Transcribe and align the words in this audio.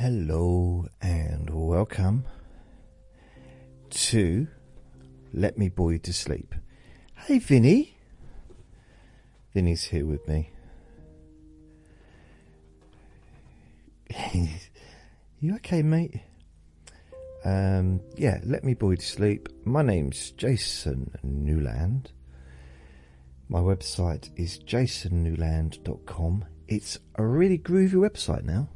Hello 0.00 0.86
and 1.02 1.50
welcome 1.50 2.24
to 3.90 4.46
Let 5.34 5.58
Me 5.58 5.68
You 5.90 5.98
to 5.98 6.12
Sleep. 6.12 6.54
Hey 7.16 7.40
Vinny. 7.40 7.96
Vinny's 9.52 9.82
here 9.82 10.06
with 10.06 10.28
me. 10.28 10.52
you 15.40 15.56
okay, 15.56 15.82
mate? 15.82 16.20
Um, 17.44 18.00
yeah, 18.16 18.38
let 18.44 18.62
me 18.62 18.74
you 18.92 18.98
to 18.98 19.04
sleep. 19.04 19.48
My 19.64 19.82
name's 19.82 20.30
Jason 20.30 21.10
Newland. 21.24 22.12
My 23.48 23.58
website 23.58 24.30
is 24.36 24.60
jasonnewland.com. 24.60 26.44
It's 26.68 27.00
a 27.16 27.26
really 27.26 27.58
groovy 27.58 27.94
website 27.94 28.44
now. 28.44 28.68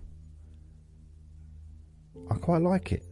I 2.31 2.35
quite 2.35 2.63
like 2.63 2.93
it. 2.93 3.05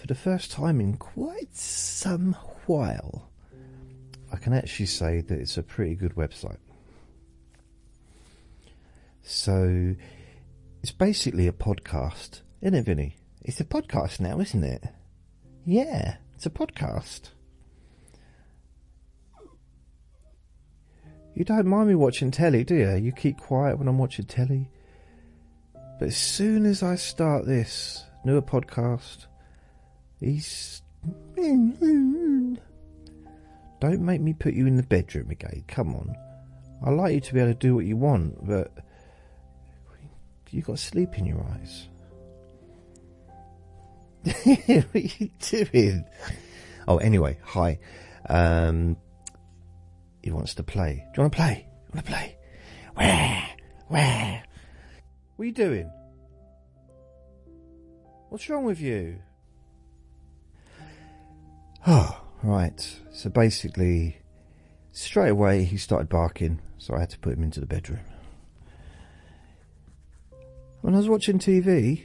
For 0.00 0.06
the 0.06 0.14
first 0.14 0.50
time 0.50 0.80
in 0.80 0.96
quite 0.96 1.54
some 1.54 2.34
while, 2.66 3.30
I 4.32 4.36
can 4.36 4.52
actually 4.52 4.86
say 4.86 5.20
that 5.20 5.38
it's 5.38 5.56
a 5.56 5.62
pretty 5.62 5.94
good 5.94 6.14
website. 6.14 6.58
So, 9.22 9.94
it's 10.82 10.92
basically 10.92 11.48
a 11.48 11.52
podcast, 11.52 12.40
isn't 12.62 12.74
it, 12.74 12.84
Vinny? 12.84 13.16
It's 13.42 13.60
a 13.60 13.64
podcast 13.64 14.20
now, 14.20 14.40
isn't 14.40 14.64
it? 14.64 14.84
Yeah, 15.64 16.16
it's 16.34 16.46
a 16.46 16.50
podcast. 16.50 17.30
You 21.34 21.44
don't 21.44 21.66
mind 21.66 21.88
me 21.88 21.94
watching 21.94 22.30
telly, 22.30 22.64
do 22.64 22.74
you? 22.74 22.94
You 22.96 23.12
keep 23.12 23.38
quiet 23.38 23.78
when 23.78 23.86
I'm 23.86 23.98
watching 23.98 24.24
telly. 24.24 24.70
But 25.98 26.08
as 26.08 26.16
soon 26.16 26.64
as 26.66 26.82
I 26.82 26.94
start 26.94 27.46
this 27.46 28.04
newer 28.24 28.42
podcast, 28.42 29.26
he's. 30.20 30.82
Don't 33.80 34.00
make 34.00 34.20
me 34.20 34.32
put 34.32 34.54
you 34.54 34.66
in 34.66 34.76
the 34.76 34.82
bedroom 34.82 35.30
again. 35.30 35.64
Come 35.68 35.94
on. 35.94 36.16
I 36.84 36.90
like 36.90 37.14
you 37.14 37.20
to 37.20 37.34
be 37.34 37.40
able 37.40 37.52
to 37.52 37.58
do 37.58 37.74
what 37.74 37.84
you 37.84 37.96
want, 37.96 38.46
but 38.46 38.72
you 40.50 40.62
got 40.62 40.78
sleep 40.78 41.18
in 41.18 41.26
your 41.26 41.44
eyes. 41.52 41.88
what 44.44 44.86
are 44.94 44.98
you 44.98 45.30
doing? 45.40 46.04
Oh, 46.86 46.98
anyway, 46.98 47.38
hi. 47.42 47.78
Um, 48.28 48.96
he 50.22 50.30
wants 50.30 50.54
to 50.54 50.62
play. 50.62 51.04
Do 51.12 51.18
you 51.18 51.22
want 51.22 51.32
to 51.32 51.36
play? 51.36 51.66
You 51.68 51.94
want 51.94 52.06
to 52.06 52.12
play? 52.12 52.36
Where? 52.94 53.48
Where? 53.88 54.42
What 55.38 55.44
are 55.44 55.46
you 55.46 55.52
doing? 55.52 55.90
What's 58.28 58.50
wrong 58.50 58.64
with 58.64 58.80
you? 58.80 59.20
Oh, 61.86 62.20
right. 62.42 62.98
So 63.12 63.30
basically, 63.30 64.18
straight 64.90 65.28
away 65.28 65.62
he 65.62 65.76
started 65.76 66.08
barking, 66.08 66.60
so 66.76 66.96
I 66.96 66.98
had 66.98 67.10
to 67.10 67.20
put 67.20 67.34
him 67.34 67.44
into 67.44 67.60
the 67.60 67.66
bedroom. 67.66 68.00
When 70.80 70.94
I 70.94 70.98
was 70.98 71.08
watching 71.08 71.38
TV, 71.38 72.02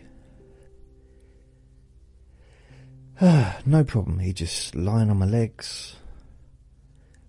no 3.20 3.84
problem. 3.84 4.20
He 4.20 4.31
just 4.31 4.76
lying 4.76 5.09
on 5.09 5.17
my 5.17 5.26
legs, 5.26 5.95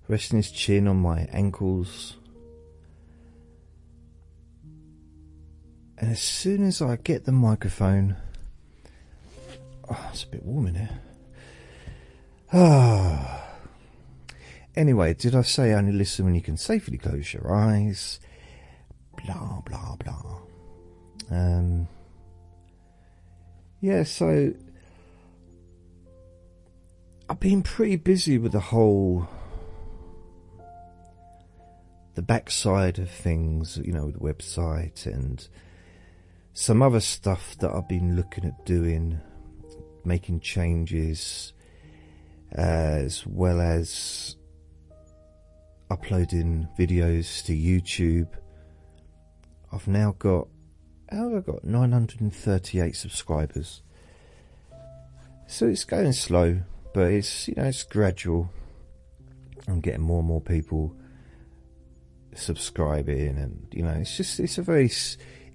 resting 0.07 0.37
his 0.37 0.51
chin 0.51 0.87
on 0.87 0.99
my 0.99 1.21
ankles. 1.33 2.19
And 6.05 6.13
as 6.13 6.21
soon 6.21 6.63
as 6.65 6.83
I 6.83 6.97
get 6.97 7.25
the 7.25 7.33
microphone, 7.33 8.17
oh, 9.89 10.09
it's 10.13 10.25
a 10.25 10.27
bit 10.27 10.45
warm 10.45 10.67
in 10.67 10.75
here. 10.75 11.01
Ah. 12.53 13.41
Anyway, 14.77 15.15
did 15.15 15.35
I 15.35 15.41
say 15.41 15.73
only 15.73 15.93
listen 15.93 16.27
when 16.27 16.35
you 16.35 16.43
can 16.43 16.59
safely 16.59 16.99
close 16.99 17.33
your 17.33 17.55
eyes? 17.55 18.21
Blah 19.25 19.63
blah 19.65 19.97
blah. 19.97 20.41
Um. 21.31 21.89
Yeah, 23.81 24.03
so 24.03 24.53
I've 27.31 27.41
been 27.41 27.63
pretty 27.63 27.97
busy 27.97 28.37
with 28.37 28.53
the 28.53 28.61
whole 28.61 29.27
the 32.15 32.23
backside 32.23 32.99
of 32.99 33.11
things, 33.11 33.79
you 33.83 33.93
know, 33.93 34.11
the 34.11 34.19
website 34.19 35.07
and 35.07 35.49
some 36.55 36.83
other 36.83 37.01
stuff 37.01 37.59
that 37.59 37.73
I've 37.73 37.89
been 37.89 38.15
looking 38.15 38.45
at 38.45 38.65
doing, 38.65 39.21
making 40.05 40.39
changes, 40.39 41.53
as 42.53 43.27
well 43.27 43.61
as 43.61 44.37
uploading 45.91 46.69
videos 46.79 47.45
to 47.47 47.53
YouTube. 47.53 48.29
I've 49.73 49.89
now 49.89 50.15
got, 50.17 50.47
how 51.11 51.31
have 51.31 51.39
I 51.39 51.53
got? 51.53 51.65
938 51.65 52.95
subscribers. 52.95 53.83
So 55.49 55.67
it's 55.67 55.85
going 55.85 56.13
slow, 56.13 56.61
but 56.95 57.11
it's, 57.11 57.49
you 57.49 57.55
know, 57.57 57.65
it's 57.65 57.83
gradual. 57.83 58.49
I'm 59.67 59.81
getting 59.81 60.03
more 60.03 60.21
and 60.21 60.29
more 60.29 60.41
people 60.41 60.95
subscribing 62.37 63.39
and, 63.39 63.67
you 63.73 63.83
know, 63.83 63.91
it's 63.91 64.17
just, 64.17 64.39
it's 64.39 64.59
a 64.59 64.63
very, 64.63 64.91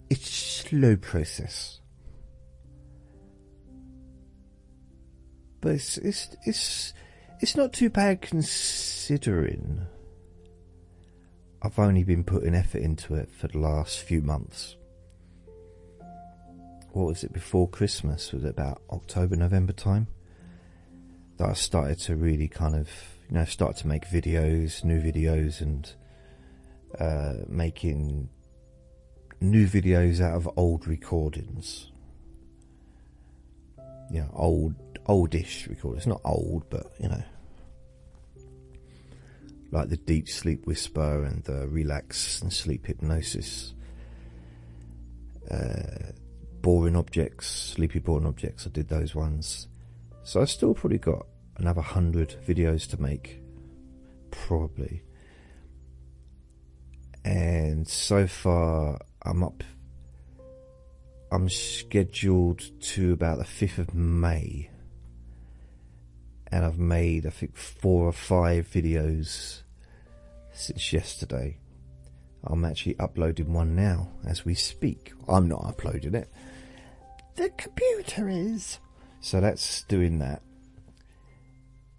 it's 0.09 0.29
slow 0.29 0.95
process. 0.95 1.79
But 5.61 5.73
it's 5.73 5.97
it's 5.97 6.35
it's 6.45 6.93
it's 7.41 7.55
not 7.55 7.73
too 7.73 7.89
bad 7.89 8.21
considering 8.21 9.85
I've 11.61 11.77
only 11.77 12.03
been 12.03 12.23
putting 12.23 12.55
effort 12.55 12.81
into 12.81 13.15
it 13.15 13.29
for 13.29 13.47
the 13.49 13.57
last 13.57 13.99
few 13.99 14.21
months. 14.21 14.77
What 16.91 17.07
was 17.07 17.23
it 17.23 17.33
before 17.33 17.67
Christmas? 17.67 18.31
Was 18.31 18.45
it 18.45 18.49
about 18.49 18.81
October, 18.89 19.35
November 19.35 19.73
time? 19.73 20.07
That 21.37 21.49
I 21.49 21.53
started 21.53 21.99
to 21.99 22.15
really 22.15 22.47
kind 22.47 22.75
of, 22.75 22.89
you 23.29 23.35
know, 23.35 23.45
start 23.45 23.75
to 23.77 23.87
make 23.87 24.07
videos, 24.07 24.83
new 24.83 25.01
videos, 25.01 25.61
and 25.61 25.93
uh, 26.97 27.45
making 27.47 28.29
new 29.41 29.67
videos 29.67 30.21
out 30.21 30.35
of 30.35 30.49
old 30.57 30.87
recordings. 30.87 31.91
You 34.11 34.21
know, 34.21 34.29
old, 34.33 34.75
oldish 35.05 35.67
recordings. 35.67 36.07
Not 36.07 36.21
old, 36.25 36.69
but, 36.69 36.91
you 36.99 37.09
know. 37.09 37.23
Like 39.71 39.89
the 39.89 39.97
Deep 39.97 40.27
Sleep 40.27 40.65
Whisper 40.65 41.23
and 41.23 41.43
the 41.43 41.67
Relax 41.67 42.41
and 42.41 42.51
Sleep 42.51 42.87
Hypnosis. 42.87 43.73
Uh, 45.49 46.11
boring 46.61 46.95
Objects, 46.95 47.47
Sleepy 47.47 47.99
Boring 47.99 48.25
Objects, 48.25 48.67
I 48.67 48.69
did 48.69 48.89
those 48.89 49.15
ones. 49.15 49.67
So 50.23 50.41
I've 50.41 50.49
still 50.49 50.73
probably 50.73 50.97
got 50.97 51.25
another 51.57 51.81
hundred 51.81 52.35
videos 52.47 52.89
to 52.89 53.01
make. 53.01 53.41
Probably. 54.31 55.03
And 57.23 57.87
so 57.87 58.27
far, 58.27 58.99
I'm 59.23 59.43
up. 59.43 59.63
I'm 61.31 61.49
scheduled 61.49 62.63
to 62.81 63.13
about 63.13 63.37
the 63.37 63.43
5th 63.43 63.77
of 63.77 63.93
May. 63.93 64.69
And 66.51 66.65
I've 66.65 66.79
made, 66.79 67.27
I 67.27 67.29
think, 67.29 67.55
four 67.55 68.07
or 68.07 68.11
five 68.11 68.67
videos 68.67 69.61
since 70.51 70.91
yesterday. 70.91 71.57
I'm 72.43 72.65
actually 72.65 72.97
uploading 72.99 73.53
one 73.53 73.75
now 73.75 74.09
as 74.25 74.45
we 74.45 74.55
speak. 74.55 75.13
I'm 75.27 75.47
not 75.47 75.65
uploading 75.65 76.15
it. 76.15 76.29
The 77.35 77.49
computer 77.49 78.27
is. 78.27 78.79
So 79.21 79.39
that's 79.41 79.83
doing 79.83 80.19
that. 80.19 80.41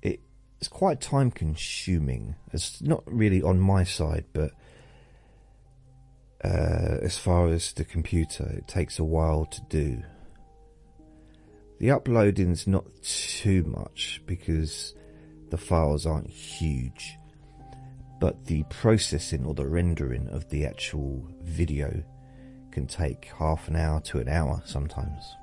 it's 0.02 0.68
quite 0.68 1.00
time 1.00 1.30
consuming. 1.30 2.34
It's 2.52 2.82
not 2.82 3.02
really 3.06 3.42
on 3.42 3.60
my 3.60 3.84
side, 3.84 4.26
but 4.32 4.50
uh, 6.44 6.98
as 7.02 7.18
far 7.18 7.48
as 7.48 7.72
the 7.72 7.84
computer, 7.84 8.44
it 8.56 8.66
takes 8.66 8.98
a 8.98 9.04
while 9.04 9.44
to 9.46 9.60
do. 9.68 10.02
The 11.78 11.88
uploading's 11.88 12.66
not 12.66 12.84
too 13.02 13.64
much 13.64 14.22
because 14.26 14.94
the 15.50 15.58
files 15.58 16.06
aren't 16.06 16.30
huge, 16.30 17.18
but 18.20 18.46
the 18.46 18.64
processing 18.70 19.44
or 19.44 19.54
the 19.54 19.66
rendering 19.66 20.28
of 20.28 20.48
the 20.48 20.64
actual 20.64 21.26
video 21.42 22.02
can 22.70 22.86
take 22.86 23.30
half 23.38 23.68
an 23.68 23.76
hour 23.76 24.00
to 24.00 24.18
an 24.18 24.28
hour 24.28 24.62
sometimes. 24.64 25.36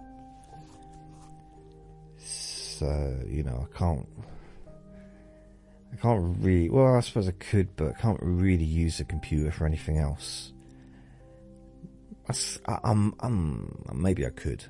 So, 2.17 3.19
you 3.27 3.43
know, 3.43 3.67
I 3.69 3.77
can't. 3.77 4.07
I 5.93 5.95
can't 5.95 6.37
really. 6.39 6.69
Well, 6.69 6.95
I 6.95 6.99
suppose 7.01 7.27
I 7.27 7.31
could, 7.31 7.75
but 7.75 7.89
I 7.89 8.01
can't 8.01 8.19
really 8.21 8.65
use 8.65 8.99
the 8.99 9.03
computer 9.03 9.51
for 9.51 9.65
anything 9.65 9.97
else 9.97 10.53
I, 12.29 12.79
I'm, 12.83 13.13
I'm, 13.19 13.83
maybe 13.93 14.25
I 14.25 14.29
could. 14.29 14.63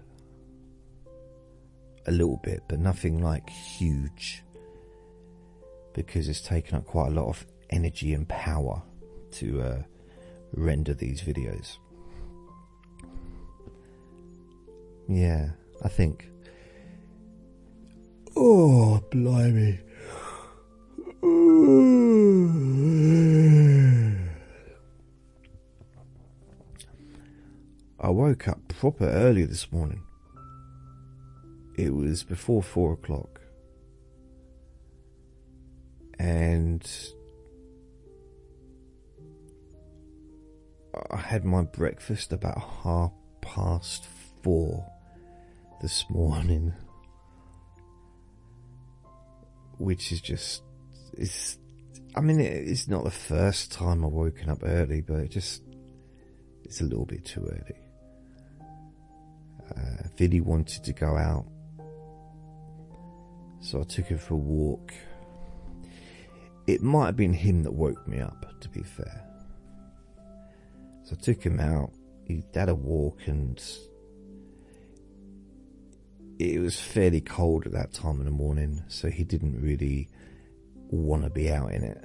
A 2.06 2.12
little 2.12 2.39
bit, 2.44 2.63
but 2.68 2.80
nothing 2.80 3.21
like 3.21 3.50
huge. 3.50 4.44
Because 5.94 6.30
it's 6.30 6.42
taken 6.42 6.77
up 6.77 6.86
quite 6.86 7.07
a 7.07 7.12
lot 7.12 7.27
of 7.27 7.45
energy 7.69 8.13
and 8.13 8.27
power 8.30 8.81
to 9.31 9.62
uh, 9.62 9.81
render 10.54 10.94
these 10.94 11.21
videos. 11.21 11.77
Yeah, 15.07 15.50
I 15.83 15.89
think. 15.89 16.30
Oh, 18.36 19.01
blimey. 19.09 19.80
I 28.07 28.09
woke 28.09 28.48
up 28.48 28.65
proper 28.69 29.04
early 29.04 29.44
this 29.44 29.69
morning. 29.69 30.01
It 31.75 31.94
was 31.94 32.24
before 32.24 32.63
four 32.63 32.94
o'clock. 32.94 33.42
And 36.18 36.89
I 41.12 41.18
had 41.18 41.44
my 41.44 41.63
breakfast 41.63 42.31
about 42.31 42.57
half 42.81 43.12
past 43.42 44.06
four 44.42 44.89
this 45.81 46.06
morning. 46.09 46.71
Which 49.80 50.13
is 50.13 50.21
just, 50.21 50.63
it's, 51.18 51.57
I 52.15 52.21
mean, 52.21 52.39
it's 52.39 52.88
not 52.88 53.04
the 53.04 53.12
first 53.12 53.74
time 53.74 54.06
I've 54.06 54.13
woken 54.13 54.50
up 54.50 54.59
early, 54.63 55.01
but 55.01 55.19
it 55.19 55.31
just, 55.31 55.62
it's 56.63 56.80
a 56.80 56.86
little 56.86 57.06
bit 57.06 57.25
too 57.25 57.42
early. 57.42 57.86
Uh, 59.75 60.41
wanted 60.43 60.83
to 60.83 60.93
go 60.93 61.15
out, 61.15 61.45
so 63.59 63.81
I 63.81 63.83
took 63.83 64.05
him 64.05 64.17
for 64.17 64.33
a 64.33 64.37
walk. 64.37 64.93
It 66.65 66.81
might 66.81 67.05
have 67.07 67.15
been 67.15 67.33
him 67.33 67.63
that 67.63 67.73
woke 67.73 68.07
me 68.07 68.19
up, 68.19 68.59
to 68.61 68.69
be 68.69 68.81
fair. 68.81 69.23
So 71.03 71.15
I 71.17 71.21
took 71.23 71.43
him 71.43 71.59
out. 71.59 71.91
He 72.25 72.43
had 72.53 72.69
a 72.69 72.75
walk, 72.75 73.19
and 73.27 73.61
it 76.39 76.59
was 76.59 76.79
fairly 76.79 77.21
cold 77.21 77.65
at 77.65 77.71
that 77.73 77.93
time 77.93 78.19
in 78.19 78.25
the 78.25 78.31
morning, 78.31 78.83
so 78.87 79.09
he 79.09 79.23
didn't 79.23 79.61
really 79.61 80.09
want 80.89 81.23
to 81.23 81.29
be 81.29 81.51
out 81.51 81.71
in 81.73 81.83
it. 81.83 82.03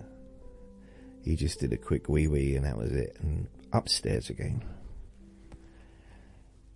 He 1.25 1.37
just 1.37 1.61
did 1.61 1.73
a 1.73 1.77
quick 1.77 2.09
wee 2.09 2.29
wee, 2.29 2.57
and 2.57 2.65
that 2.65 2.77
was 2.77 2.93
it, 2.93 3.17
and 3.21 3.49
upstairs 3.73 4.31
again. 4.31 4.63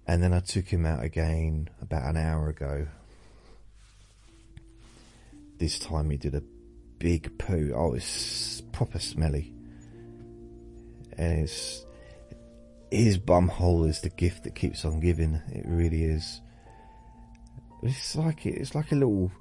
And 0.09 0.23
then 0.23 0.33
I 0.33 0.41
took 0.41 0.69
him 0.69 0.87
out 0.87 1.03
again 1.03 1.69
about 1.83 2.09
an 2.09 2.17
hour 2.17 2.49
ago. 2.49 2.87
This 5.59 5.79
time 5.79 6.11
he 6.11 6.17
did 6.17 6.35
a 6.35 6.43
big 6.99 7.39
poo. 7.39 7.73
Oh, 7.75 7.95
it's 7.95 8.61
proper 8.73 8.99
smelly. 8.99 9.53
And 11.19 11.41
it's 11.41 11.85
his 12.91 13.19
bum 13.19 13.49
hole 13.49 13.85
is 13.85 14.01
the 14.01 14.11
gift 14.11 14.45
that 14.45 14.55
keeps 14.55 14.85
on 14.85 15.01
giving. 15.01 15.41
It 15.49 15.65
really 15.67 16.05
is. 16.05 16.41
It's 17.83 18.17
like 18.17 18.47
it's 18.47 18.75
like 18.75 18.93
a 18.93 18.97
little 18.97 19.33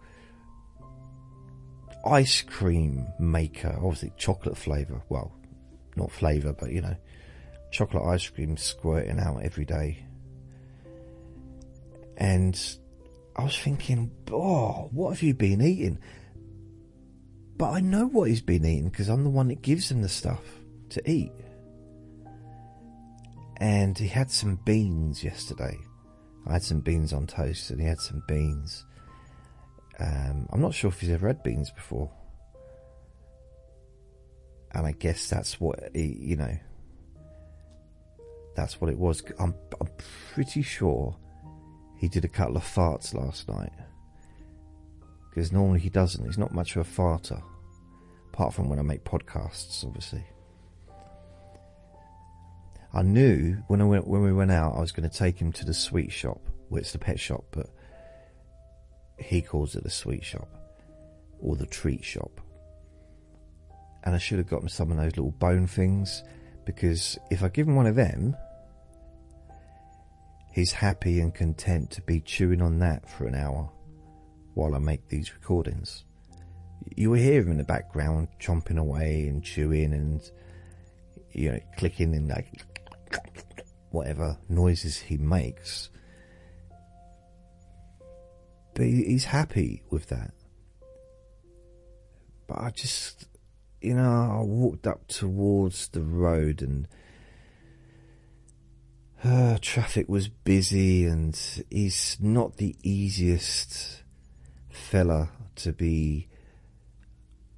ice 2.05 2.41
cream 2.41 3.07
maker. 3.19 3.77
Obviously, 3.77 4.13
chocolate 4.17 4.57
flavour. 4.57 5.01
Well, 5.09 5.31
not 5.95 6.11
flavour, 6.11 6.53
but 6.53 6.71
you 6.71 6.81
know, 6.81 6.95
chocolate 7.71 8.03
ice 8.03 8.27
cream 8.29 8.57
squirting 8.57 9.19
out 9.19 9.43
every 9.43 9.65
day. 9.65 10.05
And 12.17 12.59
I 13.35 13.43
was 13.43 13.57
thinking, 13.57 14.11
oh, 14.31 14.89
what 14.91 15.11
have 15.11 15.23
you 15.23 15.33
been 15.33 15.61
eating? 15.61 15.99
But 17.57 17.71
I 17.71 17.79
know 17.79 18.05
what 18.07 18.29
he's 18.29 18.41
been 18.41 18.65
eating 18.65 18.89
because 18.89 19.09
I'm 19.09 19.23
the 19.23 19.29
one 19.29 19.47
that 19.49 19.61
gives 19.61 19.91
him 19.91 20.01
the 20.01 20.09
stuff 20.09 20.43
to 20.89 21.09
eat. 21.09 21.31
And 23.57 23.97
he 23.97 24.07
had 24.07 24.29
some 24.31 24.59
beans 24.65 25.23
yesterday. 25.23 25.77
I 26.47 26.53
had 26.53 26.63
some 26.63 26.81
beans 26.81 27.13
on 27.13 27.27
toast 27.27 27.69
and 27.71 27.79
he 27.79 27.87
had 27.87 27.99
some 27.99 28.21
beans. 28.27 28.85
Um, 29.99 30.47
I'm 30.51 30.61
not 30.61 30.73
sure 30.73 30.89
if 30.89 30.99
he's 30.99 31.09
ever 31.09 31.27
had 31.27 31.43
beans 31.43 31.71
before. 31.71 32.11
And 34.73 34.85
I 34.85 34.91
guess 34.91 35.29
that's 35.29 35.59
what 35.59 35.79
he, 35.93 36.17
you 36.19 36.35
know, 36.35 36.57
that's 38.55 38.81
what 38.81 38.89
it 38.89 38.99
was. 38.99 39.23
I'm, 39.39 39.55
I'm 39.79 39.89
pretty 40.33 40.61
sure 40.61 41.15
he 41.97 42.07
did 42.07 42.25
a 42.25 42.29
couple 42.29 42.57
of 42.57 42.63
farts 42.63 43.13
last 43.13 43.47
night. 43.47 43.73
Because 45.29 45.51
normally 45.51 45.79
he 45.79 45.89
doesn't. 45.89 46.25
He's 46.25 46.37
not 46.37 46.53
much 46.53 46.75
of 46.75 46.87
a 46.87 46.89
farter. 46.89 47.41
Apart 48.33 48.53
from 48.53 48.69
when 48.69 48.79
I 48.79 48.83
make 48.83 49.03
podcasts, 49.03 49.85
obviously. 49.85 50.23
I 52.93 53.01
knew 53.01 53.57
when 53.67 53.81
I 53.81 53.85
went 53.85 54.07
when 54.07 54.23
we 54.23 54.31
went 54.31 54.51
out 54.51 54.77
I 54.77 54.79
was 54.79 54.93
going 54.93 55.09
to 55.09 55.17
take 55.17 55.37
him 55.37 55.51
to 55.53 55.65
the 55.65 55.73
sweet 55.73 56.11
shop. 56.11 56.41
Well, 56.69 56.79
it's 56.79 56.93
the 56.93 56.97
pet 56.97 57.19
shop, 57.19 57.43
but 57.51 57.67
he 59.19 59.41
calls 59.41 59.75
it 59.75 59.83
the 59.83 59.89
sweet 59.89 60.23
shop 60.23 60.47
or 61.39 61.55
the 61.55 61.65
treat 61.65 62.03
shop. 62.03 62.39
And 64.03 64.15
I 64.15 64.17
should 64.17 64.37
have 64.37 64.47
got 64.47 64.61
him 64.61 64.69
some 64.69 64.91
of 64.91 64.97
those 64.97 65.17
little 65.17 65.31
bone 65.31 65.67
things 65.67 66.23
because 66.65 67.17
if 67.29 67.43
I 67.43 67.49
give 67.49 67.67
him 67.67 67.75
one 67.75 67.87
of 67.87 67.95
them, 67.95 68.35
He's 70.55 70.71
happy 70.71 71.19
and 71.19 71.35
content 71.35 71.91
to 71.91 72.01
be 72.03 72.21
chewing 72.21 72.61
on 72.61 72.79
that 72.79 73.09
for 73.09 73.27
an 73.27 73.35
hour 73.35 73.69
while 74.53 74.73
I 74.73 74.77
make 74.77 75.09
these 75.09 75.33
recordings. 75.33 76.05
You 76.95 77.09
will 77.09 77.19
hear 77.19 77.41
him 77.41 77.51
in 77.51 77.57
the 77.57 77.65
background 77.65 78.29
chomping 78.39 78.77
away 78.77 79.27
and 79.27 79.43
chewing 79.43 79.91
and 79.91 80.21
you 81.33 81.51
know 81.51 81.59
clicking 81.77 82.15
and 82.15 82.29
like 82.29 82.47
whatever 83.89 84.37
noises 84.47 84.97
he 84.97 85.17
makes. 85.17 85.89
But 88.75 88.85
he's 88.85 89.25
happy 89.25 89.83
with 89.89 90.07
that. 90.07 90.31
But 92.47 92.59
I 92.59 92.69
just, 92.69 93.25
you 93.81 93.93
know, 93.93 94.39
I 94.39 94.41
walked 94.41 94.87
up 94.87 95.05
towards 95.09 95.89
the 95.89 96.01
road 96.01 96.61
and 96.61 96.87
uh, 99.23 99.57
traffic 99.61 100.07
was 100.07 100.27
busy, 100.27 101.05
and 101.05 101.39
he's 101.69 102.17
not 102.19 102.57
the 102.57 102.75
easiest 102.83 104.03
fella 104.69 105.29
to 105.55 105.71
be 105.71 106.27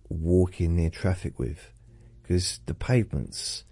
walking 0.10 0.76
near 0.76 0.90
traffic 0.90 1.38
with 1.38 1.72
because 2.22 2.60
the 2.66 2.74
pavements 2.74 3.64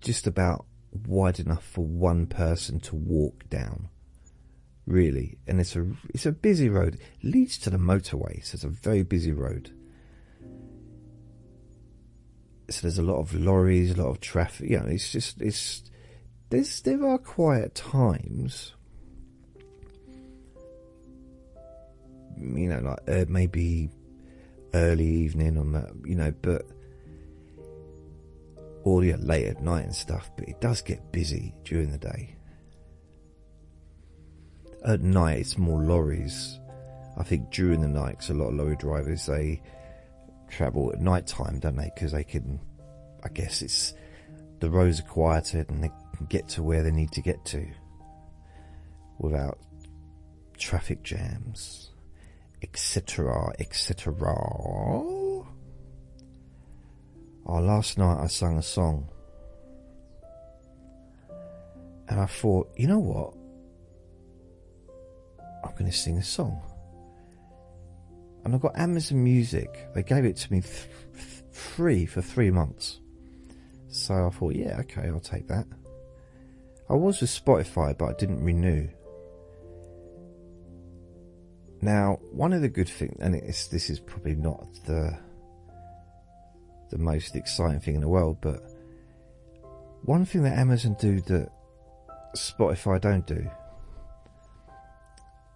just 0.00 0.26
about 0.26 0.64
wide 1.06 1.38
enough 1.38 1.64
for 1.64 1.84
one 1.84 2.26
person 2.26 2.80
to 2.80 2.96
walk 2.96 3.48
down 3.48 3.88
really. 4.86 5.38
And 5.46 5.60
it's 5.60 5.76
a 5.76 5.86
it's 6.08 6.26
a 6.26 6.32
busy 6.32 6.68
road. 6.68 6.94
It 6.94 7.26
leads 7.26 7.58
to 7.58 7.70
the 7.70 7.78
motorway 7.78 8.44
so 8.44 8.56
it's 8.56 8.64
a 8.64 8.68
very 8.68 9.02
busy 9.02 9.32
road. 9.32 9.70
So 12.68 12.82
there's 12.82 12.98
a 12.98 13.02
lot 13.02 13.18
of 13.18 13.34
lorries 13.34 13.92
a 13.92 14.02
lot 14.02 14.10
of 14.10 14.20
traffic 14.20 14.70
you 14.70 14.78
know 14.78 14.86
it's 14.86 15.10
just 15.10 15.40
it's 15.40 15.82
there's 16.50 16.82
there 16.82 17.06
are 17.06 17.18
quiet 17.18 17.74
times. 17.74 18.74
You 22.36 22.68
know, 22.68 22.80
like 22.80 22.98
uh, 23.08 23.24
maybe 23.28 23.90
early 24.74 25.06
evening 25.06 25.58
on 25.58 25.72
that, 25.72 25.90
you 26.04 26.14
know, 26.14 26.32
but 26.42 26.62
or 28.82 29.04
yeah, 29.04 29.16
late 29.18 29.46
at 29.46 29.62
night 29.62 29.84
and 29.84 29.94
stuff. 29.94 30.30
But 30.36 30.48
it 30.48 30.60
does 30.60 30.82
get 30.82 31.12
busy 31.12 31.54
during 31.64 31.90
the 31.90 31.98
day. 31.98 32.36
At 34.84 35.02
night, 35.02 35.40
it's 35.40 35.58
more 35.58 35.82
lorries. 35.82 36.58
I 37.18 37.22
think 37.22 37.50
during 37.50 37.82
the 37.82 37.88
night, 37.88 38.12
because 38.12 38.30
a 38.30 38.34
lot 38.34 38.48
of 38.48 38.54
lorry 38.54 38.76
drivers 38.76 39.26
they 39.26 39.62
travel 40.48 40.90
at 40.92 41.00
night 41.00 41.26
time, 41.26 41.60
don't 41.60 41.76
they? 41.76 41.90
Because 41.94 42.12
they 42.12 42.24
can, 42.24 42.58
I 43.22 43.28
guess 43.28 43.62
it's 43.62 43.94
the 44.60 44.70
roads 44.70 45.00
are 45.00 45.04
quieter 45.04 45.64
and 45.68 45.84
they 45.84 45.90
get 46.28 46.48
to 46.48 46.62
where 46.62 46.82
they 46.82 46.90
need 46.90 47.12
to 47.12 47.22
get 47.22 47.44
to 47.46 47.66
without 49.18 49.58
traffic 50.58 51.02
jams, 51.02 51.90
etc., 52.62 53.52
etc. 53.58 54.12
Oh, 54.22 55.46
last 57.46 57.98
night 57.98 58.22
I 58.22 58.26
sang 58.26 58.58
a 58.58 58.62
song. 58.62 59.08
And 62.08 62.20
I 62.20 62.26
thought, 62.26 62.70
you 62.76 62.86
know 62.88 62.98
what? 62.98 63.34
I'm 65.64 65.72
going 65.72 65.90
to 65.90 65.96
sing 65.96 66.18
a 66.18 66.22
song. 66.22 66.60
And 68.44 68.54
I 68.54 68.58
got 68.58 68.76
Amazon 68.78 69.22
Music. 69.22 69.88
They 69.94 70.02
gave 70.02 70.24
it 70.24 70.36
to 70.38 70.52
me 70.52 70.60
th- 70.62 70.88
free 71.52 72.06
for 72.06 72.22
three 72.22 72.50
months. 72.50 73.00
So 73.88 74.26
I 74.26 74.30
thought, 74.30 74.54
yeah, 74.54 74.78
okay, 74.80 75.08
I'll 75.08 75.20
take 75.20 75.46
that. 75.48 75.66
I 76.90 76.94
was 76.94 77.20
with 77.20 77.30
Spotify, 77.30 77.96
but 77.96 78.06
I 78.06 78.12
didn't 78.14 78.42
renew. 78.42 78.88
Now, 81.80 82.18
one 82.32 82.52
of 82.52 82.62
the 82.62 82.68
good 82.68 82.88
things, 82.88 83.16
and 83.20 83.32
this 83.34 83.88
is 83.88 84.00
probably 84.00 84.34
not 84.34 84.66
the 84.86 85.16
the 86.90 86.98
most 86.98 87.36
exciting 87.36 87.78
thing 87.78 87.94
in 87.94 88.00
the 88.00 88.08
world, 88.08 88.38
but 88.40 88.60
one 90.02 90.24
thing 90.24 90.42
that 90.42 90.58
Amazon 90.58 90.96
do 90.98 91.20
that 91.20 91.48
Spotify 92.34 93.00
don't 93.00 93.24
do 93.24 93.48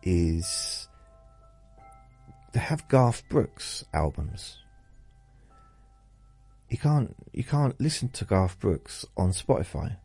is 0.05 0.87
they 2.53 2.61
have 2.61 2.87
Garth 2.87 3.29
Brooks 3.29 3.85
albums. 3.93 4.59
You 6.71 6.79
can't 6.79 7.17
you 7.33 7.43
can't 7.43 7.79
listen 7.81 8.09
to 8.11 8.25
Garth 8.25 8.61
Brooks 8.61 9.05
on 9.17 9.31
Spotify. 9.31 9.97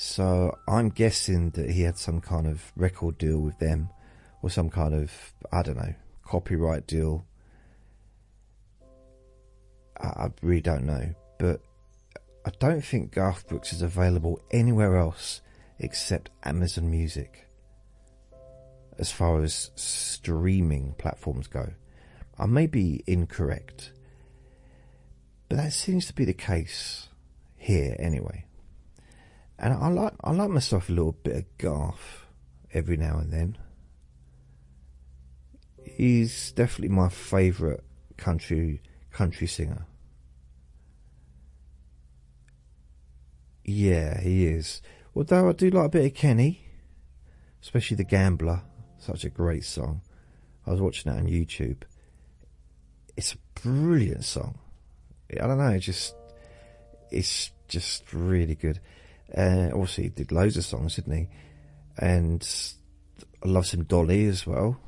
So 0.00 0.56
I'm 0.68 0.90
guessing 0.90 1.50
that 1.50 1.70
he 1.70 1.82
had 1.82 1.98
some 1.98 2.20
kind 2.20 2.46
of 2.46 2.70
record 2.76 3.18
deal 3.18 3.40
with 3.40 3.58
them 3.58 3.90
or 4.42 4.48
some 4.48 4.70
kind 4.70 4.94
of 4.94 5.12
I 5.50 5.64
don't 5.64 5.76
know, 5.76 5.92
copyright 6.24 6.86
deal. 6.86 7.26
I, 10.00 10.06
I 10.06 10.28
really 10.40 10.60
don't 10.60 10.86
know. 10.86 11.14
But 11.40 11.62
I 12.46 12.50
don't 12.60 12.84
think 12.84 13.10
Garth 13.10 13.48
Brooks 13.48 13.72
is 13.72 13.82
available 13.82 14.40
anywhere 14.52 14.96
else 14.96 15.40
except 15.80 16.30
Amazon 16.44 16.88
Music 16.88 17.48
as 19.00 19.10
far 19.10 19.42
as 19.42 19.72
streaming 19.74 20.94
platforms 20.98 21.48
go. 21.48 21.72
I 22.38 22.46
may 22.46 22.68
be 22.68 23.02
incorrect, 23.08 23.90
but 25.48 25.56
that 25.56 25.72
seems 25.72 26.06
to 26.06 26.14
be 26.14 26.24
the 26.24 26.34
case 26.34 27.08
here 27.56 27.96
anyway. 27.98 28.44
And 29.58 29.74
I 29.74 29.88
like 29.88 30.14
I 30.22 30.30
like 30.30 30.50
myself 30.50 30.88
a 30.88 30.92
little 30.92 31.12
bit 31.12 31.36
of 31.36 31.58
Garth 31.58 32.26
every 32.72 32.96
now 32.96 33.18
and 33.18 33.32
then. 33.32 33.58
He's 35.84 36.52
definitely 36.52 36.94
my 36.94 37.08
favourite 37.08 37.80
country 38.16 38.82
country 39.10 39.46
singer. 39.46 39.86
Yeah, 43.64 44.20
he 44.20 44.46
is. 44.46 44.80
Although 45.14 45.48
I 45.48 45.52
do 45.52 45.70
like 45.70 45.86
a 45.86 45.90
bit 45.90 46.06
of 46.06 46.14
Kenny, 46.14 46.64
especially 47.62 47.96
The 47.96 48.04
Gambler. 48.04 48.62
Such 48.98 49.24
a 49.24 49.28
great 49.28 49.64
song. 49.64 50.02
I 50.66 50.70
was 50.72 50.80
watching 50.80 51.12
that 51.12 51.18
on 51.18 51.26
YouTube. 51.26 51.82
It's 53.16 53.34
a 53.34 53.60
brilliant 53.60 54.24
song. 54.24 54.58
I 55.32 55.46
don't 55.46 55.58
know, 55.58 55.68
it 55.68 55.80
just 55.80 56.14
it's 57.10 57.50
just 57.68 58.12
really 58.12 58.54
good. 58.54 58.80
Uh, 59.36 59.70
also, 59.74 60.02
he 60.02 60.08
did 60.08 60.32
loads 60.32 60.56
of 60.56 60.64
songs, 60.64 60.96
didn't 60.96 61.16
he? 61.16 61.28
And 61.98 62.46
I 63.44 63.48
love 63.48 63.66
some 63.66 63.84
Dolly 63.84 64.26
as 64.26 64.46
well. 64.46 64.80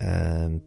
Um, 0.00 0.62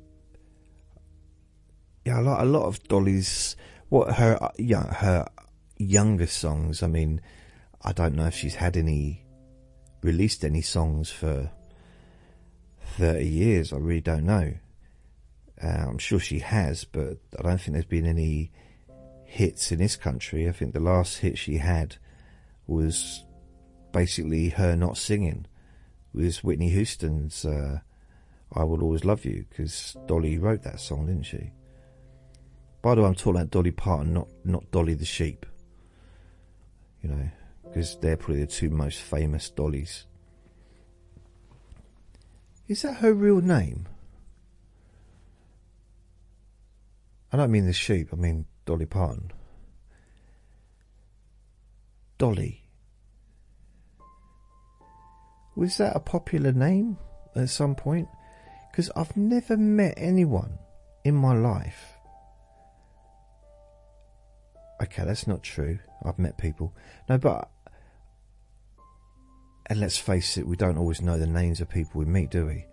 yeah, 2.05 2.19
a 2.19 2.45
lot 2.45 2.65
of 2.65 2.83
Dolly's. 2.87 3.55
What 3.89 4.15
her, 4.15 4.51
yeah, 4.57 4.93
her 4.93 5.27
younger 5.77 6.27
songs. 6.27 6.81
I 6.81 6.87
mean, 6.87 7.21
I 7.81 7.91
don't 7.91 8.15
know 8.15 8.27
if 8.27 8.35
she's 8.35 8.55
had 8.55 8.77
any 8.77 9.25
released 10.01 10.43
any 10.43 10.61
songs 10.61 11.11
for 11.11 11.51
30 12.97 13.25
years. 13.25 13.73
I 13.73 13.77
really 13.77 14.01
don't 14.01 14.25
know. 14.25 14.53
Uh, 15.61 15.85
I'm 15.89 15.97
sure 15.97 16.19
she 16.19 16.39
has, 16.39 16.85
but 16.85 17.17
I 17.37 17.43
don't 17.43 17.59
think 17.59 17.73
there's 17.73 17.85
been 17.85 18.07
any 18.07 18.51
hits 19.31 19.71
in 19.71 19.79
this 19.79 19.95
country. 19.95 20.47
I 20.47 20.51
think 20.51 20.73
the 20.73 20.81
last 20.81 21.19
hit 21.19 21.37
she 21.37 21.57
had 21.57 21.95
was 22.67 23.23
basically 23.93 24.49
her 24.49 24.75
not 24.75 24.97
singing. 24.97 25.45
was 26.13 26.43
Whitney 26.43 26.69
Houston's 26.69 27.45
uh, 27.45 27.79
I 28.53 28.63
Will 28.65 28.83
Always 28.83 29.05
Love 29.05 29.23
You, 29.23 29.45
because 29.49 29.95
Dolly 30.05 30.37
wrote 30.37 30.63
that 30.63 30.81
song, 30.81 31.05
didn't 31.05 31.23
she? 31.23 31.51
By 32.81 32.95
the 32.95 33.01
way, 33.01 33.07
I'm 33.07 33.15
talking 33.15 33.37
about 33.37 33.51
Dolly 33.51 33.71
Parton, 33.71 34.13
not, 34.13 34.27
not 34.43 34.69
Dolly 34.71 34.95
the 34.95 35.05
Sheep. 35.05 35.45
You 37.01 37.09
know, 37.09 37.29
because 37.63 37.97
they're 38.01 38.17
probably 38.17 38.41
the 38.41 38.47
two 38.47 38.69
most 38.69 38.99
famous 38.99 39.49
dollies. 39.49 40.05
Is 42.67 42.81
that 42.81 42.95
her 42.97 43.13
real 43.13 43.39
name? 43.39 43.87
I 47.31 47.37
don't 47.37 47.51
mean 47.51 47.65
the 47.65 47.73
sheep, 47.73 48.09
I 48.11 48.17
mean 48.17 48.45
Dolly 48.65 48.85
Parton. 48.85 49.31
Dolly. 52.17 52.63
Was 55.55 55.77
that 55.77 55.95
a 55.95 55.99
popular 55.99 56.51
name 56.51 56.97
at 57.35 57.49
some 57.49 57.75
point? 57.75 58.07
Because 58.71 58.89
I've 58.95 59.17
never 59.17 59.57
met 59.57 59.95
anyone 59.97 60.57
in 61.03 61.15
my 61.15 61.33
life. 61.33 61.93
Okay, 64.81 65.03
that's 65.03 65.27
not 65.27 65.43
true. 65.43 65.79
I've 66.03 66.17
met 66.17 66.37
people. 66.37 66.73
No, 67.09 67.17
but 67.17 67.49
and 69.67 69.79
let's 69.79 69.97
face 69.97 70.37
it, 70.37 70.45
we 70.45 70.57
don't 70.57 70.77
always 70.77 71.01
know 71.01 71.17
the 71.17 71.27
names 71.27 71.61
of 71.61 71.69
people 71.69 71.99
we 71.99 72.05
meet, 72.05 72.29
do 72.29 72.45
we? 72.45 72.65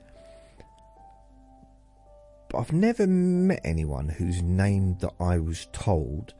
But 2.50 2.58
I've 2.58 2.72
never 2.72 3.06
met 3.06 3.60
anyone 3.64 4.08
whose 4.08 4.42
name 4.42 4.96
that 5.00 5.12
I 5.20 5.38
was 5.38 5.66
told 5.72 6.34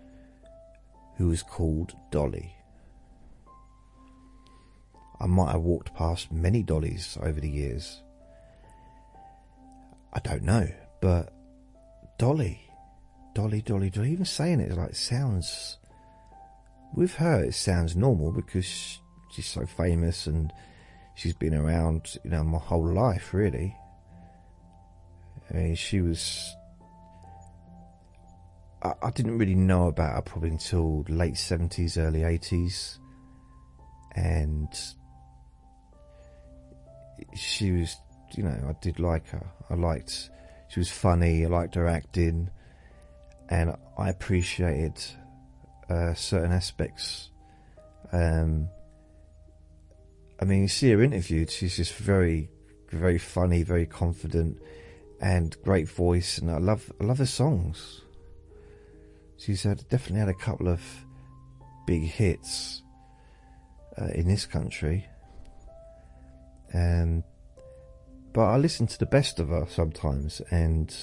who 1.17 1.29
was 1.29 1.43
called 1.43 1.95
Dolly. 2.11 2.55
I 5.21 5.27
might 5.27 5.51
have 5.51 5.63
walked 5.63 5.95
past 5.95 6.31
many 6.31 6.63
Dollies 6.63 7.19
over 7.21 7.41
the 7.41 7.51
years. 7.51 8.03
I 10.13 10.21
don't 10.21 10.45
know, 10.45 10.69
but 11.03 11.33
Dolly, 12.19 12.61
Dolly, 13.35 13.63
Dolly, 13.63 13.91
Dolly, 13.91 14.13
even 14.13 14.25
saying 14.25 14.61
it 14.61 14.77
like 14.77 14.95
sounds, 14.95 15.79
with 16.95 17.15
her 17.17 17.45
it 17.45 17.55
sounds 17.55 17.97
normal 17.97 18.33
because 18.33 19.01
she's 19.33 19.47
so 19.47 19.67
famous 19.67 20.27
and 20.27 20.53
she's 21.17 21.35
been 21.35 21.55
around, 21.55 22.17
you 22.23 22.31
know, 22.31 22.45
my 22.45 22.59
whole 22.59 22.93
life, 22.93 23.35
really. 23.35 23.77
I 25.51 25.55
mean, 25.55 25.75
she 25.75 26.01
was. 26.01 26.55
I, 28.83 28.93
I 29.03 29.11
didn't 29.11 29.39
really 29.39 29.55
know 29.55 29.89
about 29.89 30.15
her 30.15 30.23
probably 30.23 30.51
until 30.51 31.05
late 31.09 31.35
70s, 31.35 31.99
early 31.99 32.21
80s. 32.21 32.99
And 34.15 34.69
she 37.35 37.73
was, 37.73 37.97
you 38.35 38.43
know, 38.43 38.57
I 38.69 38.75
did 38.81 38.99
like 38.99 39.29
her. 39.29 39.47
I 39.71 39.75
liked, 39.75 40.31
she 40.69 40.81
was 40.81 40.91
funny, 40.91 41.45
I 41.45 41.49
liked 41.49 41.75
her 41.75 41.87
acting, 41.87 42.51
and 43.49 43.75
I 43.97 44.11
appreciated 44.11 45.01
uh, 45.89 46.15
certain 46.15 46.53
aspects. 46.53 47.31
Um, 48.13 48.69
I 50.41 50.45
mean, 50.45 50.63
you 50.63 50.69
see 50.69 50.91
her 50.91 51.03
interviewed, 51.03 51.51
she's 51.51 51.77
just 51.77 51.95
very, 51.95 52.51
very 52.91 53.19
funny, 53.19 53.63
very 53.63 53.87
confident, 53.87 54.59
and 55.21 55.57
great 55.63 55.89
voice. 55.89 56.39
And 56.39 56.51
I 56.51 56.59
love, 56.59 56.93
I 57.01 57.05
love 57.05 57.19
her 57.19 57.27
songs. 57.27 58.03
She's 59.37 59.63
had 59.63 59.89
definitely 59.89 60.21
had 60.21 60.29
a 60.29 60.35
couple 60.35 60.69
of 60.69 60.81
big 61.87 62.03
hits 62.03 62.83
uh, 64.01 64.09
in 64.15 64.29
this 64.29 64.47
country. 64.47 65.07
Um, 66.75 67.25
but 68.33 68.45
I 68.45 68.57
listen 68.57 68.87
to 68.87 68.99
the 68.99 69.07
best 69.07 69.41
of 69.41 69.49
her 69.49 69.67
sometimes, 69.69 70.43
and 70.51 70.95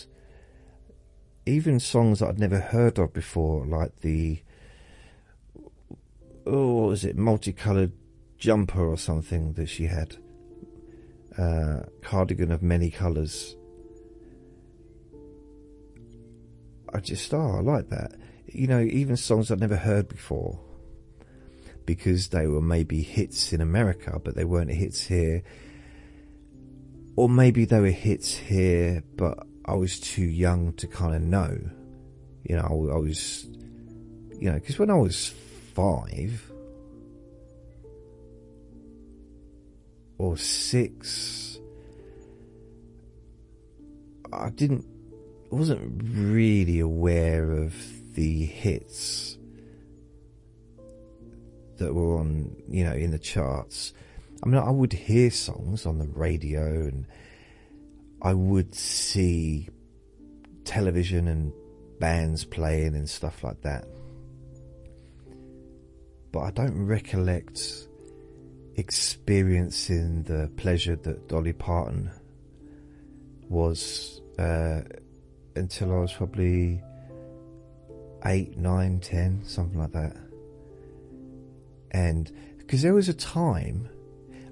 even 1.46 1.80
songs 1.80 2.20
that 2.20 2.30
I'd 2.30 2.40
never 2.40 2.60
heard 2.60 3.00
of 3.00 3.14
before, 3.14 3.66
like 3.66 4.02
the 4.02 4.42
oh, 6.46 6.92
is 6.92 7.04
it 7.04 7.18
multicolored 7.18 7.94
jumper 8.38 8.86
or 8.86 8.98
something 8.98 9.54
that 9.54 9.68
she 9.68 9.86
had. 9.86 10.18
Uh, 11.38 11.82
cardigan 12.02 12.52
of 12.52 12.62
many 12.62 12.90
colours. 12.90 13.58
I 16.96 17.00
just, 17.02 17.34
oh, 17.34 17.58
I 17.58 17.62
like 17.62 17.90
that. 17.90 18.14
You 18.48 18.68
know, 18.68 18.80
even 18.80 19.18
songs 19.18 19.52
I'd 19.52 19.60
never 19.60 19.76
heard 19.76 20.08
before 20.08 20.60
because 21.86 22.30
they 22.30 22.48
were 22.48 22.62
maybe 22.62 23.02
hits 23.02 23.54
in 23.54 23.62
America, 23.62 24.20
but 24.24 24.36
they 24.36 24.46
weren't 24.46 24.72
hits 24.72 25.06
here. 25.06 25.44
Or 27.16 27.30
maybe 27.30 27.66
they 27.66 27.80
were 27.80 27.88
hits 27.88 28.34
here, 28.34 29.04
but 29.16 29.46
I 29.66 29.74
was 29.74 30.00
too 30.00 30.24
young 30.24 30.74
to 30.74 30.88
kind 30.88 31.16
of 31.16 31.22
know. 31.22 31.58
You 32.44 32.56
know, 32.56 32.90
I, 32.94 32.98
was, 32.98 33.46
you 34.40 34.50
know, 34.50 34.54
because 34.54 34.80
when 34.80 34.90
I 34.90 34.96
was 34.96 35.34
five, 35.74 36.52
or 40.18 40.38
six. 40.38 41.60
I 44.32 44.50
didn't, 44.50 44.86
wasn't 45.52 46.02
really 46.14 46.80
aware 46.80 47.52
of 47.52 47.74
the 48.16 48.46
hits 48.46 49.38
that 51.78 51.94
were 51.94 52.18
on, 52.18 52.56
you 52.70 52.84
know, 52.84 52.94
in 52.94 53.12
the 53.12 53.20
charts. 53.20 53.94
I 54.44 54.48
mean, 54.48 54.62
I 54.62 54.70
would 54.70 54.94
hear 54.94 55.30
songs 55.30 55.86
on 55.86 56.00
the 56.00 56.08
radio 56.08 56.62
and 56.62 57.06
I 58.22 58.34
would 58.34 58.74
see 58.74 59.70
television 60.64 61.28
and 61.28 61.54
bands 62.00 62.44
playing 62.44 62.96
and 62.96 63.10
stuff 63.10 63.44
like 63.44 63.62
that. 63.62 63.86
But 66.32 66.40
I 66.40 66.52
don't 66.52 66.86
recollect 66.86 67.88
experiencing 68.76 70.24
the 70.24 70.52
pleasure 70.58 70.96
that 70.98 71.28
Dolly 71.28 71.54
Parton 71.54 72.12
was 73.48 74.22
uh, 74.38 74.82
until 75.56 75.94
I 75.94 76.00
was 76.00 76.14
probably 76.14 76.82
eight, 78.26 78.58
nine, 78.58 79.00
ten, 79.00 79.44
something 79.46 79.80
like 79.80 79.92
that. 79.92 80.16
And 81.92 82.32
because 82.58 82.82
there 82.82 82.94
was 82.94 83.10
a 83.10 83.14
time, 83.14 83.90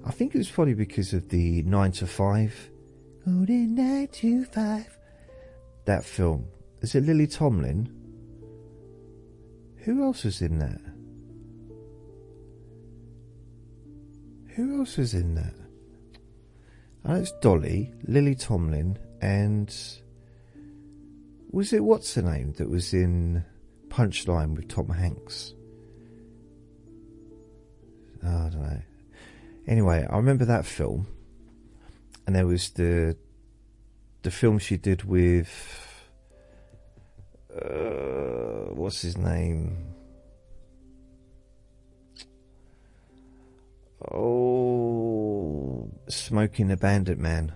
I 0.04 0.10
think 0.10 0.34
it 0.34 0.38
was 0.38 0.48
probably 0.48 0.74
because 0.74 1.12
of 1.12 1.28
the 1.28 1.62
nine 1.62 1.92
to 1.92 2.06
five, 2.06 2.70
Golden 3.24 3.74
nine 3.74 4.08
to 4.08 4.44
five, 4.44 4.98
that 5.86 6.04
film. 6.04 6.46
Is 6.82 6.94
it 6.94 7.04
Lily 7.04 7.26
Tomlin? 7.26 7.90
Who 9.84 10.02
else 10.02 10.24
was 10.24 10.42
in 10.42 10.58
that? 10.58 10.80
Who 14.54 14.78
else 14.78 14.96
was 14.96 15.14
in 15.14 15.34
that? 15.34 15.54
Oh, 17.06 17.16
it's 17.16 17.32
Dolly, 17.40 17.92
Lily 18.06 18.34
Tomlin, 18.34 18.98
and 19.20 19.74
was 21.54 21.72
it 21.72 21.84
what's 21.84 22.14
her 22.14 22.22
name 22.22 22.52
that 22.54 22.68
was 22.68 22.92
in 22.92 23.44
Punchline 23.88 24.56
with 24.56 24.68
Tom 24.68 24.88
Hanks? 24.88 25.54
Oh, 28.24 28.28
I 28.28 28.48
don't 28.48 28.62
know. 28.62 28.82
Anyway, 29.68 30.04
I 30.10 30.16
remember 30.16 30.44
that 30.46 30.66
film, 30.66 31.06
and 32.26 32.34
there 32.34 32.46
was 32.46 32.70
the 32.70 33.16
the 34.22 34.30
film 34.30 34.58
she 34.58 34.76
did 34.76 35.04
with 35.04 36.04
uh, 37.54 38.74
what's 38.74 39.02
his 39.02 39.16
name? 39.16 39.94
Oh, 44.10 45.88
Smokey 46.08 46.62
and 46.62 46.70
the 46.72 46.76
Bandit 46.76 47.18
Man. 47.18 47.52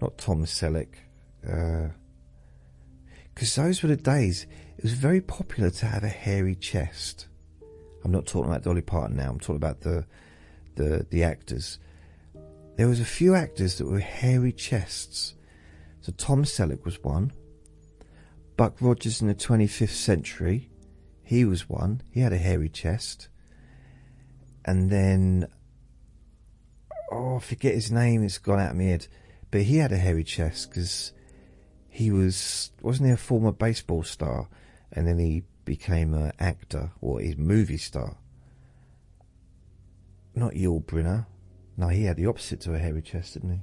Not 0.00 0.16
Tom 0.16 0.44
Selleck. 0.44 0.94
Because 3.36 3.54
those 3.54 3.82
were 3.82 3.90
the 3.90 3.96
days. 3.96 4.46
It 4.78 4.82
was 4.82 4.94
very 4.94 5.20
popular 5.20 5.70
to 5.70 5.86
have 5.86 6.02
a 6.02 6.08
hairy 6.08 6.56
chest. 6.56 7.28
I'm 8.02 8.10
not 8.10 8.26
talking 8.26 8.50
about 8.50 8.64
Dolly 8.64 8.80
Parton 8.80 9.16
now. 9.16 9.28
I'm 9.28 9.38
talking 9.38 9.56
about 9.56 9.82
the 9.82 10.06
the 10.74 11.06
the 11.10 11.22
actors. 11.22 11.78
There 12.76 12.88
was 12.88 12.98
a 12.98 13.04
few 13.04 13.34
actors 13.34 13.78
that 13.78 13.86
were 13.86 14.00
hairy 14.00 14.52
chests. 14.52 15.34
So 16.00 16.12
Tom 16.16 16.44
Selleck 16.44 16.84
was 16.84 17.04
one. 17.04 17.32
Buck 18.56 18.76
Rogers 18.80 19.20
in 19.20 19.28
the 19.28 19.34
25th 19.34 19.90
century, 19.90 20.70
he 21.22 21.44
was 21.44 21.68
one. 21.68 22.00
He 22.10 22.20
had 22.20 22.32
a 22.32 22.38
hairy 22.38 22.70
chest 22.70 23.28
and 24.66 24.90
then 24.90 25.46
oh, 27.12 27.36
I 27.36 27.38
forget 27.38 27.74
his 27.74 27.92
name. 27.92 28.24
It's 28.24 28.38
gone 28.38 28.60
out 28.60 28.72
of 28.72 28.76
my 28.76 28.84
head, 28.84 29.06
but 29.50 29.62
he 29.62 29.76
had 29.76 29.92
a 29.92 29.98
hairy 29.98 30.24
chest 30.24 30.70
because 30.70 31.12
he 31.96 32.10
was 32.10 32.72
wasn't 32.82 33.06
he 33.06 33.12
a 33.14 33.16
former 33.16 33.52
baseball 33.52 34.02
star, 34.02 34.48
and 34.92 35.08
then 35.08 35.18
he 35.18 35.44
became 35.64 36.12
an 36.12 36.30
actor 36.38 36.90
or 37.00 37.22
a 37.22 37.34
movie 37.38 37.78
star. 37.78 38.18
Not 40.34 40.52
Yul 40.52 40.84
Brynner. 40.84 41.24
No, 41.74 41.88
he 41.88 42.04
had 42.04 42.18
the 42.18 42.26
opposite 42.26 42.60
to 42.60 42.74
a 42.74 42.78
hairy 42.78 43.00
chest, 43.00 43.32
didn't 43.32 43.62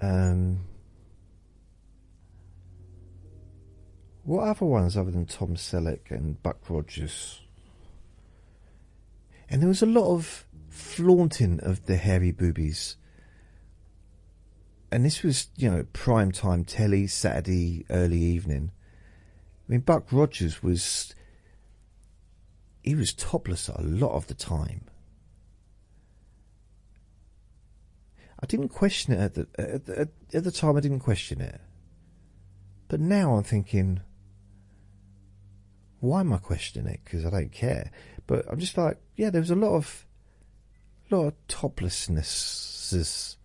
he? 0.00 0.06
Um, 0.06 0.60
what 4.24 4.48
other 4.48 4.64
ones 4.64 4.96
other 4.96 5.10
than 5.10 5.26
Tom 5.26 5.56
Selleck 5.56 6.10
and 6.10 6.42
Buck 6.42 6.70
Rogers? 6.70 7.42
And 9.50 9.60
there 9.60 9.68
was 9.68 9.82
a 9.82 9.86
lot 9.86 10.14
of 10.14 10.46
flaunting 10.70 11.60
of 11.60 11.84
the 11.84 11.96
hairy 11.96 12.32
boobies. 12.32 12.96
And 14.92 15.06
this 15.06 15.22
was, 15.22 15.48
you 15.56 15.70
know, 15.70 15.86
prime 15.94 16.32
time 16.32 16.64
telly, 16.66 17.06
Saturday, 17.06 17.86
early 17.88 18.20
evening. 18.20 18.70
I 19.66 19.72
mean, 19.72 19.80
Buck 19.80 20.12
Rogers 20.12 20.62
was. 20.62 21.14
He 22.82 22.94
was 22.94 23.14
topless 23.14 23.68
a 23.68 23.80
lot 23.80 24.12
of 24.12 24.26
the 24.26 24.34
time. 24.34 24.84
I 28.38 28.46
didn't 28.46 28.68
question 28.68 29.14
it 29.14 29.20
at 29.20 29.34
the, 29.34 29.46
at 29.56 29.86
the, 29.86 30.08
at 30.34 30.44
the 30.44 30.50
time. 30.50 30.76
I 30.76 30.80
didn't 30.80 31.00
question 31.00 31.40
it, 31.40 31.60
but 32.88 33.00
now 33.00 33.36
I'm 33.36 33.44
thinking, 33.44 34.00
why 36.00 36.20
am 36.20 36.32
I 36.32 36.38
questioning 36.38 36.92
it? 36.92 37.00
Because 37.04 37.24
I 37.24 37.30
don't 37.30 37.52
care. 37.52 37.92
But 38.26 38.44
I'm 38.50 38.58
just 38.58 38.76
like, 38.76 38.98
yeah, 39.16 39.30
there 39.30 39.40
was 39.40 39.52
a 39.52 39.54
lot 39.54 39.76
of, 39.76 40.04
lot 41.08 41.26
of 41.26 41.34
toplessnesses, 41.46 43.36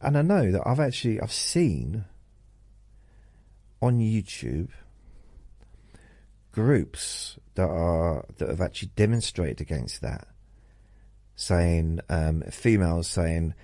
and 0.00 0.16
I 0.16 0.22
know 0.22 0.50
that 0.52 0.62
I've 0.66 0.80
actually 0.80 1.20
I've 1.20 1.32
seen 1.32 2.04
on 3.80 3.98
YouTube 3.98 4.70
groups 6.52 7.38
that 7.54 7.68
are 7.68 8.24
that 8.38 8.48
have 8.48 8.60
actually 8.60 8.90
demonstrated 8.96 9.60
against 9.60 10.00
that, 10.02 10.26
saying 11.34 12.00
um, 12.08 12.42
females 12.50 13.08
saying, 13.08 13.54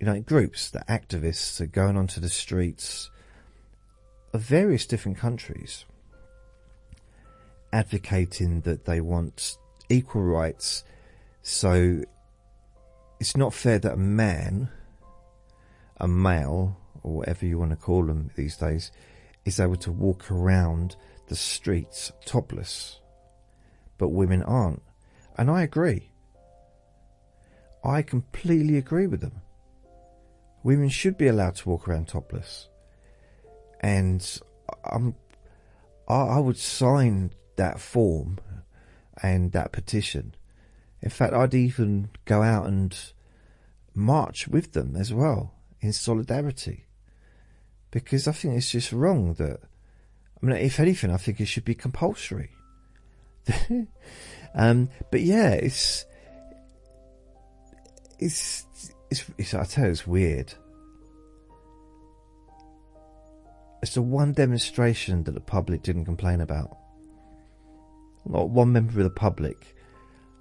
you 0.00 0.06
know, 0.06 0.20
groups 0.20 0.70
that 0.70 0.86
activists 0.88 1.60
are 1.60 1.66
going 1.66 1.96
onto 1.96 2.20
the 2.20 2.28
streets 2.28 3.10
of 4.32 4.40
various 4.40 4.86
different 4.86 5.18
countries 5.18 5.84
advocating 7.72 8.60
that 8.62 8.84
they 8.84 9.00
want 9.00 9.56
equal 9.88 10.22
rights. 10.22 10.84
So 11.42 12.02
it's 13.18 13.36
not 13.36 13.54
fair 13.54 13.78
that 13.78 13.92
a 13.94 13.96
man, 13.96 14.68
a 16.02 16.08
male, 16.08 16.76
or 17.04 17.18
whatever 17.18 17.46
you 17.46 17.58
want 17.58 17.70
to 17.70 17.76
call 17.76 18.04
them 18.04 18.30
these 18.34 18.56
days, 18.56 18.90
is 19.44 19.60
able 19.60 19.76
to 19.76 19.92
walk 19.92 20.30
around 20.30 20.96
the 21.28 21.36
streets 21.36 22.12
topless, 22.26 22.98
but 23.98 24.08
women 24.08 24.42
aren't. 24.42 24.82
And 25.38 25.48
I 25.48 25.62
agree. 25.62 26.10
I 27.84 28.02
completely 28.02 28.76
agree 28.76 29.06
with 29.06 29.20
them. 29.20 29.40
Women 30.64 30.88
should 30.88 31.16
be 31.16 31.28
allowed 31.28 31.56
to 31.56 31.68
walk 31.68 31.88
around 31.88 32.08
topless. 32.08 32.68
And 33.80 34.40
I'm, 34.84 35.14
I, 36.08 36.14
I 36.14 36.38
would 36.38 36.58
sign 36.58 37.32
that 37.56 37.80
form 37.80 38.38
and 39.22 39.52
that 39.52 39.72
petition. 39.72 40.34
In 41.00 41.10
fact, 41.10 41.32
I'd 41.32 41.54
even 41.54 42.10
go 42.24 42.42
out 42.42 42.66
and 42.66 42.96
march 43.94 44.48
with 44.48 44.72
them 44.72 44.96
as 44.96 45.12
well 45.12 45.54
in 45.82 45.92
solidarity 45.92 46.86
because 47.90 48.26
I 48.26 48.32
think 48.32 48.56
it's 48.56 48.70
just 48.70 48.92
wrong 48.92 49.34
that. 49.34 49.60
I 50.42 50.46
mean, 50.46 50.56
if 50.56 50.80
anything, 50.80 51.10
I 51.10 51.18
think 51.18 51.40
it 51.40 51.46
should 51.46 51.64
be 51.64 51.74
compulsory. 51.74 52.50
um, 54.54 54.88
but 55.10 55.20
yeah, 55.20 55.50
it's 55.50 56.06
it's 58.18 58.66
it's, 59.10 59.24
it's 59.36 59.54
I 59.54 59.64
tell 59.64 59.84
you, 59.84 59.90
it's 59.90 60.06
weird. 60.06 60.54
It's 63.82 63.94
the 63.94 64.02
one 64.02 64.32
demonstration 64.32 65.24
that 65.24 65.32
the 65.32 65.40
public 65.40 65.82
didn't 65.82 66.04
complain 66.04 66.40
about 66.40 66.78
not 68.24 68.50
one 68.50 68.72
member 68.72 68.98
of 68.98 69.04
the 69.04 69.10
public, 69.10 69.76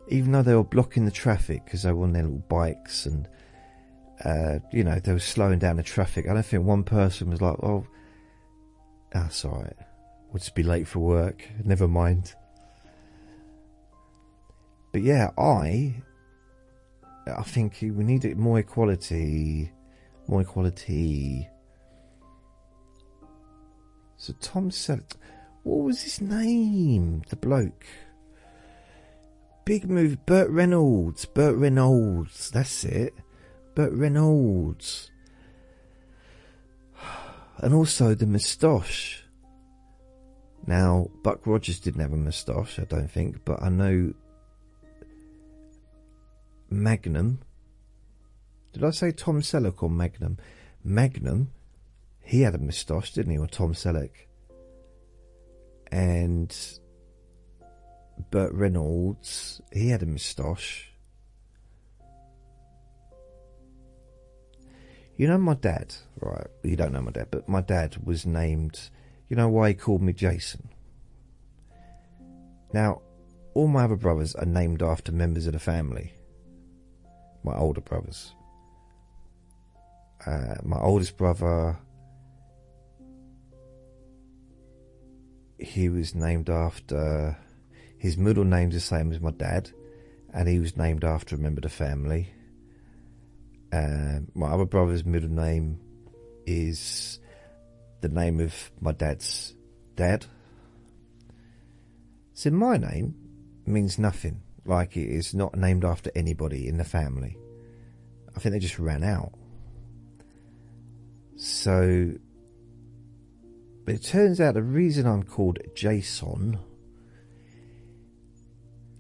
even 0.08 0.32
though 0.32 0.44
they 0.44 0.54
were 0.54 0.64
blocking 0.64 1.06
the 1.06 1.12
traffic 1.12 1.66
because 1.66 1.84
they 1.84 1.92
were 1.92 2.04
on 2.04 2.14
their 2.14 2.24
little 2.24 2.44
bikes 2.48 3.06
and, 3.06 3.28
uh, 4.26 4.60
you 4.72 4.84
know, 4.84 5.00
they 5.00 5.14
were 5.14 5.20
slowing 5.20 5.60
down 5.60 5.78
the 5.78 5.84
traffic. 5.84 6.28
I 6.28 6.34
don't 6.34 6.46
think 6.46 6.64
one 6.64 6.84
person 6.84 7.30
was 7.30 7.42
like, 7.42 7.58
oh, 7.64 7.86
that's 9.12 9.44
all 9.46 9.62
right. 9.62 9.76
We'll 10.32 10.40
just 10.40 10.56
be 10.56 10.64
late 10.64 10.88
for 10.88 11.00
work. 11.00 11.48
Never 11.64 11.88
mind. 11.88 12.34
But 14.92 15.02
yeah, 15.02 15.32
I, 15.38 15.96
I 17.28 17.44
think 17.44 17.78
we 17.82 18.04
need 18.04 18.38
more 18.38 18.60
equality, 18.60 19.72
more 20.28 20.42
equality. 20.42 21.48
So 24.18 24.34
Tom 24.40 24.70
said, 24.72 25.04
what 25.64 25.84
was 25.84 26.02
his 26.02 26.22
name? 26.22 27.24
The 27.30 27.36
bloke. 27.36 27.86
Big 29.66 29.90
move. 29.90 30.26
Burt 30.26 30.50
Reynolds. 30.50 31.26
Burt 31.26 31.56
Reynolds. 31.56 32.50
That's 32.52 32.84
it. 32.84 33.16
Burt 33.76 33.94
Reynolds. 33.94 35.12
And 37.58 37.76
also 37.76 38.16
the 38.16 38.26
moustache. 38.26 39.24
Now, 40.66 41.10
Buck 41.22 41.46
Rogers 41.46 41.80
didn't 41.80 42.02
have 42.02 42.14
a 42.14 42.18
moustache, 42.18 42.80
I 42.80 42.86
don't 42.86 43.12
think, 43.12 43.46
but 43.46 43.62
I 43.62 43.70
know 43.70 44.14
Magnum. 46.72 47.40
Did 48.74 48.84
I 48.84 48.92
say 48.92 49.12
Tom 49.12 49.42
Selleck 49.42 49.84
or 49.84 49.90
Magnum? 49.90 50.38
Magnum, 50.84 51.52
he 52.22 52.42
had 52.42 52.56
a 52.56 52.60
moustache, 52.60 53.14
didn't 53.14 53.34
he, 53.34 53.38
or 53.38 53.48
Tom 53.48 53.74
Selleck? 53.74 54.12
And 55.92 56.56
Burt 58.30 58.54
Reynolds, 58.54 59.62
he 59.74 59.90
had 59.90 60.04
a 60.04 60.06
moustache. 60.06 60.91
You 65.22 65.28
know 65.28 65.38
my 65.38 65.54
dad, 65.54 65.94
right? 66.20 66.48
You 66.64 66.76
don't 66.76 66.94
know 66.94 67.02
my 67.04 67.12
dad, 67.12 67.28
but 67.30 67.48
my 67.48 67.62
dad 67.62 67.96
was 68.04 68.26
named. 68.26 68.90
You 69.30 69.36
know 69.36 69.50
why 69.50 69.68
he 69.68 69.76
called 69.76 70.02
me 70.02 70.14
Jason? 70.14 70.68
Now, 72.74 73.04
all 73.54 73.68
my 73.68 73.84
other 73.84 73.98
brothers 73.98 74.34
are 74.34 74.48
named 74.48 74.82
after 74.82 75.12
members 75.12 75.46
of 75.46 75.54
the 75.54 75.60
family. 75.60 76.12
My 77.44 77.56
older 77.56 77.82
brothers. 77.82 78.34
Uh, 80.26 80.56
my 80.64 80.80
oldest 80.80 81.18
brother, 81.18 81.78
he 85.60 85.88
was 85.88 86.16
named 86.16 86.50
after. 86.50 87.38
His 88.00 88.18
middle 88.18 88.44
name's 88.44 88.74
the 88.74 88.80
same 88.80 89.12
as 89.12 89.22
my 89.22 89.30
dad, 89.30 89.70
and 90.34 90.50
he 90.50 90.58
was 90.58 90.76
named 90.76 91.04
after 91.04 91.36
a 91.36 91.38
member 91.38 91.60
of 91.60 91.64
the 91.64 91.70
family. 91.70 92.34
Um, 93.74 94.28
my 94.36 94.48
other 94.48 94.66
brother's 94.66 95.06
middle 95.06 95.30
name 95.30 95.80
is 96.46 97.20
the 98.02 98.10
name 98.10 98.40
of 98.40 98.72
my 98.80 98.92
dad's 98.92 99.56
dad. 99.96 100.26
So 102.34 102.50
my 102.52 102.78
name 102.78 103.16
means 103.66 103.98
nothing. 103.98 104.42
Like 104.66 104.98
it 104.98 105.10
is 105.10 105.34
not 105.34 105.56
named 105.56 105.86
after 105.86 106.12
anybody 106.16 106.68
in 106.68 106.78
the 106.78 106.84
family. 106.84 107.38
I 108.36 108.40
think 108.40 108.54
they 108.54 108.60
just 108.60 108.80
ran 108.80 109.04
out. 109.04 109.32
So, 111.38 112.14
but 113.86 113.96
it 113.96 114.04
turns 114.04 114.40
out 114.40 114.54
the 114.54 114.64
reason 114.64 115.08
I'm 115.08 115.24
called 115.24 115.60
Jason 115.76 116.60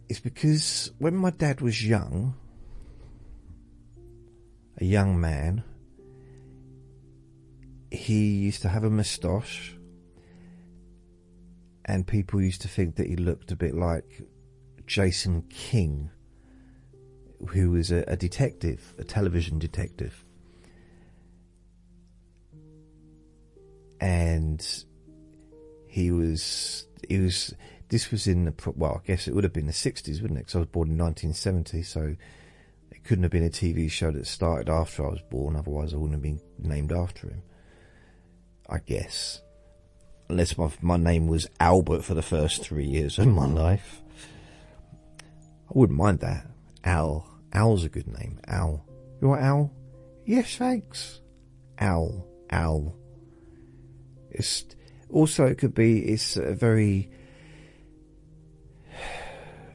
is 0.09 0.19
because 0.19 0.91
when 0.97 1.15
my 1.15 1.29
dad 1.29 1.61
was 1.61 1.85
young, 1.85 2.35
a 4.81 4.85
young 4.85 5.21
man. 5.21 5.63
He 7.91 8.31
used 8.35 8.63
to 8.63 8.69
have 8.69 8.83
a 8.83 8.89
moustache, 8.89 9.75
and 11.85 12.07
people 12.07 12.41
used 12.41 12.61
to 12.61 12.67
think 12.67 12.95
that 12.95 13.07
he 13.07 13.15
looked 13.15 13.51
a 13.51 13.55
bit 13.55 13.75
like 13.75 14.23
Jason 14.87 15.43
King, 15.49 16.09
who 17.49 17.71
was 17.71 17.91
a, 17.91 18.03
a 18.07 18.15
detective, 18.15 18.95
a 18.97 19.03
television 19.03 19.59
detective. 19.59 20.25
And 23.99 24.65
he 25.87 26.09
was, 26.09 26.87
he 27.07 27.19
was, 27.19 27.53
this 27.89 28.09
was 28.09 28.25
in 28.25 28.45
the, 28.45 28.73
well, 28.75 29.01
I 29.03 29.05
guess 29.05 29.27
it 29.27 29.35
would 29.35 29.43
have 29.43 29.53
been 29.53 29.67
the 29.67 29.73
60s, 29.73 30.21
wouldn't 30.21 30.39
it? 30.39 30.45
Because 30.45 30.55
I 30.55 30.59
was 30.59 30.67
born 30.69 30.89
in 30.89 30.97
1970, 30.97 31.83
so 31.83 32.15
couldn't 33.03 33.23
have 33.23 33.31
been 33.31 33.45
a 33.45 33.49
TV 33.49 33.89
show 33.89 34.11
that 34.11 34.27
started 34.27 34.69
after 34.69 35.05
I 35.05 35.09
was 35.09 35.21
born, 35.29 35.55
otherwise 35.55 35.93
I 35.93 35.97
wouldn't 35.97 36.13
have 36.13 36.21
been 36.21 36.41
named 36.59 36.91
after 36.91 37.27
him. 37.27 37.43
I 38.69 38.79
guess. 38.79 39.41
Unless 40.29 40.57
my, 40.57 40.71
my 40.81 40.97
name 40.97 41.27
was 41.27 41.49
Albert 41.59 42.03
for 42.03 42.13
the 42.13 42.21
first 42.21 42.63
three 42.63 42.85
years 42.85 43.19
of 43.19 43.27
my 43.27 43.45
life. 43.45 44.01
I 45.69 45.73
wouldn't 45.73 45.99
mind 45.99 46.19
that. 46.19 46.47
Al. 46.83 47.27
Al's 47.53 47.83
a 47.83 47.89
good 47.89 48.07
name. 48.07 48.39
Al. 48.47 48.85
You 49.21 49.29
want 49.29 49.41
Al? 49.41 49.73
Yes, 50.25 50.55
thanks. 50.55 51.19
Al. 51.77 52.25
Al. 52.49 52.95
It's 54.29 54.65
also 55.09 55.45
it 55.45 55.57
could 55.57 55.73
be 55.73 55.99
it's 55.99 56.37
a 56.37 56.53
very 56.53 57.11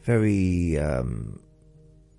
very 0.04 0.78
um, 0.78 1.40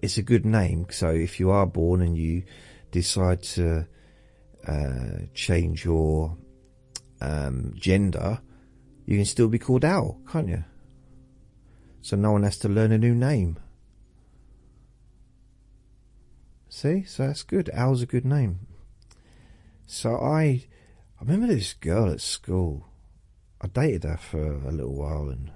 it's 0.02 0.18
a 0.18 0.24
good 0.24 0.46
name. 0.46 0.88
So 0.90 1.10
if 1.10 1.40
you 1.40 1.50
are 1.52 1.66
born 1.66 2.02
and 2.02 2.18
you 2.18 2.44
decide 2.92 3.44
to 3.44 3.88
uh, 4.68 5.26
change 5.34 5.86
your 5.86 6.38
um, 7.22 7.74
gender, 7.76 8.42
you 9.06 9.18
can 9.18 9.26
still 9.26 9.48
be 9.48 9.60
called 9.60 9.86
Al, 9.86 10.20
can't 10.30 10.50
you? 10.50 10.64
So 12.02 12.16
no 12.16 12.32
one 12.32 12.44
has 12.44 12.58
to 12.60 12.70
learn 12.70 12.92
a 12.92 12.98
new 12.98 13.16
name. 13.16 13.58
See, 16.70 17.04
so 17.04 17.28
that's 17.28 17.44
good. 17.44 17.70
Al's 17.74 18.02
a 18.02 18.06
good 18.06 18.26
name. 18.26 18.68
So 19.86 20.16
I, 20.16 20.66
I 21.20 21.22
remember 21.22 21.48
this 21.48 21.74
girl 21.74 22.12
at 22.12 22.22
school. 22.22 22.86
I 23.62 23.68
dated 23.68 24.04
her 24.04 24.18
for 24.18 24.54
a 24.68 24.72
little 24.72 24.94
while, 24.94 25.30
and 25.30 25.52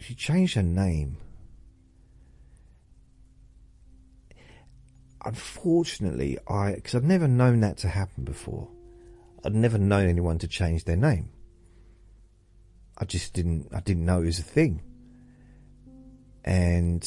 she 0.00 0.14
changed 0.14 0.54
her 0.54 0.62
name. 0.62 1.16
Unfortunately, 5.24 6.38
I 6.48 6.72
because 6.74 6.94
I've 6.94 7.04
never 7.04 7.28
known 7.28 7.60
that 7.60 7.78
to 7.78 7.88
happen 7.88 8.24
before. 8.24 8.68
I'd 9.44 9.54
never 9.54 9.78
known 9.78 10.08
anyone 10.08 10.38
to 10.38 10.48
change 10.48 10.84
their 10.84 10.96
name. 10.96 11.30
I 12.96 13.04
just 13.04 13.32
didn't. 13.32 13.68
I 13.72 13.80
didn't 13.80 14.04
know 14.04 14.22
it 14.22 14.26
was 14.26 14.38
a 14.38 14.42
thing. 14.42 14.82
And 16.44 17.06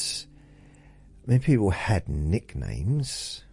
mean, 1.26 1.40
people 1.40 1.70
had 1.70 2.08
nicknames, 2.08 3.44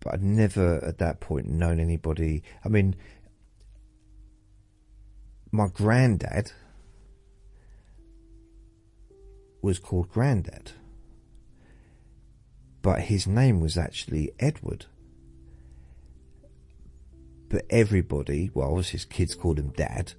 but 0.00 0.14
I'd 0.14 0.22
never 0.22 0.84
at 0.84 0.98
that 0.98 1.20
point 1.20 1.48
known 1.48 1.80
anybody. 1.80 2.42
I 2.64 2.68
mean, 2.68 2.96
my 5.50 5.66
granddad 5.68 6.52
was 9.62 9.78
called 9.78 10.10
Grandad, 10.10 10.72
but 12.82 13.02
his 13.02 13.26
name 13.26 13.60
was 13.60 13.76
actually 13.76 14.30
Edward. 14.38 14.86
But 17.48 17.64
everybody, 17.70 18.50
well, 18.52 18.68
obviously 18.68 18.98
his 18.98 19.04
kids 19.06 19.34
called 19.34 19.58
him 19.58 19.70
Dad, 19.70 20.12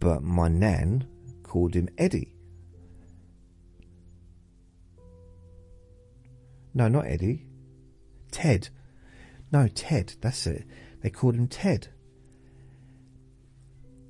but 0.00 0.22
my 0.22 0.48
nan 0.48 1.06
called 1.42 1.74
him 1.74 1.88
Eddie. 1.98 2.32
No, 6.74 6.88
not 6.88 7.06
Eddie. 7.06 7.46
Ted. 8.30 8.68
No, 9.52 9.68
Ted, 9.68 10.14
that's 10.20 10.46
it. 10.46 10.64
They 11.02 11.10
called 11.10 11.34
him 11.36 11.48
Ted. 11.48 11.88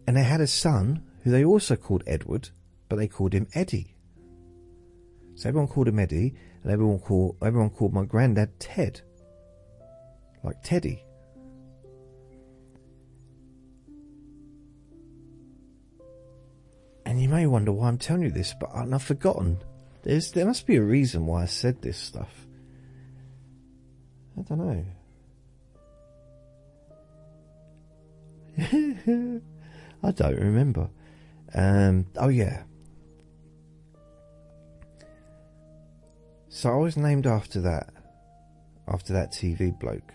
And 0.07 0.17
they 0.17 0.23
had 0.23 0.41
a 0.41 0.47
son 0.47 1.03
who 1.25 1.31
they 1.31 1.45
also 1.45 1.77
called 1.77 2.05
Edward, 2.07 2.51
but 2.89 2.97
they 2.97 3.09
called 3.09 3.33
him 3.33 3.49
Eddie. 3.55 3.97
So 5.35 5.49
everyone 5.49 5.69
called 5.69 5.89
him 5.89 5.99
Eddie, 5.99 6.35
and 6.63 6.73
everyone 6.73 6.99
called 6.99 7.37
everyone 7.43 7.71
called 7.71 7.93
my 7.93 8.05
granddad 8.05 8.59
Ted, 8.61 9.01
like 10.43 10.63
Teddy. 10.63 11.03
And 17.05 17.21
you 17.21 17.29
may 17.29 17.47
wonder 17.47 17.73
why 17.73 17.89
I'm 17.89 17.99
telling 17.99 18.23
you 18.23 18.31
this, 18.31 18.55
but 18.59 18.71
I've 18.75 19.03
forgotten. 19.03 19.59
There's 20.03 20.33
there 20.33 20.47
must 20.47 20.67
be 20.67 20.77
a 20.77 20.83
reason 20.83 21.27
why 21.27 21.43
I 21.43 21.47
said 21.47 21.83
this 21.83 21.99
stuff. 21.99 22.47
I 24.39 24.43
don't 24.43 24.59
know. 28.57 29.41
I 30.07 30.13
don't 30.13 30.37
remember. 30.37 30.89
Um, 31.53 32.07
oh 32.17 32.29
yeah. 32.29 32.63
So 36.49 36.73
I 36.73 36.77
was 36.77 36.97
named 36.97 37.27
after 37.27 37.61
that, 37.63 37.93
after 38.87 39.13
that 39.15 39.33
TV 39.33 39.77
bloke. 39.79 40.13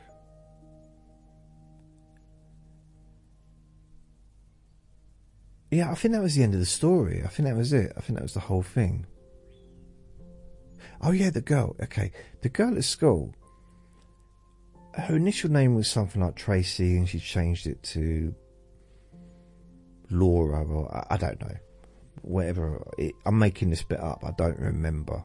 Yeah, 5.70 5.92
I 5.92 5.96
think 5.96 6.14
that 6.14 6.22
was 6.22 6.36
the 6.36 6.44
end 6.44 6.54
of 6.54 6.60
the 6.62 6.66
story. 6.66 7.22
I 7.24 7.28
think 7.28 7.48
that 7.48 7.56
was 7.56 7.74
it. 7.74 7.92
I 7.98 8.02
think 8.02 8.18
that 8.18 8.24
was 8.24 8.34
the 8.34 8.40
whole 8.40 8.64
thing. 8.64 9.06
Oh 11.02 11.12
yeah, 11.12 11.32
the 11.32 11.42
girl. 11.42 11.76
Okay, 11.84 12.12
the 12.42 12.50
girl 12.50 12.78
at 12.78 12.86
school. 12.86 13.34
Her 14.94 15.16
initial 15.16 15.50
name 15.50 15.76
was 15.76 15.90
something 15.90 16.22
like 16.22 16.36
Tracy, 16.36 16.98
and 16.98 17.08
she 17.08 17.20
changed 17.20 17.68
it 17.68 17.84
to 17.84 18.36
Laura, 20.12 20.64
or 20.64 21.06
I, 21.10 21.18
don't 21.18 21.40
know, 21.42 21.56
whatever. 22.22 22.84
It, 22.98 23.14
I'm 23.26 23.40
making 23.40 23.70
this 23.70 23.84
bit 23.84 24.00
up. 24.00 24.24
I 24.24 24.32
don't 24.32 24.60
remember. 24.60 25.24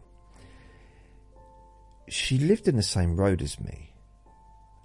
She 2.09 2.39
lived 2.39 2.69
in 2.69 2.77
the 2.77 2.83
same 2.83 3.17
road 3.17 3.43
as 3.43 3.59
me. 3.61 3.93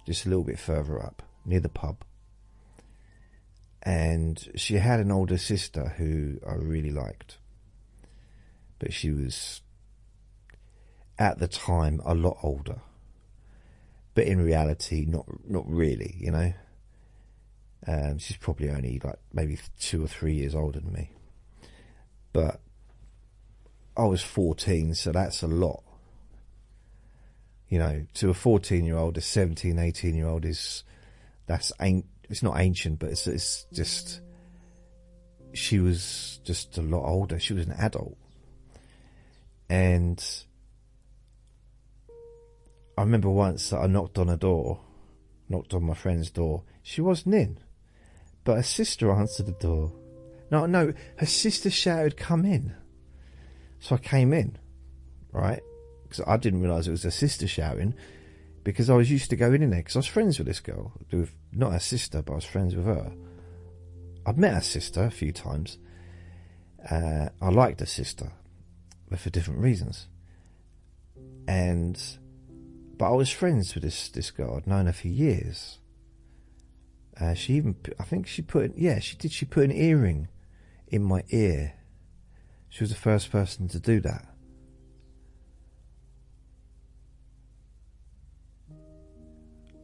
just 0.06 0.26
a 0.26 0.28
little 0.28 0.44
bit 0.44 0.58
further 0.58 1.00
up 1.02 1.22
near 1.44 1.60
the 1.60 1.68
pub. 1.68 2.04
And 3.82 4.48
she 4.54 4.74
had 4.76 5.00
an 5.00 5.10
older 5.10 5.38
sister 5.38 5.94
who 5.96 6.38
I 6.48 6.54
really 6.54 6.90
liked. 6.90 7.38
But 8.78 8.92
she 8.92 9.10
was, 9.10 9.60
at 11.18 11.38
the 11.38 11.48
time, 11.48 12.00
a 12.04 12.14
lot 12.14 12.38
older. 12.42 12.80
But 14.14 14.26
in 14.26 14.40
reality, 14.42 15.04
not 15.08 15.26
not 15.48 15.68
really, 15.68 16.16
you 16.18 16.30
know. 16.30 16.52
Um, 17.86 18.18
she's 18.18 18.36
probably 18.36 18.70
only 18.70 19.00
like 19.02 19.18
maybe 19.32 19.58
two 19.80 20.04
or 20.04 20.08
three 20.08 20.34
years 20.34 20.54
older 20.54 20.80
than 20.80 20.92
me. 20.92 21.10
But 22.32 22.60
I 23.96 24.04
was 24.04 24.22
14, 24.22 24.94
so 24.94 25.12
that's 25.12 25.42
a 25.42 25.46
lot. 25.46 25.82
You 27.68 27.78
know, 27.78 28.06
to 28.14 28.30
a 28.30 28.34
14 28.34 28.84
year 28.84 28.96
old, 28.96 29.18
a 29.18 29.20
17, 29.20 29.78
18 29.78 30.14
year 30.14 30.28
old 30.28 30.44
is, 30.44 30.84
that's 31.46 31.72
ain't, 31.80 32.06
it's 32.28 32.42
not 32.42 32.60
ancient, 32.60 32.98
but 32.98 33.10
it's, 33.10 33.26
it's 33.26 33.66
just, 33.72 34.20
she 35.52 35.78
was 35.78 36.40
just 36.44 36.78
a 36.78 36.82
lot 36.82 37.04
older. 37.04 37.38
She 37.38 37.54
was 37.54 37.66
an 37.66 37.72
adult. 37.72 38.16
And 39.68 40.22
I 42.96 43.02
remember 43.02 43.30
once 43.30 43.70
that 43.70 43.78
I 43.78 43.86
knocked 43.86 44.18
on 44.18 44.28
a 44.28 44.36
door, 44.36 44.80
knocked 45.48 45.74
on 45.74 45.84
my 45.84 45.94
friend's 45.94 46.30
door. 46.30 46.62
She 46.82 47.00
wasn't 47.00 47.34
in, 47.34 47.58
but 48.44 48.56
her 48.56 48.62
sister 48.62 49.10
answered 49.12 49.46
the 49.46 49.52
door. 49.52 49.92
No, 50.50 50.66
no, 50.66 50.92
her 51.16 51.26
sister 51.26 51.70
shouted, 51.70 52.16
"Come 52.16 52.44
in!" 52.44 52.74
So 53.80 53.96
I 53.96 53.98
came 53.98 54.32
in, 54.32 54.58
right? 55.32 55.60
Because 56.02 56.24
I 56.26 56.36
didn't 56.36 56.60
realise 56.60 56.86
it 56.86 56.90
was 56.92 57.04
her 57.04 57.10
sister 57.10 57.46
shouting, 57.46 57.94
because 58.64 58.90
I 58.90 58.94
was 58.94 59.10
used 59.10 59.30
to 59.30 59.36
going 59.36 59.62
in 59.62 59.70
there 59.70 59.80
because 59.80 59.96
I 59.96 60.00
was 60.00 60.06
friends 60.06 60.38
with 60.38 60.46
this 60.46 60.60
girl, 60.60 60.92
with 61.10 61.32
not 61.52 61.72
her 61.72 61.78
sister, 61.78 62.22
but 62.22 62.32
I 62.32 62.36
was 62.36 62.44
friends 62.44 62.76
with 62.76 62.84
her. 62.84 63.12
I'd 64.24 64.38
met 64.38 64.54
her 64.54 64.60
sister 64.60 65.04
a 65.04 65.10
few 65.10 65.32
times. 65.32 65.78
Uh, 66.88 67.28
I 67.40 67.48
liked 67.48 67.80
her 67.80 67.86
sister, 67.86 68.32
but 69.08 69.18
for 69.18 69.30
different 69.30 69.60
reasons. 69.60 70.08
And 71.48 72.00
but 72.98 73.06
I 73.06 73.16
was 73.16 73.30
friends 73.30 73.74
with 73.74 73.82
this 73.82 74.08
this 74.08 74.30
girl. 74.30 74.56
I'd 74.56 74.66
known 74.66 74.86
her 74.86 74.92
for 74.92 75.08
years. 75.08 75.78
Uh, 77.20 77.34
she 77.34 77.54
even, 77.54 77.76
I 78.00 78.04
think 78.04 78.26
she 78.26 78.42
put, 78.42 78.76
yeah, 78.76 78.98
she 78.98 79.16
did. 79.16 79.32
She 79.32 79.44
put 79.44 79.64
an 79.64 79.72
earring 79.72 80.28
in 80.88 81.02
my 81.02 81.22
ear. 81.30 81.74
She 82.68 82.82
was 82.82 82.90
the 82.90 82.96
first 82.96 83.30
person 83.30 83.68
to 83.68 83.78
do 83.78 84.00
that. 84.00 84.26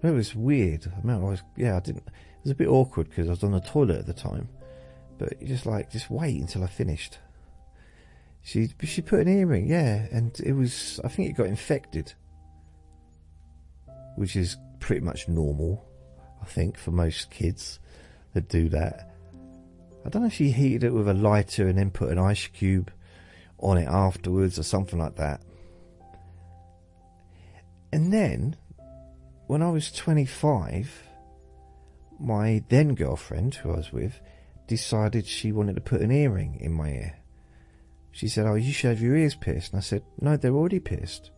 It 0.03 0.11
was 0.11 0.35
weird. 0.35 0.91
I 0.97 1.07
mean, 1.07 1.17
I 1.17 1.21
was, 1.21 1.43
yeah, 1.57 1.77
I 1.77 1.81
didn't. 1.81 2.07
It 2.07 2.45
was 2.45 2.53
a 2.53 2.55
bit 2.55 2.69
awkward 2.69 3.09
because 3.11 3.27
I 3.27 3.31
was 3.31 3.45
on 3.45 3.53
the 3.53 3.61
toilet 3.61 3.99
at 3.99 4.07
the 4.07 4.14
time. 4.14 4.49
But 5.19 5.45
just 5.45 5.67
like, 5.67 5.91
just 5.91 6.09
wait 6.11 6.41
until 6.41 6.62
I 6.62 6.69
finished. 6.69 7.19
She, 8.43 8.71
she 8.85 9.03
put 9.03 9.21
an 9.21 9.29
earring, 9.29 9.69
yeah, 9.69 10.07
and 10.12 10.38
it 10.41 10.53
was. 10.53 11.01
I 11.05 11.09
think 11.09 11.29
it 11.29 11.33
got 11.33 11.47
infected 11.47 12.14
which 14.19 14.35
is 14.35 14.57
pretty 14.81 15.01
much 15.01 15.29
normal, 15.29 15.88
I 16.42 16.44
think, 16.46 16.79
for 16.79 16.90
most 16.90 17.31
kids 17.31 17.79
that 18.35 18.48
do 18.48 18.68
that. 18.70 19.11
I 20.05 20.09
don't 20.09 20.22
know 20.22 20.29
if 20.29 20.35
she 20.35 20.51
heated 20.51 20.85
it 20.85 20.92
with 20.92 21.09
a 21.09 21.14
lighter 21.14 21.68
and 21.68 21.79
then 21.79 21.90
put 21.90 22.11
an 22.11 22.18
ice 22.18 22.46
cube 22.46 22.90
on 23.59 23.79
it 23.79 23.88
afterwards 23.88 24.59
or 24.59 24.62
something 24.62 24.98
like 24.98 25.16
that. 25.16 25.42
And 27.92 28.12
then, 28.12 28.57
when 29.46 29.62
I 29.62 29.70
was 29.70 29.90
25, 29.92 31.03
my 32.20 32.62
then 32.68 32.94
girlfriend, 32.94 33.57
who 33.57 33.72
I 33.72 33.77
was 33.77 33.92
with, 33.92 34.20
decided 34.66 35.27
she 35.27 35.53
wanted 35.53 35.77
to 35.77 35.81
put 35.81 36.01
an 36.01 36.11
earring 36.11 36.59
in 36.61 36.72
my 36.72 36.90
ear. 36.90 37.18
She 38.12 38.29
said, 38.29 38.46
Oh, 38.46 38.55
you 38.55 38.72
should 38.72 38.90
have 38.90 39.01
your 39.01 39.16
ears 39.16 39.35
pierced. 39.35 39.72
And 39.72 39.79
I 39.79 39.83
said, 39.83 40.03
No, 40.20 40.37
they're 40.37 40.53
already 40.53 40.81
pierced 40.81 41.31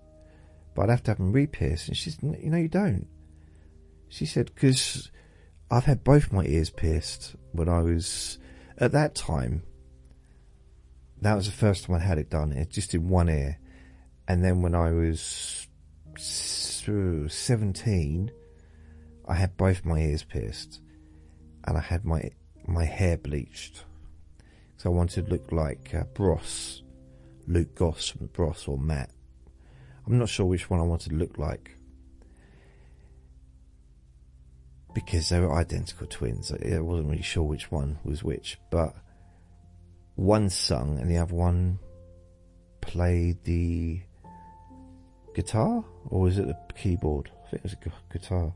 but 0.75 0.89
I'd 0.89 0.91
have 0.91 1.03
to 1.05 1.11
have 1.11 1.19
them 1.19 1.33
re-pierced. 1.33 1.89
And 1.89 1.97
she 1.97 2.11
said, 2.11 2.23
know, 2.23 2.59
you 2.59 2.69
don't. 2.69 3.07
She 4.11 4.27
said, 4.27 4.53
because 4.55 5.11
I've 5.71 5.87
had 5.87 6.05
both 6.05 6.33
my 6.33 6.45
ears 6.45 6.69
pierced 6.69 7.35
when 7.53 7.71
I 7.71 7.81
was, 7.81 8.39
at 8.77 8.93
that 8.93 9.15
time, 9.15 9.63
that 11.23 11.35
was 11.35 11.47
the 11.47 11.53
first 11.53 11.85
time 11.85 11.97
I 11.97 12.01
had 12.01 12.19
it 12.19 12.29
done. 12.29 12.53
It 12.53 12.69
just 12.71 12.95
in 12.95 13.09
one 13.09 13.31
ear. 13.31 13.59
And 14.29 14.45
then 14.45 14.61
when 14.61 14.75
I 14.75 14.91
was 14.91 15.67
17, 16.19 18.31
I 19.27 19.35
had 19.35 19.57
both 19.57 19.87
my 19.87 20.01
ears 20.01 20.25
pierced. 20.25 20.83
And 21.65 21.79
I 21.79 21.81
had 21.81 22.05
my, 22.05 22.31
my 22.67 22.85
hair 22.85 23.17
bleached. 23.17 23.85
So 24.77 24.91
I 24.91 24.95
wanted 24.95 25.25
to 25.25 25.31
look 25.31 25.53
like 25.53 25.95
uh, 25.95 26.05
Bros, 26.15 26.83
Luke 27.47 27.75
Goss 27.75 28.09
from 28.09 28.27
Bros 28.27 28.67
or 28.67 28.79
Matt 28.79 29.11
I'm 30.11 30.19
not 30.19 30.29
sure 30.29 30.47
which 30.47 30.69
one 30.69 30.81
I 30.81 30.85
wanted 30.85 31.11
to 31.11 31.17
look 31.17 31.39
like. 31.39 31.77
Because 34.95 35.29
they 35.29 35.41
were 35.41 35.55
identical 35.55 36.07
twins. 36.07 36.53
I 36.53 36.81
wasn't 36.81 37.11
really 37.11 37.23
sure 37.23 37.45
which 37.45 37.71
one 37.71 37.99
was 38.05 38.25
which. 38.25 38.59
But 38.71 38.95
one 40.17 40.51
sung 40.51 40.99
and 40.99 41.11
the 41.11 41.19
other 41.19 41.35
one 41.35 41.79
played 42.81 43.45
the 43.45 44.01
guitar? 45.35 45.85
Or 46.09 46.23
was 46.23 46.39
it 46.39 46.47
the 46.47 46.57
keyboard? 46.75 47.31
I 47.47 47.51
think 47.51 47.65
it 47.65 47.65
was 47.65 47.75
a 47.75 48.13
guitar. 48.13 48.53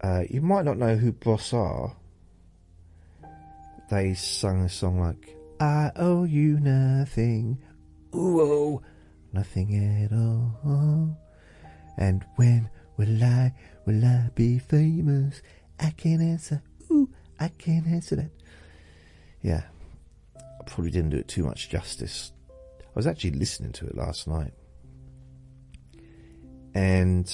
Uh, 0.00 0.22
you 0.30 0.40
might 0.40 0.64
not 0.64 0.78
know 0.78 0.96
who 0.96 1.12
Bros 1.12 1.52
are. 1.52 1.96
They 3.90 4.14
sung 4.14 4.64
a 4.64 4.68
song 4.68 5.00
like 5.00 5.36
I 5.60 5.90
owe 5.96 6.24
you 6.24 6.60
nothing. 6.60 7.58
Ooh, 8.14 8.40
oh 8.40 8.82
nothing 9.32 10.04
at 10.04 10.12
all. 10.12 11.16
And 11.96 12.24
when 12.36 12.70
will 12.96 13.22
I, 13.22 13.52
will 13.88 14.04
I 14.04 14.28
be 14.34 14.58
famous? 14.58 15.40
I 15.80 15.90
can't 15.96 16.20
answer. 16.20 16.62
Ooh, 16.90 17.08
I 17.40 17.48
can't 17.48 17.86
answer 17.86 18.16
that. 18.16 18.30
Yeah, 19.40 19.62
I 20.36 20.64
probably 20.66 20.90
didn't 20.90 21.10
do 21.10 21.16
it 21.16 21.26
too 21.26 21.42
much 21.42 21.70
justice. 21.70 22.32
I 22.50 22.92
was 22.94 23.06
actually 23.06 23.30
listening 23.30 23.72
to 23.72 23.86
it 23.86 23.96
last 23.96 24.28
night. 24.28 24.52
And 26.74 27.32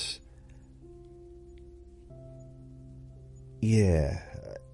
yeah, 3.61 4.21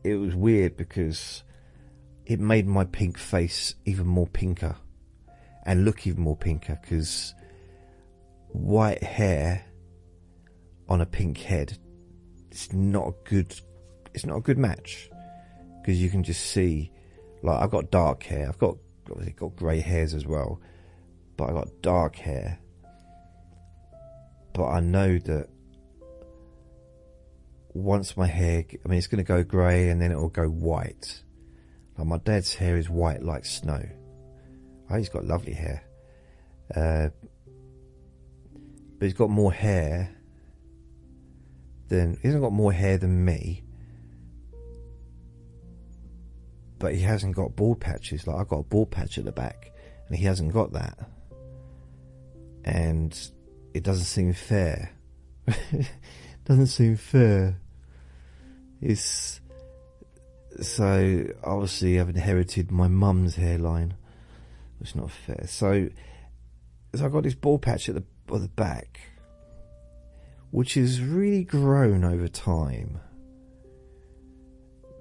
it 0.04 0.16
was 0.16 0.34
weird 0.34 0.76
because 0.76 1.44
it 2.26 2.40
made 2.40 2.66
my 2.66 2.84
pink 2.84 3.16
face 3.16 3.74
even 3.86 4.06
more 4.06 4.26
pinker 4.26 4.76
and 5.64 5.86
look 5.86 6.06
even 6.06 6.24
more 6.24 6.36
pinker 6.36 6.78
because 6.82 7.34
white 8.48 9.02
hair 9.02 9.64
on 10.90 11.00
a 11.00 11.06
pink 11.06 11.38
head 11.38 11.78
it's 12.50 12.72
not 12.72 13.08
a 13.08 13.14
good 13.24 13.54
it's 14.12 14.26
not 14.26 14.38
a 14.38 14.40
good 14.40 14.58
match. 14.58 15.08
Because 15.80 16.02
you 16.02 16.10
can 16.10 16.24
just 16.24 16.44
see 16.46 16.90
like 17.42 17.62
I've 17.62 17.70
got 17.70 17.90
dark 17.90 18.24
hair. 18.24 18.48
I've 18.48 18.58
got 18.58 18.76
obviously 19.08 19.32
got 19.32 19.56
grey 19.56 19.80
hairs 19.80 20.14
as 20.14 20.26
well 20.26 20.60
but 21.36 21.48
I've 21.48 21.54
got 21.54 21.68
dark 21.80 22.16
hair. 22.16 22.58
But 24.52 24.66
I 24.66 24.80
know 24.80 25.18
that 25.18 25.48
once 27.72 28.16
my 28.16 28.26
hair 28.26 28.64
I 28.84 28.88
mean 28.88 28.98
it's 28.98 29.06
going 29.06 29.24
to 29.24 29.28
go 29.28 29.44
grey 29.44 29.90
and 29.90 30.02
then 30.02 30.10
it 30.10 30.18
will 30.18 30.28
go 30.28 30.48
white. 30.48 31.22
Like 31.96 32.06
my 32.06 32.18
dad's 32.18 32.54
hair 32.54 32.76
is 32.76 32.90
white 32.90 33.22
like 33.22 33.44
snow. 33.44 33.82
Oh, 34.90 34.96
he's 34.96 35.08
got 35.08 35.24
lovely 35.24 35.52
hair. 35.52 35.84
Uh, 36.74 37.08
but 38.98 39.06
he's 39.06 39.14
got 39.14 39.30
more 39.30 39.52
hair 39.52 40.19
than 41.90 42.16
he 42.22 42.28
hasn't 42.28 42.42
got 42.42 42.52
more 42.52 42.72
hair 42.72 42.96
than 42.96 43.24
me. 43.24 43.62
But 46.78 46.94
he 46.94 47.02
hasn't 47.02 47.36
got 47.36 47.54
bald 47.54 47.80
patches. 47.80 48.26
Like 48.26 48.36
I've 48.36 48.48
got 48.48 48.60
a 48.60 48.62
bald 48.62 48.90
patch 48.90 49.18
at 49.18 49.26
the 49.26 49.32
back, 49.32 49.70
and 50.08 50.16
he 50.16 50.24
hasn't 50.24 50.54
got 50.54 50.72
that. 50.72 50.98
And 52.64 53.14
it 53.74 53.82
doesn't 53.82 54.04
seem 54.04 54.32
fair. 54.32 54.92
doesn't 56.46 56.68
seem 56.68 56.96
fair. 56.96 57.60
It's 58.80 59.42
so 60.62 61.26
obviously 61.44 62.00
I've 62.00 62.08
inherited 62.08 62.70
my 62.70 62.88
mum's 62.88 63.36
hairline 63.36 63.94
it's 64.80 64.94
not 64.94 65.10
fair. 65.10 65.44
So, 65.46 65.88
so 66.94 67.04
I 67.04 67.08
got 67.08 67.22
this 67.22 67.34
ball 67.34 67.58
patch 67.58 67.88
at 67.88 67.96
the 67.96 68.04
at 68.34 68.40
the 68.42 68.48
back, 68.48 69.00
which 70.50 70.74
has 70.74 71.00
really 71.00 71.44
grown 71.44 72.04
over 72.04 72.28
time, 72.28 72.98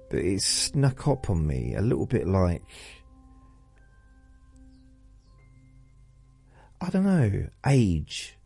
but 0.08 0.20
it 0.20 0.42
snuck 0.42 1.08
up 1.08 1.30
on 1.30 1.46
me 1.46 1.74
a 1.74 1.82
little 1.82 2.06
bit 2.06 2.26
like 2.26 2.62
I 6.80 6.88
don't 6.90 7.04
know 7.04 7.46
age 7.66 8.36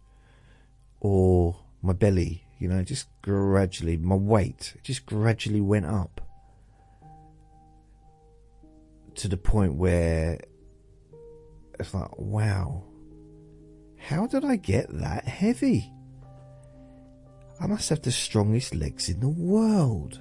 or 1.01 1.57
my 1.83 1.93
belly 1.93 2.45
You 2.59 2.69
know, 2.69 2.83
just 2.83 3.09
gradually, 3.23 3.97
my 3.97 4.15
weight 4.15 4.75
just 4.83 5.05
gradually 5.07 5.61
went 5.61 5.87
up 5.87 6.21
to 9.17 9.29
the 9.29 9.37
point 9.37 9.75
where 9.75 10.41
it's 11.79 11.93
like, 11.93 12.19
wow, 12.19 12.85
how 13.99 14.27
did 14.27 14.45
I 14.45 14.57
get 14.57 14.87
that 14.99 15.25
heavy? 15.27 15.94
I 17.61 17.67
must 17.67 17.89
have 17.91 18.03
the 18.03 18.13
strongest 18.13 18.75
legs 18.75 19.09
in 19.09 19.21
the 19.21 19.29
world. 19.29 20.21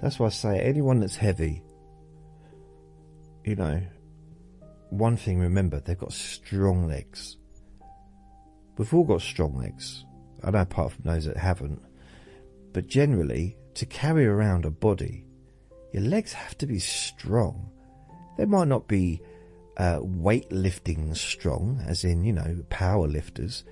That's 0.00 0.18
why 0.18 0.26
I 0.26 0.30
say 0.30 0.60
anyone 0.60 1.00
that's 1.00 1.16
heavy, 1.16 1.62
you 3.44 3.56
know, 3.56 3.80
one 4.90 5.16
thing 5.16 5.38
remember, 5.38 5.80
they've 5.80 5.98
got 5.98 6.12
strong 6.12 6.86
legs. 6.86 7.36
We've 8.76 8.92
all 8.92 9.04
got 9.04 9.22
strong 9.22 9.56
legs. 9.56 10.04
I 10.42 10.50
know 10.50 10.60
apart 10.60 10.92
from 10.92 11.04
those 11.04 11.24
that 11.24 11.36
haven't. 11.36 11.80
But 12.72 12.88
generally, 12.88 13.56
to 13.74 13.86
carry 13.86 14.26
around 14.26 14.64
a 14.64 14.70
body, 14.70 15.24
your 15.92 16.02
legs 16.02 16.32
have 16.32 16.58
to 16.58 16.66
be 16.66 16.78
strong. 16.78 17.70
They 18.36 18.44
might 18.44 18.68
not 18.68 18.88
be 18.88 19.22
uh, 19.76 20.00
weightlifting 20.00 21.16
strong, 21.16 21.82
as 21.86 22.04
in, 22.04 22.24
you 22.24 22.32
know, 22.32 22.62
power 22.68 23.06
lifters. 23.06 23.64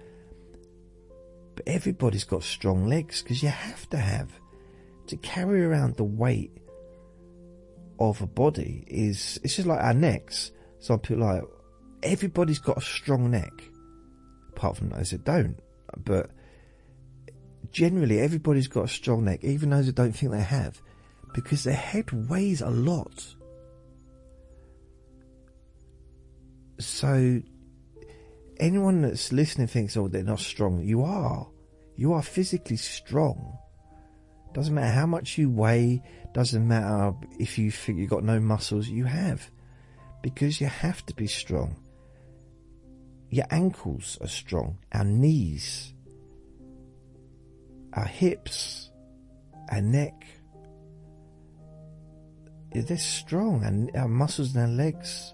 But 1.62 1.74
everybody's 1.74 2.24
got 2.24 2.42
strong 2.42 2.86
legs 2.86 3.20
because 3.20 3.42
you 3.42 3.50
have 3.50 3.86
to 3.90 3.98
have. 3.98 4.30
To 5.08 5.16
carry 5.18 5.62
around 5.62 5.96
the 5.96 6.04
weight 6.04 6.56
of 7.98 8.22
a 8.22 8.26
body 8.26 8.84
is, 8.86 9.38
it's 9.44 9.56
just 9.56 9.68
like 9.68 9.82
our 9.82 9.92
necks. 9.92 10.52
Some 10.78 11.00
people 11.00 11.26
like, 11.26 11.42
everybody's 12.02 12.60
got 12.60 12.78
a 12.78 12.80
strong 12.80 13.30
neck 13.32 13.52
apart 14.48 14.78
from 14.78 14.88
those 14.88 15.10
that 15.10 15.24
don't. 15.24 15.58
But 16.02 16.30
generally, 17.72 18.20
everybody's 18.20 18.68
got 18.68 18.84
a 18.84 18.88
strong 18.88 19.26
neck, 19.26 19.44
even 19.44 19.68
those 19.68 19.84
that 19.84 19.96
don't 19.96 20.12
think 20.12 20.32
they 20.32 20.40
have, 20.40 20.80
because 21.34 21.64
their 21.64 21.74
head 21.74 22.10
weighs 22.30 22.62
a 22.62 22.70
lot. 22.70 23.34
So, 26.78 27.42
anyone 28.60 29.02
that's 29.02 29.32
listening 29.32 29.66
thinks, 29.66 29.96
oh, 29.96 30.06
they're 30.06 30.22
not 30.22 30.38
strong. 30.38 30.82
You 30.82 31.02
are. 31.02 31.48
You 31.96 32.12
are 32.12 32.22
physically 32.22 32.76
strong. 32.76 33.58
Doesn't 34.52 34.74
matter 34.74 34.92
how 34.92 35.06
much 35.06 35.38
you 35.38 35.48
weigh, 35.50 36.02
doesn't 36.32 36.66
matter 36.66 37.14
if 37.38 37.58
you 37.58 37.70
think 37.70 37.98
you've 37.98 38.10
got 38.10 38.24
no 38.24 38.40
muscles, 38.40 38.88
you 38.88 39.04
have. 39.04 39.50
Because 40.22 40.60
you 40.60 40.66
have 40.66 41.04
to 41.06 41.14
be 41.14 41.26
strong. 41.26 41.76
Your 43.30 43.46
ankles 43.50 44.18
are 44.20 44.28
strong, 44.28 44.78
our 44.92 45.04
knees, 45.04 45.94
our 47.92 48.04
hips, 48.04 48.90
our 49.70 49.80
neck. 49.80 50.26
They're 52.72 52.96
strong, 52.98 53.64
and 53.64 53.90
our 53.94 54.08
muscles 54.08 54.54
in 54.54 54.60
our 54.60 54.68
legs, 54.68 55.32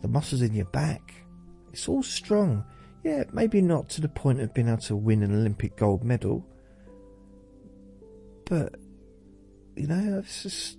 the 0.00 0.08
muscles 0.08 0.42
in 0.42 0.54
your 0.54 0.66
back. 0.66 1.19
It's 1.72 1.88
all 1.88 2.02
strong. 2.02 2.64
Yeah, 3.04 3.24
maybe 3.32 3.62
not 3.62 3.88
to 3.90 4.00
the 4.00 4.08
point 4.08 4.40
of 4.40 4.52
being 4.52 4.68
able 4.68 4.78
to 4.82 4.96
win 4.96 5.22
an 5.22 5.34
Olympic 5.34 5.76
gold 5.76 6.04
medal, 6.04 6.46
but 8.44 8.74
you 9.76 9.86
know, 9.86 10.18
it's 10.18 10.42
just 10.42 10.78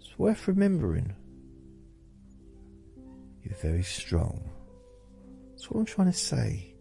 it's 0.00 0.18
worth 0.18 0.48
remembering. 0.48 1.14
You're 3.42 3.56
very 3.56 3.82
strong. 3.82 4.50
That's 5.50 5.70
what 5.70 5.80
I'm 5.80 5.86
trying 5.86 6.10
to 6.12 6.16
say. 6.16 6.74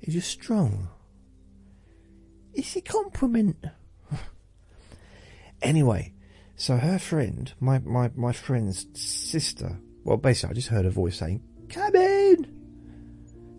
You're 0.00 0.14
just 0.14 0.30
strong. 0.30 0.88
It's 2.54 2.76
a 2.76 2.80
compliment. 2.80 3.64
anyway, 5.62 6.14
so 6.56 6.76
her 6.76 6.98
friend, 6.98 7.52
my, 7.60 7.78
my, 7.80 8.10
my 8.14 8.32
friend's 8.32 8.86
sister, 8.94 9.78
well, 10.04 10.16
basically, 10.16 10.50
I 10.50 10.54
just 10.54 10.68
heard 10.68 10.84
her 10.84 10.90
voice 10.90 11.18
saying, 11.18 11.42
Come 11.68 11.96
in! 11.96 12.54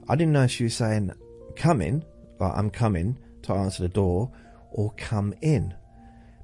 I 0.08 0.16
didn't 0.16 0.34
know 0.34 0.44
if 0.44 0.52
she 0.52 0.64
was 0.64 0.76
saying, 0.76 1.12
Come 1.56 1.82
in, 1.82 2.04
like 2.40 2.54
I'm 2.56 2.70
coming 2.70 3.18
to 3.44 3.54
answer 3.54 3.84
the 3.84 3.90
door, 3.90 4.32
or 4.72 4.92
come 4.98 5.34
in, 5.42 5.74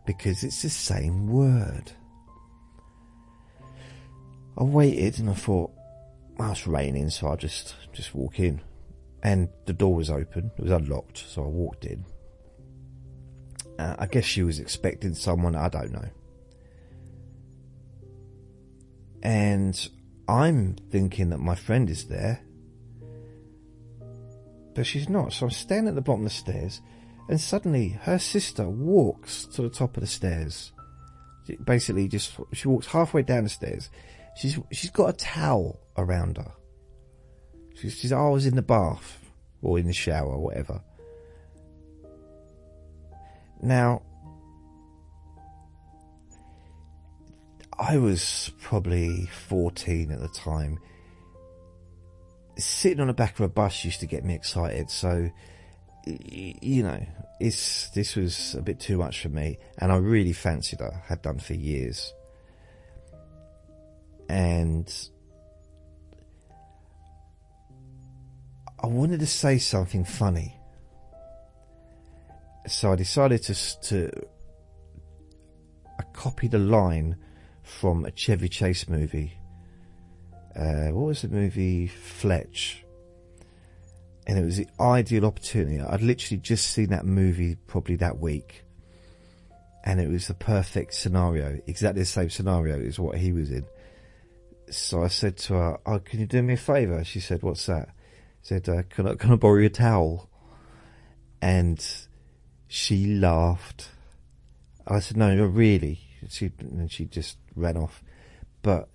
because 0.05 0.43
it's 0.43 0.61
the 0.61 0.69
same 0.69 1.27
word. 1.27 1.91
I 4.57 4.63
waited 4.63 5.19
and 5.19 5.29
I 5.29 5.33
thought, 5.33 5.71
well, 6.37 6.51
it's 6.51 6.67
raining, 6.67 7.09
so 7.09 7.29
I 7.29 7.35
just 7.35 7.75
just 7.93 8.13
walk 8.13 8.39
in, 8.39 8.61
and 9.23 9.49
the 9.65 9.73
door 9.73 9.95
was 9.95 10.09
open. 10.09 10.51
It 10.57 10.61
was 10.61 10.71
unlocked, 10.71 11.17
so 11.17 11.43
I 11.43 11.47
walked 11.47 11.85
in. 11.85 12.05
Uh, 13.79 13.95
I 13.99 14.05
guess 14.07 14.25
she 14.25 14.43
was 14.43 14.59
expecting 14.59 15.13
someone. 15.13 15.55
I 15.55 15.69
don't 15.69 15.91
know. 15.91 16.09
And 19.23 19.89
I'm 20.27 20.75
thinking 20.89 21.29
that 21.29 21.39
my 21.39 21.55
friend 21.55 21.89
is 21.89 22.07
there, 22.07 22.41
but 24.73 24.85
she's 24.85 25.09
not. 25.09 25.33
So 25.33 25.45
I'm 25.45 25.51
standing 25.51 25.89
at 25.89 25.95
the 25.95 26.01
bottom 26.01 26.25
of 26.25 26.31
the 26.31 26.35
stairs, 26.35 26.81
and 27.29 27.39
suddenly 27.39 27.89
her 27.89 28.19
sister 28.19 28.67
walks 28.67 29.45
to 29.47 29.61
the 29.61 29.69
top 29.69 29.97
of 29.97 30.01
the 30.01 30.07
stairs. 30.07 30.71
Basically, 31.63 32.07
just 32.07 32.33
she 32.53 32.67
walks 32.67 32.87
halfway 32.87 33.21
down 33.21 33.43
the 33.43 33.49
stairs 33.49 33.89
She's 34.35 34.59
she's 34.71 34.89
got 34.89 35.09
a 35.09 35.13
towel 35.13 35.79
around 35.97 36.37
her. 36.37 36.51
She's, 37.73 37.97
she's 37.97 38.11
oh, 38.11 38.27
I 38.27 38.29
was 38.29 38.45
in 38.45 38.55
the 38.55 38.61
bath 38.61 39.31
or 39.61 39.79
in 39.79 39.87
the 39.87 39.93
shower 39.93 40.33
or 40.33 40.39
whatever. 40.39 40.81
Now, 43.61 44.01
I 47.77 47.97
was 47.97 48.51
probably 48.61 49.27
14 49.47 50.11
at 50.11 50.19
the 50.19 50.27
time. 50.29 50.79
Sitting 52.57 53.01
on 53.01 53.07
the 53.07 53.13
back 53.13 53.35
of 53.35 53.41
a 53.41 53.49
bus 53.49 53.83
used 53.83 53.99
to 53.99 54.05
get 54.05 54.23
me 54.23 54.33
excited, 54.33 54.89
so 54.89 55.29
you 56.05 56.83
know, 56.83 57.03
it's 57.39 57.89
this 57.89 58.15
was 58.15 58.55
a 58.55 58.61
bit 58.61 58.79
too 58.79 58.97
much 58.97 59.21
for 59.21 59.29
me, 59.29 59.57
and 59.79 59.91
I 59.91 59.97
really 59.97 60.33
fancied 60.33 60.79
her. 60.79 61.03
Had 61.07 61.21
done 61.21 61.39
for 61.39 61.53
years 61.53 62.13
and 64.29 65.09
I 68.81 68.87
wanted 68.87 69.19
to 69.19 69.27
say 69.27 69.57
something 69.57 70.03
funny. 70.05 70.59
So 72.67 72.91
I 72.91 72.95
decided 72.95 73.43
to, 73.43 73.81
to 73.81 74.11
I 75.99 76.03
copied 76.13 76.53
a 76.53 76.59
line 76.59 77.15
from 77.65 78.05
a 78.05 78.11
Chevy 78.11 78.49
Chase 78.49 78.87
movie. 78.87 79.33
Uh, 80.55 80.87
what 80.87 81.07
was 81.07 81.21
the 81.21 81.27
movie? 81.27 81.87
Fletch. 81.87 82.83
And 84.27 84.39
it 84.39 84.45
was 84.45 84.57
the 84.57 84.67
ideal 84.79 85.25
opportunity. 85.25 85.81
I'd 85.81 86.01
literally 86.01 86.39
just 86.39 86.71
seen 86.71 86.89
that 86.89 87.05
movie 87.05 87.55
probably 87.55 87.97
that 87.97 88.19
week. 88.19 88.63
And 89.83 89.99
it 89.99 90.09
was 90.09 90.27
the 90.27 90.33
perfect 90.33 90.95
scenario. 90.95 91.59
Exactly 91.67 92.01
the 92.01 92.05
same 92.05 92.29
scenario 92.29 92.79
as 92.79 92.97
what 92.97 93.17
he 93.17 93.31
was 93.33 93.51
in 93.51 93.65
so 94.69 95.03
I 95.03 95.07
said 95.07 95.37
to 95.37 95.53
her, 95.53 95.79
"Oh, 95.85 95.99
can 95.99 96.19
you 96.19 96.25
do 96.25 96.41
me 96.41 96.53
a 96.53 96.57
favour? 96.57 97.03
She 97.03 97.19
said, 97.19 97.43
"What's 97.43 97.65
that?" 97.67 97.89
I 97.89 97.93
said, 98.41 98.69
uh, 98.69 98.83
"Can 98.89 99.07
I 99.07 99.15
can 99.15 99.31
I 99.31 99.35
borrow 99.35 99.59
your 99.59 99.69
towel?" 99.69 100.29
And 101.41 101.85
she 102.67 103.05
laughed. 103.15 103.89
I 104.87 104.99
said, 104.99 105.17
"No, 105.17 105.45
really." 105.45 105.99
She 106.29 106.51
and 106.59 106.91
she 106.91 107.05
just 107.05 107.37
ran 107.55 107.77
off. 107.77 108.03
But 108.61 108.89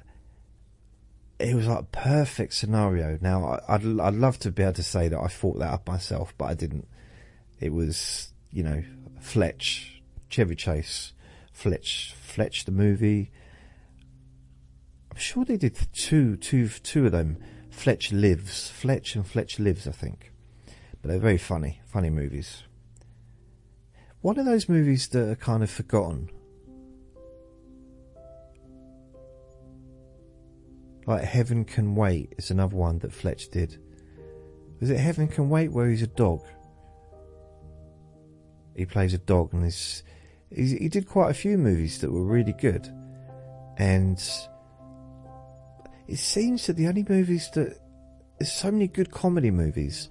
it 1.38 1.54
was 1.54 1.67
like 1.67 1.81
a 1.81 1.85
perfect 1.85 2.54
scenario. 2.54 3.19
Now 3.21 3.61
I'd 3.69 3.85
I'd 3.85 4.15
love 4.15 4.38
to 4.40 4.50
be 4.50 4.63
able 4.63 4.75
to 4.75 4.83
say 4.83 5.08
that 5.08 5.19
I 5.19 5.29
thought 5.29 5.58
that 5.58 5.73
up 5.73 5.88
myself, 5.88 6.35
but 6.37 6.46
I 6.46 6.54
didn't. 6.54 6.88
It 7.61 7.73
was 7.73 8.33
you 8.50 8.63
know 8.63 8.83
Fletch, 9.21 10.02
Chevy 10.29 10.56
Chase, 10.56 11.13
Fletch, 11.52 12.15
Fletch 12.21 12.65
the 12.65 12.73
movie 12.73 13.31
I'm 15.11 15.19
sure 15.19 15.44
they 15.44 15.56
did 15.56 15.77
two, 15.92 16.37
two, 16.37 16.69
two 16.69 17.06
of 17.06 17.13
them. 17.13 17.38
Fletch 17.71 18.13
Lives, 18.13 18.71
Fletch 18.71 19.15
and 19.15 19.27
Fletch 19.27 19.58
Lives, 19.58 19.87
I 19.87 19.92
think. 19.92 20.33
But 21.00 21.08
they're 21.08 21.19
very 21.19 21.38
funny, 21.38 21.81
funny 21.87 22.11
movies. 22.11 22.65
One 24.21 24.38
of 24.38 24.44
those 24.44 24.69
movies 24.69 25.08
that 25.08 25.29
are 25.29 25.37
kind 25.37 25.63
of 25.63 25.71
forgotten. 25.71 26.31
Like 31.07 31.23
Heaven 31.25 31.65
Can 31.65 31.94
Wait 31.94 32.35
is 32.38 32.51
another 32.51 32.77
one 32.77 32.98
that 33.01 33.13
Fletch 33.13 33.51
did. 33.51 33.79
Was 34.81 34.90
it 34.90 34.98
Heaven 34.98 35.29
Can 35.29 35.48
Wait 35.48 35.73
where 35.73 35.88
he's 35.88 36.03
a 36.03 36.07
dog? 36.07 36.44
He 38.77 38.87
plays 38.87 39.15
a 39.15 39.19
dog 39.19 39.53
and 39.53 39.65
he's, 39.65 40.03
he's, 40.55 40.73
he 40.73 40.88
did 40.88 41.07
quite 41.07 41.31
a 41.31 41.35
few 41.35 41.59
movies 41.59 41.98
that 42.01 42.11
were 42.11 42.25
really 42.25 42.53
good. 42.53 42.88
And 43.77 44.23
it 46.07 46.19
seems 46.19 46.67
that 46.67 46.77
the 46.77 46.87
only 46.87 47.05
movies 47.09 47.51
that 47.55 47.79
there's 48.38 48.53
so 48.53 48.71
many 48.71 48.88
good 48.88 49.11
comedy 49.11 49.51
movies, 49.51 50.09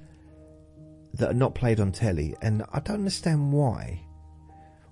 that 1.15 1.31
are 1.31 1.33
not 1.33 1.55
played 1.55 1.79
on 1.79 1.91
telly, 1.91 2.35
and 2.41 2.63
I 2.71 2.79
don't 2.79 2.97
understand 2.97 3.51
why, 3.51 4.01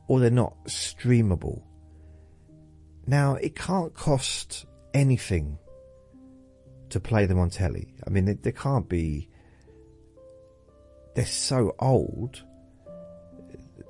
or 0.07 0.19
they're 0.19 0.31
not 0.31 0.55
streamable. 0.65 1.61
Now, 3.05 3.35
it 3.35 3.55
can't 3.55 3.93
cost 3.93 4.65
anything 4.93 5.57
to 6.89 6.99
play 6.99 7.25
them 7.25 7.39
on 7.39 7.49
telly. 7.49 7.93
I 8.05 8.09
mean, 8.09 8.25
they, 8.25 8.33
they 8.33 8.51
can't 8.51 8.87
be. 8.87 9.29
They're 11.15 11.25
so 11.25 11.75
old. 11.79 12.43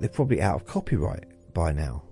They're 0.00 0.08
probably 0.08 0.40
out 0.40 0.56
of 0.56 0.66
copyright 0.66 1.24
by 1.52 1.72
now. 1.72 2.04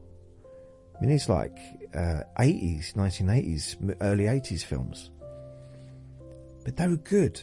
I 0.96 1.00
mean, 1.00 1.10
it's 1.10 1.28
like 1.28 1.56
uh, 1.94 2.22
80s, 2.38 2.94
1980s, 2.94 3.96
early 4.00 4.24
80s 4.24 4.64
films. 4.64 5.10
But 6.64 6.76
they 6.76 6.88
were 6.88 6.96
good. 6.96 7.40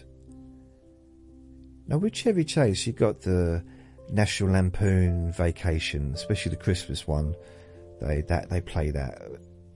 Now, 1.88 1.98
with 1.98 2.14
Chevy 2.14 2.44
Chase, 2.44 2.86
you 2.88 2.94
got 2.94 3.22
the 3.22 3.64
National 4.10 4.52
Lampoon 4.52 5.32
Vacation, 5.32 6.14
especially 6.14 6.52
the 6.52 6.64
Christmas 6.64 7.08
one. 7.08 7.36
They 8.02 8.22
that 8.22 8.50
they 8.50 8.62
play 8.62 8.92
that 8.92 9.22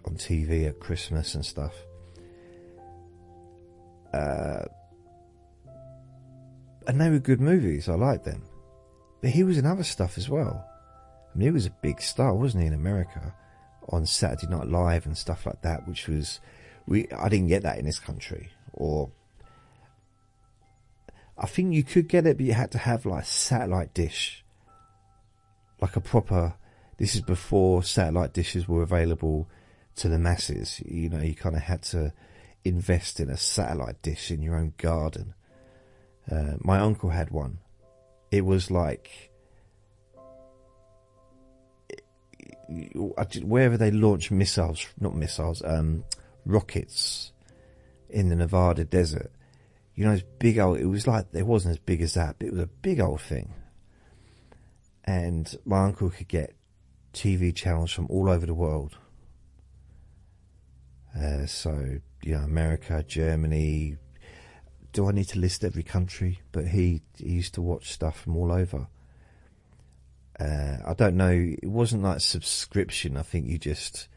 on 0.05 0.15
TV 0.15 0.67
at 0.67 0.79
Christmas 0.79 1.35
and 1.35 1.45
stuff. 1.45 1.73
Uh, 4.17 4.65
and 6.87 6.99
they 6.99 7.09
were 7.09 7.19
good 7.19 7.41
movies. 7.41 7.89
I 7.89 7.95
liked 7.95 8.25
them. 8.25 8.43
But 9.21 9.31
he 9.31 9.43
was 9.43 9.57
in 9.57 9.65
other 9.65 9.83
stuff 9.83 10.17
as 10.17 10.29
well. 10.29 10.65
I 11.33 11.37
mean, 11.37 11.47
he 11.47 11.51
was 11.51 11.65
a 11.65 11.71
big 11.81 12.01
star, 12.01 12.33
wasn't 12.33 12.63
he, 12.63 12.67
in 12.67 12.73
America 12.73 13.33
on 13.89 14.05
Saturday 14.05 14.47
Night 14.47 14.67
Live 14.67 15.05
and 15.05 15.17
stuff 15.17 15.45
like 15.45 15.61
that, 15.61 15.87
which 15.87 16.07
was 16.07 16.39
we. 16.85 17.07
I 17.11 17.29
didn't 17.29 17.47
get 17.47 17.63
that 17.63 17.77
in 17.77 17.85
this 17.85 17.99
country, 17.99 18.49
or 18.73 19.09
I 21.37 21.45
think 21.45 21.73
you 21.73 21.83
could 21.83 22.07
get 22.07 22.25
it, 22.25 22.37
but 22.37 22.45
you 22.45 22.53
had 22.53 22.71
to 22.71 22.77
have 22.77 23.05
like 23.05 23.23
a 23.23 23.27
satellite 23.27 23.93
dish, 23.93 24.43
like 25.81 25.95
a 25.95 26.01
proper. 26.01 26.55
This 26.97 27.13
is 27.13 27.21
before 27.21 27.83
satellite 27.83 28.33
dishes 28.33 28.67
were 28.67 28.81
available 28.81 29.47
to 29.97 30.09
the 30.09 30.17
masses. 30.17 30.81
You 30.85 31.09
know, 31.09 31.19
you 31.19 31.35
kind 31.35 31.55
of 31.55 31.61
had 31.61 31.83
to 31.83 32.11
invest 32.67 33.19
in 33.19 33.29
a 33.29 33.37
satellite 33.37 34.01
dish 34.01 34.31
in 34.31 34.41
your 34.41 34.55
own 34.55 34.73
garden. 34.77 35.33
Uh, 36.29 36.53
my 36.59 36.79
uncle 36.79 37.09
had 37.09 37.31
one. 37.31 37.59
It 38.31 38.45
was 38.45 38.69
like 38.69 39.31
wherever 42.69 43.77
they 43.77 43.91
launch 43.91 44.29
missiles, 44.29 44.85
not 44.99 45.15
missiles, 45.15 45.61
um, 45.63 46.03
rockets 46.45 47.31
in 48.09 48.29
the 48.29 48.35
Nevada 48.35 48.83
desert. 48.83 49.31
You 49.95 50.05
know, 50.05 50.11
it's 50.11 50.23
big 50.39 50.59
old. 50.59 50.79
It 50.79 50.85
was 50.85 51.07
like 51.07 51.27
it 51.33 51.45
wasn't 51.45 51.73
as 51.73 51.79
big 51.79 52.01
as 52.01 52.13
that, 52.13 52.35
but 52.37 52.47
it 52.47 52.51
was 52.51 52.63
a 52.63 52.67
big 52.67 52.99
old 52.99 53.21
thing. 53.21 53.53
And 55.03 55.53
my 55.65 55.85
uncle 55.85 56.09
could 56.09 56.27
get 56.27 56.55
TV 57.13 57.55
channels 57.55 57.91
from 57.91 58.07
all 58.09 58.29
over 58.29 58.45
the 58.45 58.53
world. 58.53 58.97
Uh, 61.17 61.45
so 61.45 61.99
you 62.23 62.35
know, 62.35 62.43
America, 62.43 63.03
Germany. 63.07 63.97
Do 64.93 65.07
I 65.07 65.11
need 65.11 65.27
to 65.29 65.39
list 65.39 65.63
every 65.63 65.83
country? 65.83 66.41
But 66.51 66.67
he, 66.67 67.01
he 67.17 67.29
used 67.29 67.53
to 67.55 67.61
watch 67.61 67.91
stuff 67.91 68.21
from 68.21 68.35
all 68.37 68.51
over. 68.51 68.87
Uh, 70.39 70.77
I 70.85 70.93
don't 70.93 71.17
know. 71.17 71.31
It 71.31 71.67
wasn't 71.67 72.03
like 72.03 72.21
subscription. 72.21 73.17
I 73.17 73.23
think 73.23 73.47
you 73.47 73.57
just 73.57 74.07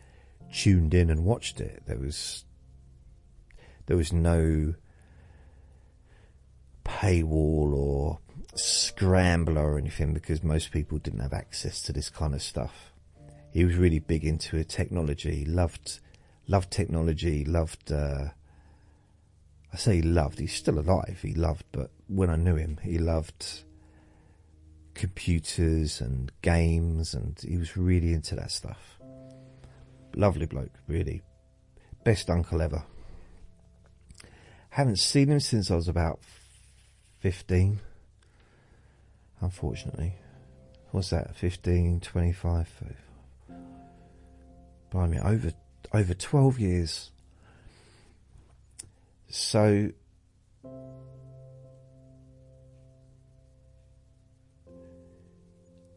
tuned 0.53 0.95
in 0.95 1.11
and 1.11 1.25
watched 1.25 1.61
it. 1.61 1.83
There 1.87 1.99
was 1.99 2.45
there 3.87 3.97
was 3.97 4.13
no 4.13 4.75
paywall 6.85 7.75
or 7.75 8.19
scrambler 8.55 9.75
or 9.75 9.79
anything 9.79 10.13
because 10.13 10.43
most 10.43 10.71
people 10.71 10.99
didn't 10.99 11.21
have 11.21 11.33
access 11.33 11.83
to 11.83 11.93
this 11.93 12.11
kind 12.11 12.35
of 12.35 12.43
stuff. 12.43 12.93
He 13.53 13.65
was 13.65 13.77
really 13.77 13.99
big 13.99 14.25
into 14.25 14.63
technology. 14.65 15.35
He 15.35 15.45
loved 15.45 16.01
loved 16.51 16.71
technology. 16.71 17.45
Loved. 17.45 17.91
Uh, 17.91 18.31
I 19.73 19.77
say 19.77 19.97
he 19.97 20.03
loved. 20.03 20.41
He's 20.41 20.55
still 20.55 20.79
alive. 20.79 21.21
He 21.23 21.33
loved, 21.33 21.65
but 21.71 21.91
when 22.09 22.29
I 22.29 22.37
knew 22.37 22.57
him, 22.57 22.81
he 22.83 22.99
loved 22.99 23.63
computers 24.95 26.01
and 26.01 26.33
games, 26.43 27.15
and 27.15 27.39
he 27.41 27.57
was 27.57 27.77
really 27.77 28.13
into 28.13 28.35
that 28.35 28.51
stuff. 28.51 28.99
Lovely 30.17 30.47
bloke, 30.47 30.75
really. 30.89 31.23
Best 32.05 32.29
uncle 32.29 32.61
ever. 32.61 32.83
Haven't 34.71 34.99
seen 34.99 35.29
him 35.31 35.41
since 35.41 35.71
I 35.71 35.77
was 35.77 35.89
about 35.89 36.19
15. 37.21 37.81
Unfortunately. 39.41 40.15
What's 40.91 41.11
that? 41.11 41.37
15, 41.37 42.01
25, 42.01 42.69
35. 42.69 43.57
Blimey, 44.91 45.19
over, 45.21 45.53
over 45.93 46.15
12 46.15 46.59
years. 46.59 47.11
So, 49.29 49.93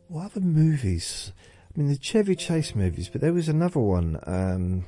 what 0.07 0.25
other 0.25 0.41
movies? 0.41 1.31
I 1.73 1.79
mean, 1.79 1.89
the 1.89 1.97
Chevy 1.97 2.35
Chase 2.35 2.75
movies, 2.75 3.09
but 3.09 3.21
there 3.21 3.33
was 3.33 3.49
another 3.49 3.79
one. 3.79 4.19
Um, 4.27 4.85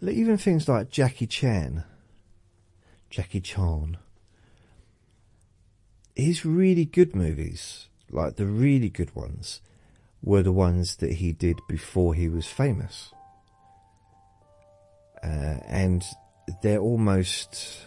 even 0.00 0.36
things 0.36 0.68
like 0.68 0.90
Jackie 0.90 1.26
Chan, 1.26 1.84
Jackie 3.10 3.40
Chan. 3.40 3.96
His 6.14 6.44
really 6.44 6.84
good 6.84 7.16
movies, 7.16 7.88
like 8.08 8.36
the 8.36 8.46
really 8.46 8.88
good 8.88 9.14
ones, 9.16 9.60
were 10.24 10.42
the 10.42 10.52
ones 10.52 10.96
that 10.96 11.12
he 11.12 11.32
did 11.32 11.60
before 11.68 12.14
he 12.14 12.28
was 12.28 12.46
famous. 12.46 13.12
Uh, 15.22 15.60
and 15.68 16.02
they're 16.62 16.78
almost 16.78 17.78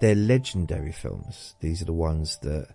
they're 0.00 0.14
legendary 0.14 0.92
films. 0.92 1.54
These 1.60 1.82
are 1.82 1.86
the 1.86 1.92
ones 1.92 2.38
that 2.38 2.68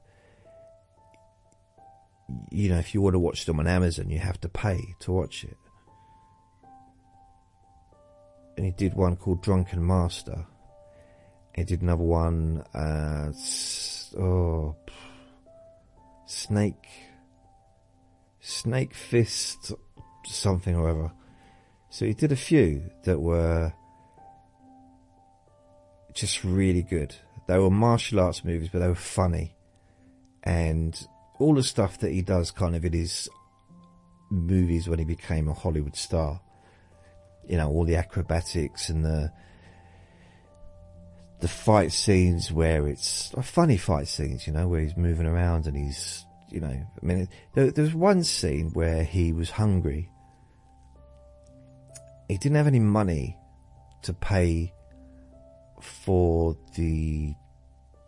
you 2.50 2.70
know, 2.70 2.78
if 2.78 2.94
you 2.94 3.02
want 3.02 3.16
to 3.16 3.20
watch 3.20 3.46
them 3.46 3.60
on 3.60 3.68
Amazon, 3.68 4.10
you 4.10 4.20
have 4.20 4.40
to 4.42 4.50
pay 4.50 4.96
to 5.00 5.12
watch 5.12 5.44
it. 5.44 5.58
And 8.56 8.66
he 8.66 8.72
did 8.72 8.94
one 8.94 9.16
called 9.16 9.42
Drunken 9.42 9.86
Master. 9.86 10.46
He 11.56 11.64
did 11.64 11.82
another 11.82 12.04
one, 12.04 12.64
uh, 12.74 13.34
oh, 14.18 14.76
Snake, 16.26 16.88
Snake 18.42 18.94
Fist, 18.94 19.72
something 20.26 20.76
or 20.76 20.90
other. 20.90 21.12
So 21.90 22.06
he 22.06 22.14
did 22.14 22.32
a 22.32 22.38
few 22.38 22.92
that 23.04 23.20
were 23.20 23.74
just 26.14 26.44
really 26.44 26.84
good. 26.84 27.16
They 27.48 27.58
were 27.58 27.70
martial 27.70 28.20
arts 28.20 28.44
movies, 28.44 28.70
but 28.72 28.80
they 28.80 28.88
were 28.88 28.96
funny. 28.96 29.56
And 30.44 31.00
all 31.40 31.56
the 31.56 31.64
stuff 31.64 32.00
that 32.00 32.12
he 32.12 32.22
does 32.22 32.52
kind 32.52 32.76
of 32.76 32.84
in 32.86 32.94
his 32.94 33.30
movies 34.30 34.88
when 34.88 35.00
he 35.00 35.06
became 35.06 35.48
a 35.48 35.54
Hollywood 35.54 35.96
star. 35.96 36.42
You 37.48 37.58
know, 37.58 37.70
all 37.70 37.84
the 37.84 37.96
acrobatics 37.96 38.90
and 38.90 39.04
the 39.04 39.32
the 41.42 41.48
fight 41.48 41.92
scenes 41.92 42.52
where 42.52 42.88
it's 42.88 43.34
uh, 43.34 43.42
funny 43.42 43.76
fight 43.76 44.08
scenes, 44.08 44.46
you 44.46 44.54
know, 44.54 44.68
where 44.68 44.80
he's 44.80 44.96
moving 44.96 45.26
around 45.26 45.66
and 45.66 45.76
he's, 45.76 46.24
you 46.52 46.60
know, 46.60 46.68
I 46.68 47.06
mean, 47.06 47.28
there, 47.54 47.72
was 47.76 47.94
one 47.94 48.24
scene 48.24 48.72
where 48.74 49.04
he 49.04 49.32
was 49.34 49.52
hungry. 49.52 50.10
He 52.28 52.38
didn't 52.38 52.56
have 52.58 52.68
any 52.68 52.80
money 52.80 53.38
to 54.04 54.14
pay 54.14 54.74
for 55.80 56.56
the 56.76 57.34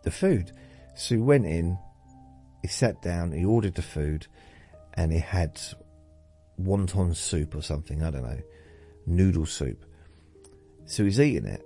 the 0.02 0.10
food, 0.10 0.52
so 0.94 1.14
he 1.14 1.20
went 1.20 1.46
in, 1.46 1.78
he 2.62 2.68
sat 2.68 3.00
down, 3.02 3.32
he 3.32 3.44
ordered 3.44 3.74
the 3.74 3.82
food, 3.82 4.26
and 4.94 5.12
he 5.12 5.18
had 5.18 5.60
wonton 6.60 7.16
soup 7.16 7.54
or 7.54 7.62
something, 7.62 8.02
I 8.02 8.10
don't 8.10 8.22
know, 8.22 8.40
noodle 9.06 9.46
soup. 9.46 9.84
So 10.86 11.04
he's 11.04 11.20
eating 11.20 11.46
it, 11.46 11.64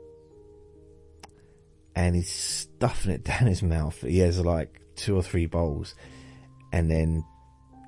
and 1.94 2.14
he's 2.14 2.30
stuffing 2.30 3.12
it 3.12 3.24
down 3.24 3.46
his 3.46 3.62
mouth. 3.62 4.00
He 4.00 4.18
has 4.20 4.38
like 4.40 4.80
two 4.96 5.16
or 5.16 5.22
three 5.22 5.46
bowls, 5.46 5.94
and 6.72 6.90
then 6.90 7.24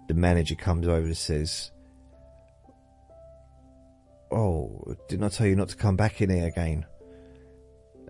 the 0.09 0.15
manager 0.15 0.55
comes 0.55 0.87
over 0.87 1.07
and 1.07 1.17
says, 1.17 1.71
"Oh, 4.31 4.97
didn't 5.09 5.25
I 5.25 5.29
tell 5.29 5.47
you 5.47 5.57
not 5.57 5.69
to 5.71 5.77
come 5.77 5.97
back 5.97 6.21
in 6.21 6.31
here 6.31 6.47
again?" 6.47 6.87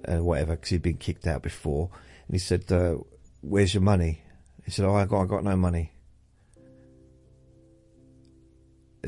Uh, 0.08 0.24
whatever, 0.24 0.56
because 0.56 0.70
he'd 0.70 0.82
been 0.82 0.96
kicked 0.96 1.26
out 1.26 1.42
before. 1.42 1.90
And 2.26 2.34
he 2.34 2.38
said, 2.38 2.70
uh, 2.72 2.96
"Where's 3.40 3.74
your 3.74 3.82
money?" 3.82 4.22
He 4.64 4.70
said, 4.70 4.84
"Oh, 4.84 4.94
I 4.94 5.04
got, 5.04 5.22
I 5.22 5.26
got 5.26 5.44
no 5.44 5.56
money." 5.56 5.92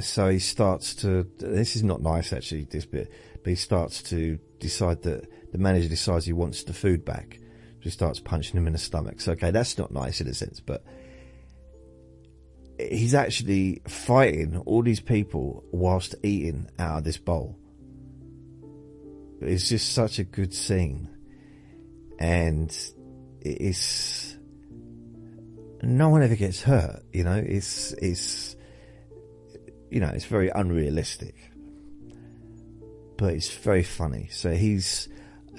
So 0.01 0.31
he 0.31 0.39
starts 0.39 0.95
to. 0.97 1.27
This 1.39 1.77
is 1.77 1.83
not 1.83 2.01
nice, 2.01 2.33
actually. 2.33 2.65
This 2.65 2.87
bit, 2.87 3.11
but 3.43 3.51
he 3.51 3.57
starts 3.57 4.03
to 4.05 4.39
decide 4.59 5.03
that 5.03 5.27
the 5.53 5.59
manager 5.59 5.89
decides 5.89 6.25
he 6.25 6.33
wants 6.33 6.63
the 6.65 6.73
food 6.73 7.05
back, 7.05 7.39
So 7.41 7.85
He 7.85 7.91
starts 7.91 8.21
punching 8.21 8.57
him 8.57 8.67
in 8.67 8.73
the 8.73 8.79
stomach. 8.79 9.21
So, 9.21 9.33
okay, 9.33 9.51
that's 9.51 9.77
not 9.77 9.93
nice 9.93 10.21
in 10.21 10.27
a 10.27 10.35
sense, 10.35 10.61
but 10.61 10.83
he's 12.93 13.15
actually 13.15 13.83
fighting 13.89 14.59
all 14.67 14.83
these 14.83 15.01
people 15.01 15.65
whilst 15.73 16.15
eating 16.23 16.69
out 16.79 16.99
of 16.99 17.05
this 17.05 17.19
bowl. 17.19 17.59
It's 19.41 19.69
just 19.69 19.93
such 19.93 20.19
a 20.19 20.25
good 20.25 20.55
scene. 20.55 21.09
And 22.19 22.77
it's, 23.41 24.37
no 25.83 26.11
one 26.11 26.23
ever 26.23 26.37
gets 26.37 26.63
hurt, 26.63 27.03
you 27.13 27.25
know, 27.25 27.43
it's, 27.45 27.93
it's, 27.95 28.55
you 29.91 29.99
know, 29.99 30.09
it's 30.09 30.27
very 30.27 30.49
unrealistic, 30.51 31.35
but 33.17 33.35
it's 33.35 33.51
very 33.51 33.83
funny. 33.83 34.29
So 34.31 34.53
he's, 34.53 35.09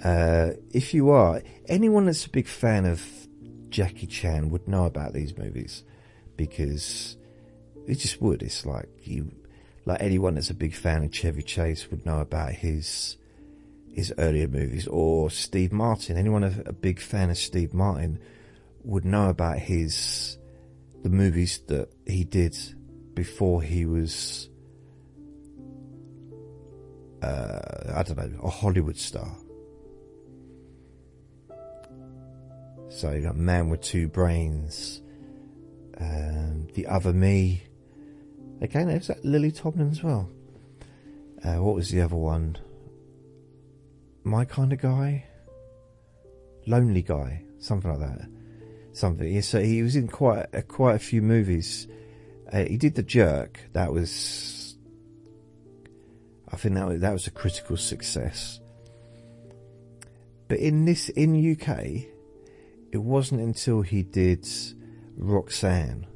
uh, 0.04 0.52
if 0.72 0.94
you 0.94 1.10
are, 1.10 1.42
anyone 1.68 2.06
that's 2.06 2.26
a 2.26 2.30
big 2.30 2.48
fan 2.48 2.86
of 2.86 3.04
Jackie 3.68 4.08
Chan 4.08 4.50
would 4.52 4.68
know 4.68 4.86
about 4.86 5.12
these 5.12 5.38
movies 5.38 5.84
because 6.38 7.18
it 7.88 7.96
just 7.96 8.22
would. 8.22 8.42
It's 8.42 8.66
like 8.66 8.90
you, 9.04 9.32
like 9.86 10.02
anyone 10.02 10.36
that's 10.36 10.50
a 10.50 10.56
big 10.56 10.74
fan 10.74 11.04
of 11.04 11.12
Chevy 11.14 11.44
Chase 11.44 11.90
would 11.92 12.06
know 12.06 12.20
about 12.20 12.52
his 12.52 13.18
his 13.92 14.14
earlier 14.18 14.48
movies, 14.48 14.88
or 14.88 15.30
Steve 15.30 15.72
Martin. 15.72 16.18
Anyone 16.18 16.44
a, 16.44 16.74
big 16.74 17.00
fan 17.00 17.30
of 17.30 17.38
Steve 17.38 17.74
Martin 17.74 18.20
would 18.84 19.06
know 19.06 19.30
about 19.30 19.60
his 19.60 20.38
the 21.04 21.10
movies 21.10 21.60
that 21.68 21.90
he 22.08 22.24
did 22.24 22.58
before 23.14 23.62
he 23.62 23.86
was 23.86 24.50
uh, 27.22 27.94
I 27.96 28.04
don't 28.04 28.18
know 28.18 28.40
a 28.44 28.50
Hollywood 28.50 28.98
star. 28.98 29.38
So 32.90 33.12
you 33.12 33.22
got 33.22 33.36
Man 33.36 33.70
with 33.70 33.82
Two 33.82 34.08
Brains, 34.08 35.02
um, 36.00 36.68
The 36.74 36.86
Other 36.88 37.12
Me. 37.14 37.64
Again, 38.64 38.88
there's 38.88 39.08
that 39.08 39.26
Lily 39.26 39.52
Tomlin 39.52 39.92
as 39.92 40.02
well. 40.02 40.30
Uh, 41.44 41.56
what 41.56 41.76
was 41.76 41.90
the 41.90 42.00
other 42.00 42.16
one? 42.16 42.58
My 44.24 44.46
Kind 44.46 44.72
of 44.72 44.80
Guy? 44.80 45.26
Lonely 46.66 47.02
Guy, 47.02 47.44
something 47.60 47.92
like 47.92 48.00
that. 48.00 48.30
Something. 48.94 49.42
So 49.42 49.62
he 49.62 49.84
was 49.84 49.98
in 49.98 50.08
quite 50.08 50.46
a, 50.54 50.62
quite 50.62 50.96
a 50.96 51.00
few 51.00 51.22
movies. 51.22 51.88
Uh, 52.54 52.64
he 52.64 52.78
did 52.78 52.96
The 52.96 53.04
Jerk. 53.04 53.60
That 53.74 53.92
was, 53.92 54.78
I 56.50 56.56
think 56.56 56.76
that 56.76 56.88
was, 56.88 57.02
that 57.02 57.12
was 57.12 57.28
a 57.28 57.32
critical 57.32 57.76
success. 57.76 58.62
But 60.48 60.60
in 60.60 60.86
this 60.86 61.10
in 61.10 61.52
UK, 61.52 62.06
it 62.94 62.98
wasn't 63.00 63.42
until 63.42 63.82
he 63.82 64.04
did 64.04 64.48
Roxanne. 65.18 66.08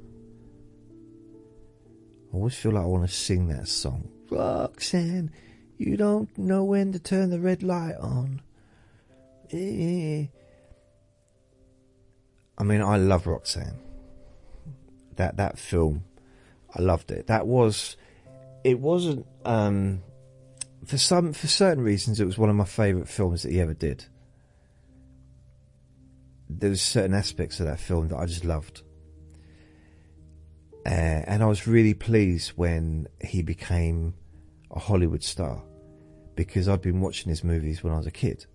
I 2.38 2.40
always 2.40 2.56
feel 2.56 2.74
like 2.74 2.84
I 2.84 2.86
want 2.86 3.10
to 3.10 3.16
sing 3.16 3.48
that 3.48 3.68
song. 3.68 4.10
Roxanne, 4.30 5.32
you 5.80 5.98
don't 5.98 6.38
know 6.38 6.64
when 6.64 6.92
to 6.92 7.00
turn 7.00 7.32
the 7.32 7.40
red 7.40 7.64
light 7.64 7.96
on. 7.96 8.42
Eh. 9.52 10.28
I 12.60 12.64
mean, 12.64 12.82
I 12.84 12.98
love 12.98 13.26
Roxanne. 13.26 13.80
That 15.16 15.38
that 15.38 15.58
film, 15.58 16.04
I 16.76 16.84
loved 16.84 17.10
it. 17.10 17.26
That 17.26 17.48
was, 17.48 17.98
it 18.64 18.80
wasn't 18.80 19.26
um, 19.44 20.04
for 20.86 21.00
some 21.00 21.34
for 21.34 21.48
certain 21.48 21.84
reasons. 21.84 22.20
It 22.20 22.26
was 22.26 22.38
one 22.38 22.52
of 22.52 22.56
my 22.56 22.66
favourite 22.66 23.08
films 23.08 23.42
that 23.42 23.52
he 23.52 23.60
ever 23.60 23.74
did 23.74 24.06
there 26.50 26.70
was 26.70 26.82
certain 26.82 27.14
aspects 27.14 27.60
of 27.60 27.66
that 27.66 27.80
film 27.80 28.08
that 28.10 28.18
I 28.18 28.26
just 28.26 28.46
loved. 28.46 28.84
Uh, 30.88 31.22
and 31.28 31.44
I 31.44 31.48
was 31.48 31.68
really 31.68 31.94
pleased 31.94 32.52
when 32.56 33.08
he 33.20 33.42
became 33.42 34.14
a 34.72 34.80
Hollywood 34.80 35.22
star 35.22 35.62
because 36.36 36.70
I'd 36.70 36.82
been 36.82 37.02
watching 37.02 37.30
his 37.30 37.44
movies 37.44 37.84
when 37.84 37.92
I 37.92 37.98
was 37.98 38.08
a 38.08 38.12
kid. 38.12 38.46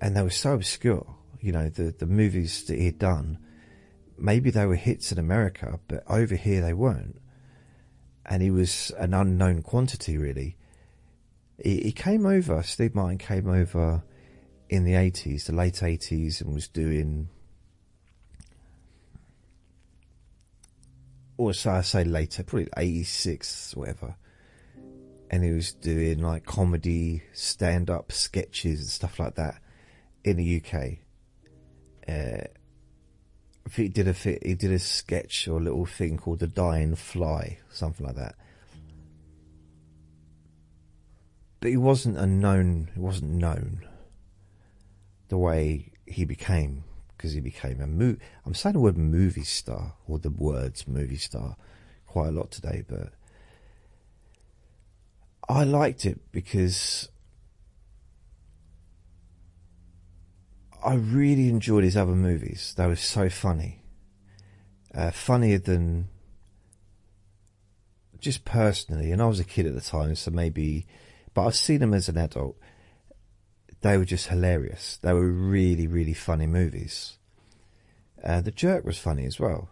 And 0.00 0.16
they 0.16 0.22
were 0.22 0.30
so 0.30 0.54
obscure, 0.54 1.14
you 1.40 1.52
know, 1.52 1.68
the, 1.68 1.94
the 1.98 2.06
movies 2.06 2.64
that 2.64 2.78
he 2.78 2.86
had 2.86 2.98
done. 2.98 3.38
Maybe 4.16 4.48
they 4.50 4.64
were 4.64 4.76
hits 4.76 5.12
in 5.12 5.18
America, 5.18 5.78
but 5.88 6.04
over 6.08 6.36
here 6.36 6.62
they 6.62 6.72
weren't. 6.72 7.20
And 8.24 8.42
he 8.42 8.50
was 8.50 8.92
an 8.98 9.12
unknown 9.12 9.60
quantity, 9.60 10.16
really. 10.16 10.56
He, 11.62 11.82
he 11.82 11.92
came 11.92 12.24
over, 12.24 12.62
Steve 12.62 12.94
Martin 12.94 13.18
came 13.18 13.46
over 13.46 14.02
in 14.70 14.84
the 14.84 14.92
80s, 14.92 15.46
the 15.46 15.52
late 15.52 15.74
80s, 15.74 16.40
and 16.40 16.54
was 16.54 16.66
doing. 16.66 17.28
Or 21.42 21.52
so 21.52 21.72
I 21.72 21.80
say 21.80 22.04
later, 22.04 22.44
probably 22.44 22.68
86, 22.76 23.74
whatever. 23.74 24.14
And 25.28 25.42
he 25.42 25.50
was 25.50 25.72
doing 25.72 26.22
like 26.22 26.46
comedy, 26.46 27.24
stand 27.32 27.90
up 27.90 28.12
sketches 28.12 28.78
and 28.78 28.88
stuff 28.88 29.18
like 29.18 29.34
that 29.34 29.60
in 30.22 30.36
the 30.36 30.62
UK. 30.62 30.98
Uh, 32.08 32.46
he 33.74 33.88
did 33.88 34.06
a 34.06 34.12
he 34.12 34.54
did 34.54 34.70
a 34.70 34.78
sketch 34.78 35.48
or 35.48 35.58
a 35.58 35.62
little 35.62 35.84
thing 35.84 36.16
called 36.16 36.38
the 36.38 36.46
Dying 36.46 36.94
Fly, 36.94 37.58
something 37.72 38.06
like 38.06 38.14
that. 38.14 38.36
But 41.58 41.70
he 41.70 41.76
wasn't 41.76 42.18
a 42.18 42.26
known. 42.26 42.88
He 42.94 43.00
wasn't 43.00 43.32
known 43.32 43.84
the 45.28 45.38
way 45.38 45.90
he 46.06 46.24
became 46.24 46.84
because 47.22 47.34
he 47.34 47.40
became 47.40 47.80
a 47.80 47.86
mo- 47.86 48.16
I'm 48.44 48.52
saying 48.52 48.72
the 48.72 48.80
word 48.80 48.98
movie 48.98 49.44
star 49.44 49.94
or 50.08 50.18
the 50.18 50.28
words 50.28 50.88
movie 50.88 51.16
star 51.16 51.56
quite 52.04 52.28
a 52.28 52.32
lot 52.32 52.50
today, 52.50 52.82
but 52.88 53.12
I 55.48 55.62
liked 55.62 56.04
it 56.04 56.20
because 56.32 57.08
I 60.84 60.94
really 60.94 61.48
enjoyed 61.48 61.84
his 61.84 61.96
other 61.96 62.16
movies. 62.16 62.74
They 62.76 62.88
were 62.88 62.96
so 62.96 63.30
funny, 63.30 63.84
uh, 64.92 65.12
funnier 65.12 65.58
than 65.58 66.08
just 68.18 68.44
personally. 68.44 69.12
And 69.12 69.22
I 69.22 69.26
was 69.26 69.38
a 69.38 69.44
kid 69.44 69.66
at 69.66 69.74
the 69.74 69.80
time, 69.80 70.16
so 70.16 70.32
maybe, 70.32 70.86
but 71.34 71.46
I've 71.46 71.54
seen 71.54 71.82
him 71.82 71.94
as 71.94 72.08
an 72.08 72.18
adult 72.18 72.56
they 73.82 73.98
were 73.98 74.04
just 74.04 74.28
hilarious. 74.28 74.98
They 75.02 75.12
were 75.12 75.30
really, 75.30 75.86
really 75.86 76.14
funny 76.14 76.46
movies. 76.46 77.18
Uh, 78.22 78.40
the 78.40 78.52
Jerk 78.52 78.84
was 78.84 78.98
funny 78.98 79.26
as 79.26 79.38
well, 79.38 79.70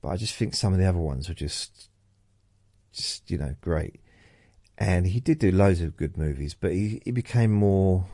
but 0.00 0.08
I 0.08 0.16
just 0.16 0.34
think 0.34 0.54
some 0.54 0.72
of 0.72 0.78
the 0.78 0.88
other 0.88 0.98
ones 0.98 1.28
were 1.28 1.34
just, 1.34 1.90
just 2.92 3.30
you 3.30 3.38
know, 3.38 3.54
great. 3.60 4.00
And 4.78 5.06
he 5.06 5.20
did 5.20 5.38
do 5.38 5.52
loads 5.52 5.82
of 5.82 5.96
good 5.96 6.16
movies, 6.16 6.56
but 6.58 6.72
he, 6.72 7.00
he 7.04 7.10
became 7.10 7.52
more. 7.52 8.06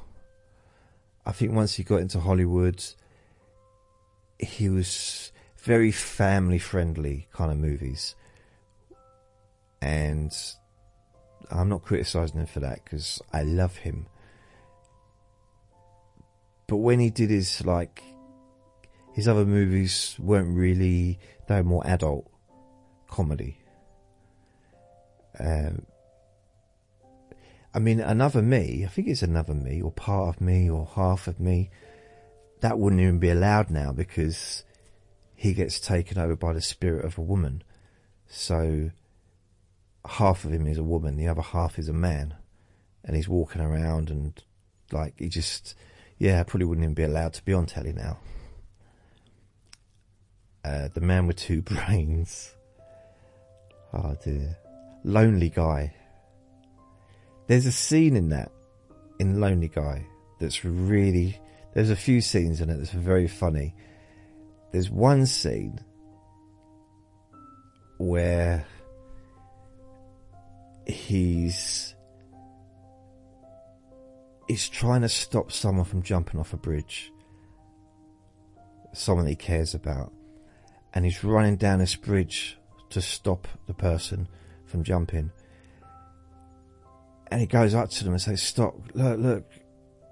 I 1.24 1.32
think 1.32 1.52
once 1.52 1.74
he 1.74 1.84
got 1.84 2.00
into 2.00 2.20
Hollywood, 2.20 2.84
he 4.38 4.68
was 4.68 5.30
very 5.58 5.92
family 5.92 6.58
friendly 6.58 7.28
kind 7.32 7.52
of 7.52 7.58
movies. 7.58 8.16
And 9.80 10.32
I'm 11.50 11.68
not 11.68 11.82
criticizing 11.82 12.40
him 12.40 12.46
for 12.46 12.60
that 12.60 12.84
because 12.84 13.22
I 13.32 13.44
love 13.44 13.76
him. 13.76 14.06
But 16.70 16.76
when 16.76 17.00
he 17.00 17.10
did 17.10 17.30
his 17.30 17.66
like 17.66 18.00
his 19.12 19.26
other 19.26 19.44
movies 19.44 20.14
weren't 20.20 20.56
really 20.56 21.18
they 21.48 21.56
were 21.56 21.64
more 21.64 21.84
adult 21.84 22.30
comedy. 23.08 23.58
Um, 25.40 25.84
I 27.74 27.80
mean, 27.80 27.98
another 27.98 28.40
me. 28.40 28.84
I 28.84 28.88
think 28.88 29.08
it's 29.08 29.22
another 29.22 29.52
me, 29.52 29.82
or 29.82 29.90
part 29.90 30.36
of 30.36 30.40
me, 30.40 30.70
or 30.70 30.86
half 30.94 31.26
of 31.26 31.40
me. 31.40 31.70
That 32.60 32.78
wouldn't 32.78 33.02
even 33.02 33.18
be 33.18 33.30
allowed 33.30 33.70
now 33.70 33.90
because 33.90 34.62
he 35.34 35.54
gets 35.54 35.80
taken 35.80 36.18
over 36.18 36.36
by 36.36 36.52
the 36.52 36.60
spirit 36.60 37.04
of 37.04 37.18
a 37.18 37.22
woman. 37.22 37.64
So 38.28 38.92
half 40.06 40.44
of 40.44 40.52
him 40.52 40.68
is 40.68 40.78
a 40.78 40.84
woman, 40.84 41.16
the 41.16 41.26
other 41.26 41.42
half 41.42 41.80
is 41.80 41.88
a 41.88 41.92
man, 41.92 42.36
and 43.02 43.16
he's 43.16 43.28
walking 43.28 43.60
around 43.60 44.08
and 44.08 44.40
like 44.92 45.14
he 45.18 45.28
just 45.28 45.74
yeah, 46.20 46.38
I 46.38 46.42
probably 46.42 46.66
wouldn't 46.66 46.84
even 46.84 46.94
be 46.94 47.02
allowed 47.02 47.32
to 47.32 47.44
be 47.44 47.54
on 47.54 47.64
telly 47.64 47.94
now. 47.94 48.18
Uh, 50.62 50.88
the 50.92 51.00
man 51.00 51.26
with 51.26 51.36
two 51.36 51.62
brains. 51.62 52.54
Oh 53.94 54.14
dear. 54.22 54.58
Lonely 55.02 55.48
Guy. 55.48 55.94
There's 57.46 57.64
a 57.64 57.72
scene 57.72 58.16
in 58.16 58.28
that, 58.28 58.52
in 59.18 59.40
Lonely 59.40 59.68
Guy, 59.68 60.06
that's 60.38 60.62
really. 60.62 61.40
There's 61.72 61.90
a 61.90 61.96
few 61.96 62.20
scenes 62.20 62.60
in 62.60 62.68
it 62.68 62.76
that's 62.76 62.90
very 62.90 63.26
funny. 63.26 63.74
There's 64.72 64.90
one 64.90 65.24
scene 65.24 65.80
where 67.96 68.66
he's 70.86 71.94
is 74.52 74.68
trying 74.68 75.02
to 75.02 75.08
stop 75.08 75.52
someone 75.52 75.84
from 75.84 76.02
jumping 76.02 76.40
off 76.40 76.52
a 76.52 76.56
bridge 76.56 77.12
someone 78.92 79.26
he 79.26 79.36
cares 79.36 79.74
about, 79.74 80.12
and 80.92 81.04
he's 81.04 81.22
running 81.22 81.56
down 81.56 81.78
this 81.78 81.96
bridge 81.96 82.58
to 82.90 83.00
stop 83.00 83.46
the 83.66 83.74
person 83.74 84.28
from 84.64 84.82
jumping. 84.82 85.30
And 87.30 87.40
he 87.40 87.46
goes 87.46 87.74
up 87.74 87.90
to 87.90 88.04
them 88.04 88.14
and 88.14 88.22
says, 88.22 88.42
"Stop! 88.42 88.74
Look, 88.94 89.18
look!" 89.18 89.50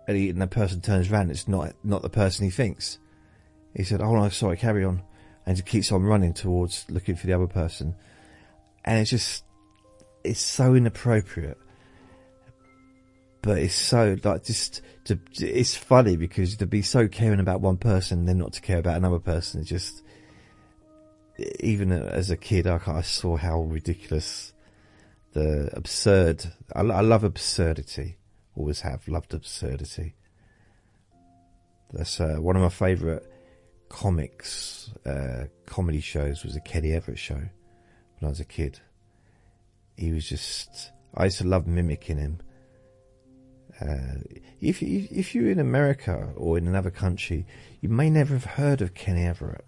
And, 0.07 0.17
he, 0.17 0.31
and 0.31 0.41
the 0.41 0.47
person 0.47 0.81
turns 0.81 1.11
around. 1.11 1.31
It's 1.31 1.49
not 1.49 1.75
not 1.83 2.03
the 2.03 2.09
person 2.09 2.45
he 2.45 2.51
thinks. 2.51 2.99
He 3.75 3.83
said, 3.83 4.01
"Oh 4.01 4.15
no, 4.15 4.29
sorry, 4.29 4.57
carry 4.57 4.85
on," 4.85 5.03
and 5.45 5.57
he 5.57 5.63
keeps 5.63 5.91
on 5.91 6.05
running 6.05 6.33
towards 6.33 6.87
looking 6.89 7.17
for 7.17 7.27
the 7.27 7.33
other 7.33 7.49
person. 7.49 7.95
And 8.85 9.01
it's 9.01 9.11
just, 9.11 9.45
it's 10.25 10.41
so 10.41 10.75
inappropriate 10.75 11.59
but 13.43 13.59
it's 13.59 13.75
so 13.75 14.17
like 14.25 14.45
just 14.45 14.83
to 15.05 15.19
it's 15.39 15.75
funny 15.77 16.17
because 16.17 16.57
to 16.57 16.67
be 16.67 16.83
so 16.83 17.09
caring 17.09 17.41
about 17.41 17.61
one 17.61 17.77
person 17.77 18.21
and 18.21 18.29
then 18.29 18.39
not 18.39 18.53
to 18.53 18.61
care 18.61 18.79
about 18.79 18.97
another 18.97 19.19
person 19.19 19.61
it's 19.61 19.71
just 19.71 20.03
even 21.61 21.93
as 21.93 22.31
a 22.31 22.37
kid 22.37 22.67
I, 22.67 22.81
I 22.87 23.03
saw 23.03 23.37
how 23.37 23.63
ridiculous 23.63 24.53
the 25.33 25.71
absurd 25.73 26.45
I, 26.75 26.81
I 26.81 27.01
love 27.01 27.25
absurdity. 27.25 28.17
Always 28.57 28.81
have 28.81 29.07
loved 29.07 29.35
absurdity. 29.35 30.15
That's 31.93 32.21
uh, 32.21 32.37
one 32.39 32.57
of 32.57 32.63
my 32.63 32.69
favourite 32.69 33.23
comics 33.89 34.91
uh, 35.07 35.45
comedy 35.65 36.01
shows 36.01 36.45
was 36.45 36.57
a 36.57 36.61
Kenny 36.61 36.93
Everett 36.93 37.19
show 37.19 37.35
when 37.37 38.25
I 38.25 38.29
was 38.29 38.41
a 38.41 38.45
kid. 38.45 38.81
He 39.97 40.13
was 40.13 40.29
just 40.29 40.93
I 41.15 41.25
used 41.25 41.39
to 41.39 41.47
love 41.47 41.67
mimicking 41.67 42.19
him 42.19 42.41
uh, 43.81 44.19
if 44.61 44.83
you, 44.83 45.07
if 45.11 45.35
you're 45.35 45.51
in 45.51 45.61
America 45.61 46.33
or 46.37 46.59
in 46.59 46.67
another 46.67 46.91
country, 46.91 47.47
you 47.81 47.89
may 47.89 48.11
never 48.11 48.35
have 48.35 48.45
heard 48.45 48.83
of 48.83 48.95
Kenny 48.95 49.25
Everett. 49.25 49.65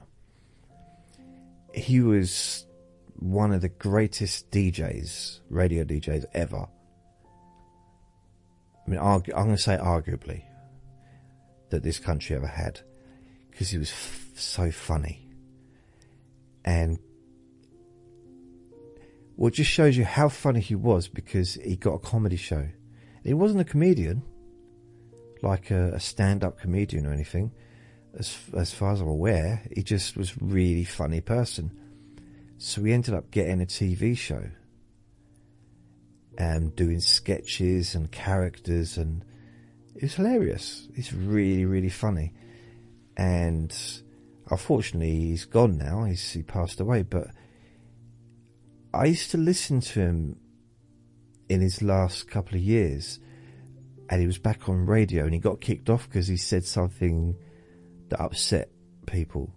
He 1.73 2.01
was 2.01 2.67
one 3.15 3.53
of 3.53 3.61
the 3.61 3.69
greatest 3.69 4.51
DJs, 4.51 5.41
radio 5.49 5.85
DJs 5.85 6.25
ever. 6.35 6.67
I 8.87 8.91
mean, 8.91 8.99
I'm 8.99 9.21
going 9.21 9.57
to 9.57 9.59
say 9.59 9.77
arguably 9.77 10.43
that 11.69 11.85
this 11.85 12.01
country 12.01 12.35
ever 12.35 12.49
had, 12.49 12.81
because 13.51 13.71
he 13.71 13.79
was 13.79 13.91
f- 13.91 14.31
so 14.35 14.73
funny, 14.73 15.29
and 16.65 16.99
well, 19.37 19.49
it 19.49 19.55
just 19.55 19.71
shows 19.71 19.97
you 19.97 20.05
how 20.05 20.29
funny 20.29 20.61
he 20.61 20.75
was 20.75 21.07
because 21.07 21.55
he 21.55 21.77
got 21.77 21.95
a 21.95 21.99
comedy 22.01 22.37
show 22.37 22.69
he 23.25 23.35
wasn't 23.35 23.61
a 23.61 23.65
comedian, 23.65 24.23
like 25.43 25.71
a, 25.71 25.93
a 25.95 26.01
stand-up 26.01 26.59
comedian 26.61 27.07
or 27.07 27.13
anything. 27.13 27.53
As 28.19 28.37
as 28.55 28.73
far 28.73 28.93
as 28.93 29.01
I'm 29.01 29.09
aware, 29.09 29.63
he 29.75 29.83
just 29.83 30.17
was 30.17 30.33
a 30.33 30.35
really 30.41 30.85
funny 30.85 31.21
person. 31.21 31.71
So 32.59 32.83
we 32.83 32.93
ended 32.93 33.15
up 33.15 33.31
getting 33.31 33.63
a 33.63 33.67
TV 33.67 34.17
show 34.17 34.51
and 36.37 36.75
doing 36.75 37.01
sketches 37.01 37.95
and 37.95 38.11
characters, 38.11 38.97
and 38.97 39.25
it 39.95 40.03
was 40.03 40.15
hilarious. 40.15 40.89
It's 40.95 41.13
really 41.13 41.65
really 41.65 41.89
funny, 41.89 42.33
and 43.17 43.73
unfortunately 44.51 45.29
he's 45.29 45.45
gone 45.45 45.79
now. 45.79 46.05
He's 46.05 46.33
he 46.33 46.43
passed 46.43 46.81
away, 46.81 47.03
but 47.03 47.29
I 48.93 49.05
used 49.05 49.31
to 49.31 49.39
listen 49.39 49.81
to 49.81 50.01
him 50.01 50.37
in 51.51 51.61
his 51.61 51.83
last 51.83 52.31
couple 52.31 52.55
of 52.55 52.63
years, 52.63 53.19
and 54.09 54.21
he 54.21 54.27
was 54.27 54.39
back 54.39 54.69
on 54.69 54.87
radio, 54.87 55.25
and 55.25 55.35
he 55.35 55.41
got 55.41 55.61
kicked 55.61 55.91
off 55.91 56.09
because 56.09 56.29
he 56.29 56.37
said 56.37 56.65
something 56.65 57.37
that 58.09 58.21
upset 58.21 58.71
people. 59.07 59.53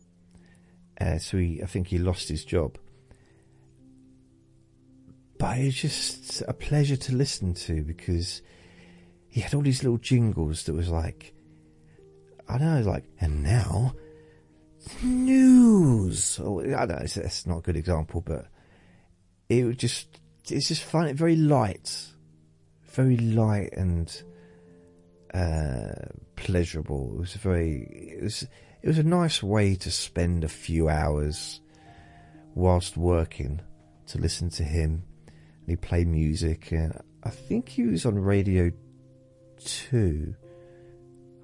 Uh, 1.00 1.20
so 1.20 1.38
he, 1.38 1.62
I 1.62 1.68
think 1.68 1.88
he 1.88 2.00
lost 2.00 2.30
his 2.30 2.44
job. 2.44 2.80
But 5.38 5.60
it 5.60 5.66
was 5.66 5.76
just 5.76 6.42
a 6.48 6.54
pleasure 6.54 6.96
to 6.96 7.16
listen 7.16 7.54
to 7.54 7.84
because 7.84 8.42
he 9.30 9.42
had 9.42 9.54
all 9.54 9.62
these 9.62 9.84
little 9.84 10.00
jingles 10.00 10.64
that 10.64 10.74
was 10.74 10.90
like, 10.90 11.34
I 12.50 12.58
don't 12.58 12.86
know, 12.86 12.92
like, 12.92 13.06
and 13.20 13.44
now 13.44 13.94
news. 15.04 16.40
Or, 16.40 16.62
I 16.76 16.88
don't 16.88 16.90
know, 16.90 17.04
it's, 17.04 17.46
not 17.46 17.58
a 17.60 17.62
good 17.62 17.78
example, 17.78 18.22
but 18.22 18.48
it 19.48 19.64
was 19.66 19.76
just 19.76 20.20
it's 20.50 20.68
just 20.68 20.84
fun, 20.84 21.14
very 21.16 21.36
light, 21.36 22.08
very 22.92 23.18
light 23.18 23.74
and 23.74 24.24
uh, 25.34 25.94
pleasurable. 26.36 27.14
It 27.16 27.20
was 27.20 27.34
very, 27.34 28.16
it 28.18 28.24
was, 28.24 28.44
it 28.82 28.88
was 28.88 28.98
a 28.98 29.04
nice 29.04 29.42
way 29.42 29.76
to 29.76 29.92
spend 29.92 30.44
a 30.44 30.50
few 30.50 30.90
hours 30.90 31.62
whilst 32.56 32.98
working 32.98 33.62
to 34.08 34.18
listen 34.18 34.50
to 34.52 34.64
him. 34.64 35.04
And 35.28 35.70
he 35.70 35.76
played 35.76 36.08
music, 36.08 36.72
and 36.72 37.00
I 37.24 37.30
think 37.30 37.70
he 37.70 37.84
was 37.84 38.06
on 38.06 38.20
Radio 38.20 38.72
Two. 39.64 40.36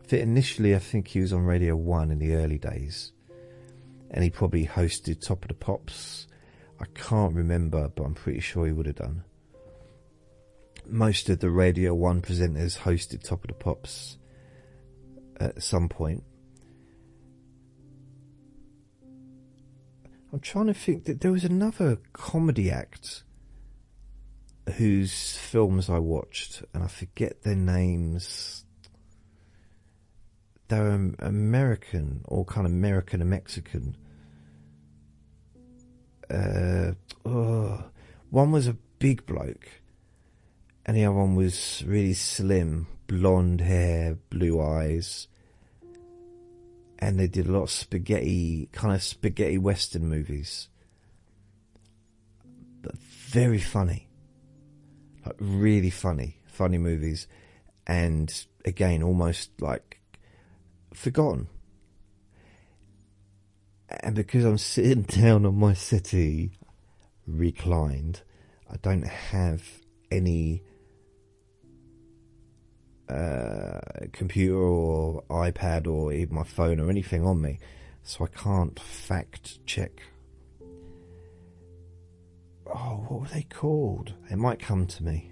initially, 0.09 0.75
I 0.75 0.79
think 0.79 1.07
he 1.07 1.21
was 1.21 1.31
on 1.31 1.45
Radio 1.45 1.75
One 1.75 2.11
in 2.11 2.19
the 2.19 2.33
early 2.33 2.57
days, 2.57 3.13
and 4.11 4.23
he 4.23 4.29
probably 4.29 4.65
hosted 4.65 5.25
Top 5.25 5.43
of 5.43 5.47
the 5.47 5.53
Pops 5.53 6.27
I 6.81 6.85
can't 6.93 7.35
remember, 7.35 7.89
but 7.89 8.03
I'm 8.03 8.13
pretty 8.13 8.39
sure 8.39 8.65
he 8.65 8.71
would 8.71 8.85
have 8.85 8.95
done. 8.95 9.23
Most 10.87 11.29
of 11.29 11.39
the 11.39 11.49
Radio 11.49 11.93
1 11.93 12.21
presenters 12.21 12.79
hosted 12.79 13.21
Top 13.23 13.43
of 13.43 13.49
the 13.49 13.53
Pops 13.53 14.17
at 15.39 15.61
some 15.61 15.89
point. 15.89 16.23
I'm 20.31 20.39
trying 20.39 20.67
to 20.67 20.73
think 20.73 21.05
that 21.05 21.21
there 21.21 21.31
was 21.31 21.43
another 21.43 21.97
comedy 22.13 22.71
act 22.71 23.23
whose 24.77 25.35
films 25.37 25.89
I 25.89 25.97
watched, 25.99 26.63
and 26.73 26.83
I 26.83 26.87
forget 26.87 27.41
their 27.41 27.55
names. 27.55 28.63
They're 30.67 30.91
American 31.19 32.21
or 32.25 32.45
kind 32.45 32.67
of 32.67 32.73
American 32.73 33.21
and 33.21 33.29
Mexican 33.29 33.97
uh, 36.29 36.91
oh, 37.25 37.83
one 38.29 38.51
was 38.51 38.67
a 38.67 38.77
big 38.99 39.25
bloke, 39.25 39.67
and 40.85 40.95
the 40.95 41.05
other 41.05 41.15
one 41.15 41.35
was 41.35 41.83
really 41.85 42.13
slim, 42.13 42.87
blonde 43.07 43.61
hair, 43.61 44.17
blue 44.29 44.61
eyes, 44.61 45.27
and 46.99 47.19
they 47.19 47.27
did 47.27 47.47
a 47.47 47.51
lot 47.51 47.63
of 47.63 47.71
spaghetti, 47.71 48.69
kind 48.71 48.93
of 48.93 49.01
spaghetti 49.01 49.57
western 49.57 50.07
movies, 50.07 50.67
but 52.81 52.95
very 52.97 53.59
funny, 53.59 54.07
like 55.25 55.35
really 55.39 55.89
funny, 55.89 56.37
funny 56.45 56.77
movies, 56.77 57.27
and 57.87 58.45
again, 58.65 59.01
almost 59.01 59.49
like 59.61 59.99
forgotten 60.93 61.47
and 64.01 64.15
because 64.15 64.45
I'm 64.45 64.57
sitting 64.57 65.01
down 65.21 65.45
on 65.45 65.55
my 65.55 65.73
settee, 65.73 66.51
reclined, 67.27 68.21
I 68.71 68.77
don't 68.77 69.07
have 69.07 69.63
any 70.11 70.63
uh, 73.07 73.79
computer 74.11 74.55
or 74.55 75.23
iPad 75.29 75.87
or 75.87 76.13
even 76.13 76.35
my 76.35 76.43
phone 76.43 76.79
or 76.79 76.89
anything 76.89 77.25
on 77.25 77.41
me, 77.41 77.59
so 78.03 78.25
I 78.25 78.27
can't 78.27 78.79
fact 78.79 79.65
check. 79.65 80.01
Oh, 82.67 83.03
what 83.07 83.21
were 83.21 83.27
they 83.27 83.43
called? 83.43 84.13
It 84.29 84.37
might 84.37 84.59
come 84.59 84.85
to 84.85 85.03
me. 85.03 85.31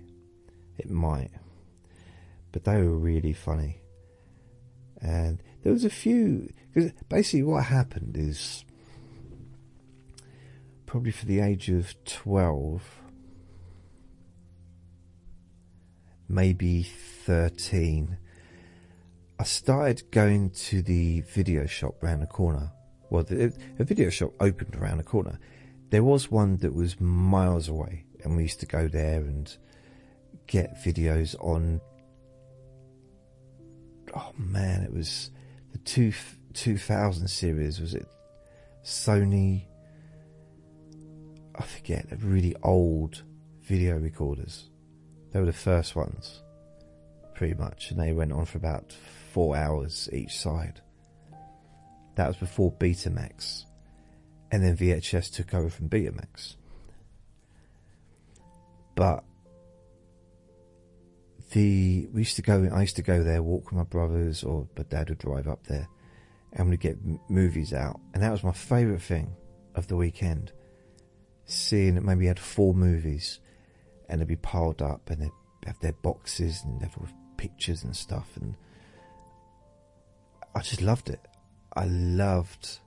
It 0.80 0.90
might. 0.90 1.30
But 2.52 2.64
they 2.64 2.78
were 2.78 2.98
really 2.98 3.34
funny. 3.34 3.82
And 5.02 5.44
there 5.68 5.74
was 5.74 5.84
a 5.84 5.90
few 5.90 6.50
because 6.74 6.94
basically 7.10 7.44
what 7.44 7.66
happened 7.66 8.16
is 8.18 8.64
probably 10.86 11.12
for 11.12 11.26
the 11.26 11.42
age 11.42 11.68
of 11.68 11.94
12 12.06 12.82
maybe 16.30 16.84
13 16.84 18.18
I 19.38 19.44
started 19.44 20.10
going 20.10 20.52
to 20.52 20.82
the 20.82 21.20
video 21.20 21.66
shop 21.66 22.02
round 22.02 22.22
the 22.22 22.28
corner. 22.28 22.72
Well 23.10 23.24
the, 23.24 23.54
the 23.78 23.84
video 23.84 24.10
shop 24.10 24.32
opened 24.40 24.74
around 24.74 25.00
the 25.00 25.04
corner. 25.04 25.38
There 25.90 26.02
was 26.02 26.32
one 26.32 26.56
that 26.60 26.74
was 26.74 26.98
miles 27.02 27.68
away 27.68 28.06
and 28.24 28.38
we 28.38 28.44
used 28.44 28.62
to 28.62 28.66
go 28.66 28.88
there 28.88 29.20
and 29.20 29.54
get 30.46 30.82
videos 30.82 31.36
on. 31.42 31.82
Oh 34.16 34.32
man 34.38 34.84
it 34.84 34.94
was 34.94 35.30
the 35.72 35.78
two 35.80 36.14
2000 36.54 37.28
series 37.28 37.80
was 37.80 37.94
it 37.94 38.08
Sony? 38.84 39.66
I 41.56 41.64
forget 41.64 42.08
really 42.22 42.56
old 42.64 43.24
video 43.64 43.98
recorders. 43.98 44.70
They 45.32 45.40
were 45.40 45.46
the 45.46 45.54
first 45.54 45.96
ones 45.96 46.42
pretty 47.36 47.54
much 47.54 47.92
and 47.92 48.00
they 48.00 48.14
went 48.14 48.32
on 48.32 48.46
for 48.46 48.58
about 48.58 48.94
four 49.32 49.56
hours 49.56 50.10
each 50.12 50.36
side. 50.36 50.82
That 52.16 52.28
was 52.28 52.38
before 52.38 52.72
Betamax, 52.72 53.66
and 54.52 54.64
then 54.64 54.76
VHS 54.76 55.32
took 55.32 55.54
over 55.54 55.70
from 55.70 55.88
Betamax. 55.88 56.56
But 58.96 59.24
the 61.52 62.08
we 62.14 62.22
used 62.22 62.36
to 62.38 62.42
go. 62.42 62.70
I 62.74 62.82
used 62.82 62.96
to 62.98 63.02
go 63.02 63.24
there, 63.24 63.42
walk 63.42 63.66
with 63.66 63.78
my 63.78 63.84
brothers, 63.84 64.44
or 64.44 64.68
my 64.78 64.84
dad 64.84 65.10
would 65.10 65.20
drive 65.20 65.48
up 65.48 65.66
there, 65.68 65.88
and 66.54 66.70
we'd 66.70 66.80
get 66.80 66.98
movies 67.30 67.74
out, 67.74 68.00
and 68.14 68.22
that 68.24 68.32
was 68.32 68.44
my 68.44 68.52
favourite 68.52 69.02
thing 69.02 69.36
of 69.76 69.88
the 69.88 69.96
weekend. 69.96 70.52
Seeing 71.46 71.96
that 71.96 72.04
maybe 72.04 72.28
had 72.28 72.40
four 72.40 72.74
movies, 72.74 73.40
and 74.10 74.20
they'd 74.20 74.28
be 74.28 74.36
piled 74.36 74.82
up, 74.82 75.10
and 75.10 75.22
they'd 75.22 75.32
have 75.66 75.80
their 75.80 75.94
boxes 75.94 76.64
and 76.64 76.80
they'd 76.82 76.90
have 76.90 77.14
pictures 77.38 77.84
and 77.84 77.96
stuff, 77.96 78.30
and 78.36 78.56
I 80.56 80.62
just 80.62 80.82
loved 80.82 81.10
it. 81.10 81.22
I 81.76 81.86
loved. 81.86 82.80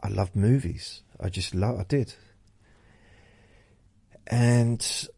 I 0.00 0.08
loved 0.08 0.36
movies. 0.36 1.02
I 1.18 1.28
just 1.28 1.54
love. 1.54 1.80
I 1.80 1.82
did. 1.82 2.14
And 4.28 5.08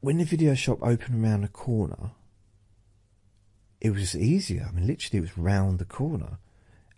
when 0.00 0.18
the 0.18 0.24
video 0.24 0.54
shop 0.54 0.78
opened 0.82 1.24
around 1.24 1.42
the 1.42 1.48
corner, 1.48 2.12
it 3.80 3.90
was 3.90 4.16
easier. 4.16 4.66
I 4.68 4.72
mean, 4.72 4.86
literally, 4.86 5.18
it 5.18 5.22
was 5.22 5.38
round 5.38 5.78
the 5.78 5.84
corner, 5.84 6.38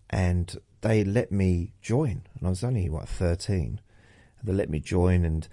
and 0.08 0.58
they 0.80 1.04
let 1.04 1.30
me 1.30 1.74
join. 1.80 2.22
And 2.34 2.46
I 2.46 2.50
was 2.50 2.64
only 2.64 2.88
what 2.88 3.08
thirteen. 3.08 3.80
They 4.42 4.52
let 4.52 4.70
me 4.70 4.80
join, 4.80 5.24
and 5.24 5.46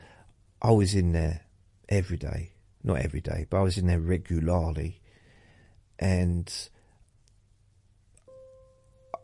I 0.61 0.71
was 0.71 0.95
in 0.95 1.11
there 1.11 1.41
every 1.89 2.17
day. 2.17 2.53
Not 2.83 2.99
every 2.99 3.21
day, 3.21 3.45
but 3.49 3.57
I 3.57 3.61
was 3.61 3.77
in 3.77 3.87
there 3.87 3.99
regularly, 3.99 5.01
and 5.99 6.51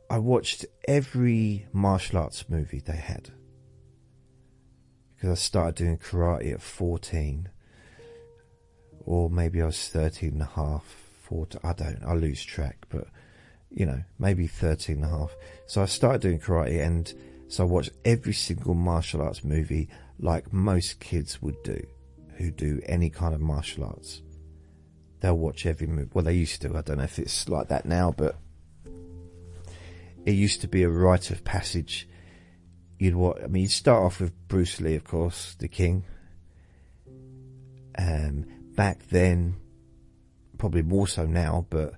I 0.09 0.17
watched 0.17 0.65
every 0.87 1.67
martial 1.71 2.19
arts 2.19 2.49
movie 2.49 2.79
they 2.79 2.97
had 2.97 3.31
because 5.15 5.39
I 5.39 5.41
started 5.41 5.75
doing 5.75 5.97
karate 5.97 6.53
at 6.53 6.61
14 6.61 7.49
or 9.05 9.29
maybe 9.29 9.61
I 9.61 9.65
was 9.65 9.89
13 9.89 10.33
and 10.33 10.41
a 10.41 10.45
half, 10.45 10.83
14, 11.23 11.61
I 11.63 11.73
don't, 11.73 12.03
I 12.05 12.13
lose 12.13 12.43
track, 12.43 12.85
but 12.89 13.07
you 13.69 13.85
know, 13.85 14.03
maybe 14.19 14.47
13 14.47 14.97
and 14.97 15.05
a 15.05 15.09
half. 15.09 15.35
So 15.65 15.81
I 15.81 15.85
started 15.85 16.21
doing 16.21 16.39
karate 16.39 16.85
and 16.85 17.11
so 17.47 17.63
I 17.63 17.67
watched 17.67 17.91
every 18.05 18.33
single 18.33 18.73
martial 18.73 19.21
arts 19.21 19.43
movie 19.43 19.89
like 20.19 20.53
most 20.53 20.99
kids 20.99 21.41
would 21.41 21.61
do 21.63 21.85
who 22.37 22.51
do 22.51 22.81
any 22.85 23.09
kind 23.09 23.33
of 23.33 23.41
martial 23.41 23.85
arts. 23.85 24.21
They'll 25.19 25.37
watch 25.37 25.65
every 25.65 25.87
movie. 25.87 26.09
Well, 26.13 26.25
they 26.25 26.33
used 26.33 26.61
to. 26.61 26.75
I 26.75 26.81
don't 26.81 26.97
know 26.97 27.03
if 27.03 27.19
it's 27.19 27.47
like 27.47 27.69
that 27.69 27.85
now, 27.85 28.13
but 28.15 28.35
it 30.25 30.31
used 30.33 30.61
to 30.61 30.67
be 30.67 30.83
a 30.83 30.89
rite 30.89 31.31
of 31.31 31.43
passage. 31.43 32.07
You'd 32.99 33.15
watch, 33.15 33.37
I 33.43 33.47
mean, 33.47 33.63
you'd 33.63 33.71
start 33.71 34.03
off 34.03 34.19
with 34.19 34.47
Bruce 34.47 34.79
Lee, 34.81 34.95
of 34.95 35.03
course, 35.03 35.55
the 35.59 35.67
king. 35.67 36.05
Um, 37.97 38.45
back 38.75 39.07
then, 39.09 39.55
probably 40.57 40.81
more 40.81 41.07
so 41.07 41.25
now, 41.25 41.65
but 41.69 41.95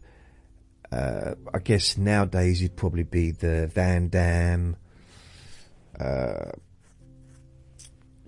uh, 0.92 1.36
I 1.54 1.60
guess 1.60 1.98
nowadays 1.98 2.62
you'd 2.62 2.76
probably 2.76 3.04
be 3.04 3.32
the 3.32 3.68
Van 3.68 4.10
Damme, 4.10 4.78
uh, 6.00 6.52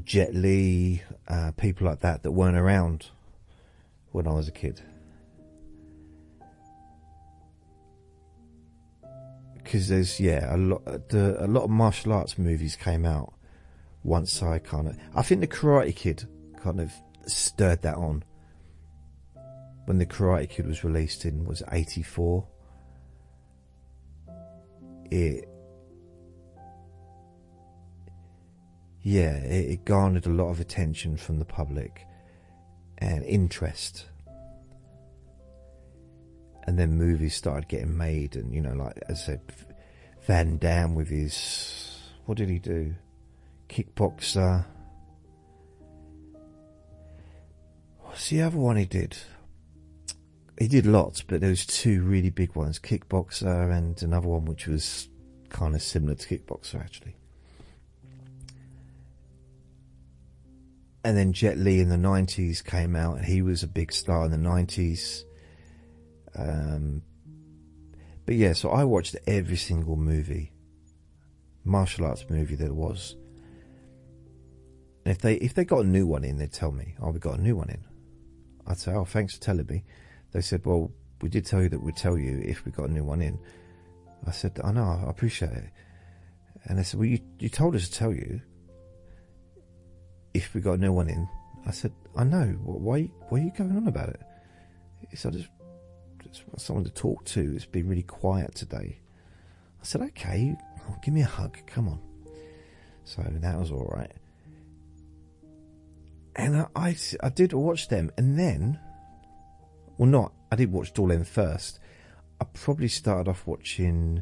Jet 0.04 0.34
Li, 0.34 1.02
uh, 1.28 1.52
people 1.52 1.88
like 1.88 2.00
that 2.02 2.24
that 2.24 2.32
weren't 2.32 2.58
around 2.58 3.10
when 4.12 4.28
I 4.28 4.32
was 4.32 4.48
a 4.48 4.52
kid. 4.52 4.82
Because 9.56 9.90
there's 9.90 10.18
yeah 10.20 10.56
a 10.56 10.58
lot 10.58 10.86
the, 11.10 11.44
a 11.44 11.46
lot 11.46 11.64
of 11.64 11.70
martial 11.70 12.14
arts 12.14 12.38
movies 12.38 12.78
came 12.78 13.06
out 13.06 13.34
once 14.02 14.42
I 14.42 14.60
kind 14.60 14.88
of 14.88 14.98
I 15.14 15.22
think 15.24 15.42
the 15.42 15.48
Karate 15.48 15.94
Kid 15.94 16.26
kind 16.64 16.80
of 16.80 16.94
stirred 17.26 17.82
that 17.82 17.96
on 17.96 18.24
when 19.88 20.00
the 20.00 20.06
Karate 20.06 20.50
Kid 20.50 20.68
was 20.68 20.84
released 20.84 21.24
in 21.24 21.46
was 21.46 21.64
84 21.72 22.46
it 25.10 25.48
yeah 29.02 29.38
it, 29.38 29.72
it 29.72 29.86
garnered 29.86 30.26
a 30.26 30.30
lot 30.30 30.50
of 30.50 30.60
attention 30.60 31.16
from 31.16 31.40
the 31.40 31.46
public 31.46 32.06
and 32.98 33.24
interest. 33.24 34.08
And 36.66 36.78
then 36.78 36.98
movies 36.98 37.36
started 37.36 37.70
getting 37.70 37.98
made 37.98 38.36
and 38.36 38.54
you 38.54 38.60
know 38.60 38.74
like 38.74 39.00
as 39.08 39.22
I 39.22 39.26
said 39.26 39.42
Van 40.26 40.58
Damme 40.58 40.96
with 40.96 41.08
his 41.08 42.12
what 42.26 42.38
did 42.38 42.50
he 42.50 42.60
do? 42.60 42.96
Kickboxer. 43.70 44.66
What's 48.02 48.30
the 48.30 48.42
other 48.42 48.58
one 48.58 48.76
he 48.76 48.84
did 48.84 49.16
he 50.58 50.68
did 50.68 50.86
lots, 50.86 51.22
but 51.22 51.42
there 51.42 51.50
was 51.50 51.66
two 51.66 52.02
really 52.04 52.30
big 52.30 52.56
ones: 52.56 52.80
Kickboxer 52.80 53.72
and 53.72 54.02
another 54.02 54.28
one 54.28 54.46
which 54.46 54.68
was 54.68 55.08
kind 55.50 55.76
of 55.76 55.82
similar 55.82 56.16
to 56.16 56.28
Kickboxer, 56.28 56.80
actually. 56.80 57.16
And 61.04 61.16
then 61.16 61.32
Jet 61.32 61.58
Li 61.58 61.80
in 61.80 61.90
the 61.90 61.98
nineties 61.98 62.62
came 62.62 62.96
out, 62.96 63.18
and 63.18 63.26
he 63.26 63.42
was 63.42 63.64
a 63.64 63.68
big 63.68 63.94
star 63.94 64.26
in 64.26 64.32
the 64.32 64.38
nineties. 64.38 65.26
Um, 66.36 67.04
but 68.26 68.36
yeah, 68.36 68.54
so 68.54 68.70
I 68.70 68.84
watched 68.84 69.16
every 69.26 69.56
single 69.56 69.96
movie, 69.96 70.52
martial 71.64 72.06
arts 72.06 72.26
movie 72.30 72.56
that 72.56 72.74
was. 72.74 73.16
And 75.06 75.16
if 75.16 75.20
they 75.22 75.36
if 75.36 75.54
they 75.54 75.64
got 75.64 75.86
a 75.86 75.88
new 75.88 76.06
one 76.08 76.24
in, 76.26 76.38
they'd 76.40 76.52
tell 76.52 76.72
me, 76.72 76.96
"Oh, 77.00 77.12
we 77.12 77.20
got 77.20 77.38
a 77.38 77.42
new 77.42 77.56
one 77.56 77.70
in." 77.70 77.86
I'd 78.66 78.80
say, 78.80 78.92
"Oh, 78.92 79.06
thanks 79.06 79.36
for 79.36 79.42
telling 79.42 79.68
me." 79.68 79.84
They 80.38 80.42
said, 80.42 80.64
well, 80.68 80.92
we 81.20 81.30
did 81.30 81.48
tell 81.48 81.64
you 81.64 81.70
that 81.70 81.82
we'd 81.82 81.96
tell 81.96 82.16
you 82.16 82.40
if 82.46 82.64
we 82.64 82.72
got 82.72 82.90
a 82.90 82.94
new 82.94 83.04
one 83.04 83.24
in. 83.24 83.40
I 84.28 84.30
said, 84.30 84.60
I 84.64 84.72
know, 84.72 85.02
I 85.04 85.10
appreciate 85.10 85.52
it. 85.52 85.72
And 86.66 86.78
they 86.78 86.84
said, 86.84 87.00
well, 87.00 87.10
you, 87.10 87.18
you 87.40 87.50
told 87.50 87.74
us 87.74 87.90
to 87.90 87.92
tell 87.92 88.14
you 88.14 88.40
if 90.36 90.54
we 90.54 90.62
got 90.62 90.74
a 90.74 90.78
new 90.78 90.94
one 90.94 91.10
in. 91.10 91.28
I 91.66 91.72
said, 91.72 91.92
I 92.16 92.24
know. 92.24 92.50
Why, 92.64 93.10
why 93.30 93.40
are 93.40 93.42
you 93.46 93.52
going 93.58 93.76
on 93.76 93.88
about 93.88 94.10
it? 94.10 94.22
He 95.10 95.16
said, 95.16 95.34
I 95.34 95.38
just, 96.28 96.48
want 96.48 96.62
someone 96.62 96.86
to 96.86 96.92
talk 96.92 97.26
to. 97.26 97.56
It's 97.56 97.66
been 97.66 97.90
really 97.90 98.04
quiet 98.04 98.54
today. 98.54 99.00
I 99.82 99.84
said, 99.86 100.02
okay, 100.02 100.56
give 101.04 101.16
me 101.16 101.22
a 101.22 101.26
hug. 101.26 101.58
Come 101.66 101.88
on. 101.88 102.00
So 103.06 103.24
that 103.28 103.58
was 103.58 103.72
all 103.72 103.92
right. 103.92 104.12
And 106.36 106.58
I, 106.58 106.68
I, 106.76 106.96
I 107.24 107.30
did 107.30 107.54
watch 107.54 107.88
them, 107.88 108.12
and 108.20 108.38
then 108.38 108.80
well, 109.98 110.08
not. 110.08 110.34
I 110.52 110.56
did 110.56 110.72
watch 110.72 110.94
Dolan 110.94 111.24
first. 111.24 111.80
I 112.40 112.46
probably 112.54 112.88
started 112.88 113.30
off 113.30 113.48
watching 113.48 114.22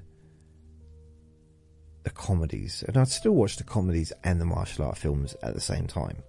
the 2.04 2.10
comedies, 2.12 2.84
and 2.88 2.98
I'd 2.98 3.08
still 3.10 3.34
watch 3.34 3.58
the 3.58 3.64
comedies 3.64 4.14
and 4.24 4.40
the 4.40 4.46
martial 4.46 4.86
art 4.86 4.98
films 4.98 5.36
at 5.44 5.54
the 5.54 5.62
same 5.62 5.88
time. 5.88 6.24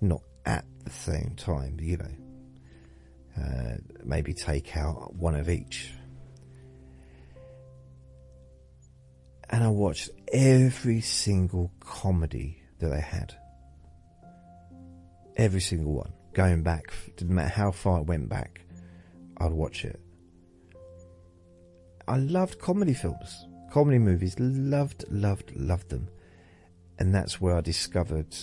Not 0.00 0.22
at 0.44 0.64
the 0.84 0.90
same 0.90 1.34
time, 1.36 1.78
you 1.80 1.98
know. 1.98 2.10
Uh, 3.40 3.76
maybe 4.04 4.32
take 4.32 4.76
out 4.76 5.14
one 5.14 5.34
of 5.34 5.48
each. 5.48 5.92
And 9.50 9.62
I 9.62 9.68
watched 9.68 10.10
every 10.32 11.00
single 11.00 11.70
comedy 11.80 12.62
that 12.78 12.88
they 12.88 13.00
had. 13.00 13.34
Every 15.36 15.60
single 15.60 15.92
one. 15.92 16.12
Going 16.32 16.62
back, 16.62 16.92
didn't 17.16 17.34
matter 17.34 17.48
how 17.48 17.70
far 17.70 18.00
it 18.00 18.06
went 18.06 18.28
back. 18.28 18.63
I'd 19.38 19.52
watch 19.52 19.84
it. 19.84 20.00
I 22.06 22.18
loved 22.18 22.58
comedy 22.58 22.94
films, 22.94 23.46
comedy 23.72 23.98
movies, 23.98 24.38
loved, 24.38 25.04
loved, 25.10 25.54
loved 25.56 25.88
them. 25.88 26.08
And 26.98 27.14
that's 27.14 27.40
where 27.40 27.56
I 27.56 27.60
discovered 27.60 28.36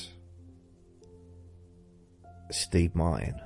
Steve 2.49 2.95
Martin. 2.95 3.39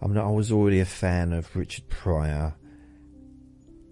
I 0.00 0.06
mean, 0.08 0.18
I 0.18 0.30
was 0.30 0.50
already 0.50 0.80
a 0.80 0.84
fan 0.84 1.32
of 1.32 1.54
Richard 1.54 1.88
Pryor. 1.88 2.54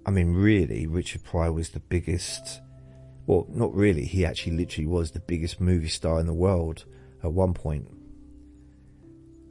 I 0.04 0.10
mean, 0.10 0.34
really, 0.34 0.86
Richard 0.86 1.22
Pryor 1.22 1.52
was 1.52 1.68
the 1.68 1.80
biggest. 1.80 2.60
Well, 3.26 3.46
not 3.48 3.72
really. 3.74 4.06
He 4.06 4.24
actually 4.24 4.56
literally 4.56 4.88
was 4.88 5.12
the 5.12 5.20
biggest 5.20 5.60
movie 5.60 5.88
star 5.88 6.18
in 6.18 6.26
the 6.26 6.34
world 6.34 6.86
at 7.22 7.32
one 7.32 7.54
point 7.54 7.86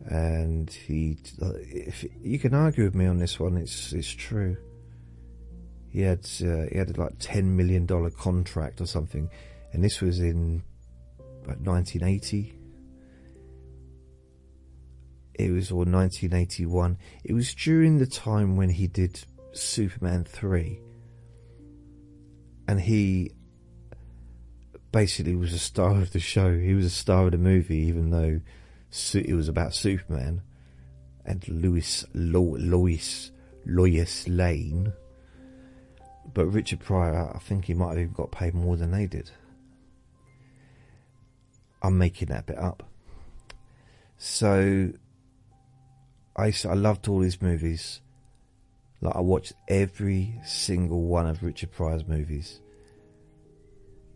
and 0.10 0.70
he 0.72 1.18
if 1.42 2.04
you 2.22 2.40
can 2.40 2.54
argue 2.54 2.84
with 2.84 2.96
me 2.96 3.06
on 3.06 3.20
this 3.20 3.40
one 3.40 3.56
it's 3.56 3.94
it's 3.94 4.10
true 4.10 4.58
he 5.90 6.02
had 6.02 6.28
uh, 6.42 6.66
he 6.72 6.78
had 6.78 6.98
like 6.98 7.14
10 7.20 7.56
million 7.56 7.86
dollar 7.86 8.10
contract 8.10 8.82
or 8.82 8.86
something 8.86 9.30
and 9.72 9.84
this 9.84 10.02
was 10.02 10.20
in 10.20 10.64
about 11.44 11.62
1980 11.62 12.60
It 15.40 15.52
was 15.52 15.72
or 15.72 15.86
1981. 15.86 16.98
It 17.24 17.32
was 17.32 17.56
during 17.56 17.98
the 17.98 18.06
time 18.06 18.58
when 18.58 18.72
he 18.72 18.88
did 18.88 19.24
Superman 19.54 20.26
3. 20.26 20.82
And 22.68 22.82
he 22.82 23.32
basically 24.92 25.38
was 25.38 25.54
a 25.54 25.60
star 25.60 26.02
of 26.02 26.12
the 26.12 26.20
show. 26.20 26.58
He 26.58 26.74
was 26.74 26.86
a 26.86 26.90
star 26.90 27.28
of 27.28 27.32
the 27.32 27.38
movie, 27.38 27.78
even 27.78 28.10
though 28.10 28.42
it 28.92 29.34
was 29.34 29.48
about 29.48 29.74
Superman 29.74 30.42
and 31.26 31.48
Louis 31.48 32.06
Lo, 32.14 32.56
Lois 32.58 33.32
Lois 33.66 34.28
Lane. 34.28 34.94
But 36.34 36.48
Richard 36.48 36.80
Pryor, 36.80 37.32
I 37.36 37.40
think 37.40 37.66
he 37.66 37.74
might 37.74 37.90
have 37.90 37.98
even 38.00 38.14
got 38.14 38.32
paid 38.32 38.54
more 38.54 38.78
than 38.78 38.92
they 38.92 39.06
did. 39.06 39.32
I'm 41.82 41.98
making 41.98 42.28
that 42.30 42.46
bit 42.46 42.58
up. 42.58 42.84
So 44.18 44.92
I 46.36 46.54
I 46.66 46.74
loved 46.74 47.08
all 47.08 47.22
his 47.22 47.42
movies. 47.42 48.02
Like 49.02 49.16
I 49.16 49.22
watched 49.22 49.54
every 49.68 50.42
single 50.46 51.04
one 51.04 51.26
of 51.26 51.42
Richard 51.42 51.72
Pryor's 51.72 52.06
movies 52.06 52.60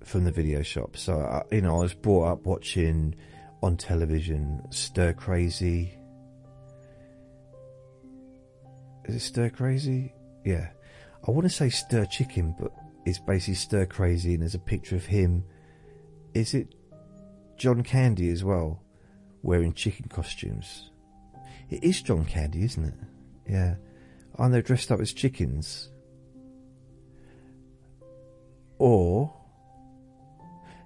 from 0.03 0.25
the 0.25 0.31
video 0.31 0.61
shop. 0.61 0.97
So 0.97 1.19
I, 1.19 1.55
you 1.55 1.61
know, 1.61 1.77
I 1.77 1.79
was 1.79 1.93
brought 1.93 2.31
up 2.31 2.45
watching 2.45 3.15
on 3.63 3.77
television 3.77 4.61
Stir 4.71 5.13
Crazy. 5.13 5.97
Is 9.05 9.15
it 9.15 9.19
Stir 9.21 9.49
Crazy? 9.49 10.13
Yeah. 10.43 10.67
I 11.25 11.31
want 11.31 11.45
to 11.45 11.49
say 11.49 11.69
Stir 11.69 12.05
Chicken, 12.05 12.55
but 12.59 12.73
it's 13.05 13.19
basically 13.19 13.55
Stir 13.55 13.85
Crazy, 13.85 14.33
and 14.33 14.41
there's 14.41 14.53
a 14.53 14.59
picture 14.59 14.97
of 14.97 15.05
him. 15.05 15.45
Is 16.33 16.53
it 16.53 16.75
John 17.55 17.83
Candy 17.83 18.29
as 18.31 18.43
well, 18.43 18.83
wearing 19.43 19.73
chicken 19.73 20.09
costumes? 20.09 20.91
It 21.69 21.85
is 21.85 22.01
John 22.01 22.25
Candy, 22.25 22.65
isn't 22.65 22.83
it? 22.83 22.93
Yeah. 23.49 23.75
Aren't 24.35 24.53
they 24.53 24.61
dressed 24.61 24.91
up 24.91 24.99
as 24.99 25.13
chickens? 25.13 25.89
Or. 28.77 29.33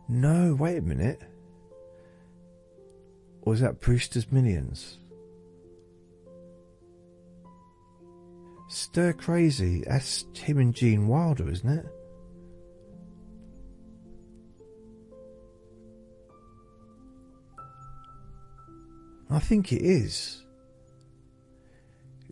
No, 0.07 0.53
wait 0.53 0.77
a 0.77 0.81
minute. 0.81 1.23
Or 3.47 3.53
is 3.53 3.61
that 3.61 3.79
Brewster's 3.79 4.29
Millions? 4.29 4.97
Stir 8.67 9.13
Crazy, 9.13 9.85
that's 9.87 10.25
him 10.33 10.57
and 10.57 10.75
Gene 10.75 11.07
Wilder, 11.07 11.49
isn't 11.49 11.69
it? 11.69 11.85
I 19.29 19.39
think 19.39 19.71
it 19.71 19.81
is. 19.81 20.43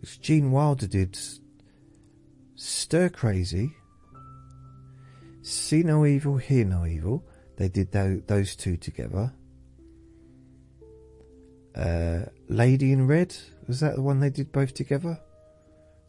It's 0.02 0.18
Gene 0.18 0.50
Wilder 0.50 0.86
did 0.86 1.18
Stir 2.56 3.08
Crazy, 3.08 3.74
See 5.40 5.82
No 5.82 6.04
Evil, 6.04 6.36
Hear 6.36 6.66
No 6.66 6.84
Evil. 6.84 7.24
They 7.56 7.70
did 7.70 7.90
those 7.90 8.54
two 8.54 8.76
together. 8.76 9.32
Uh, 11.76 12.20
Lady 12.48 12.92
in 12.92 13.06
Red, 13.06 13.36
was 13.66 13.80
that 13.80 13.96
the 13.96 14.02
one 14.02 14.20
they 14.20 14.30
did 14.30 14.50
both 14.52 14.72
together? 14.72 15.20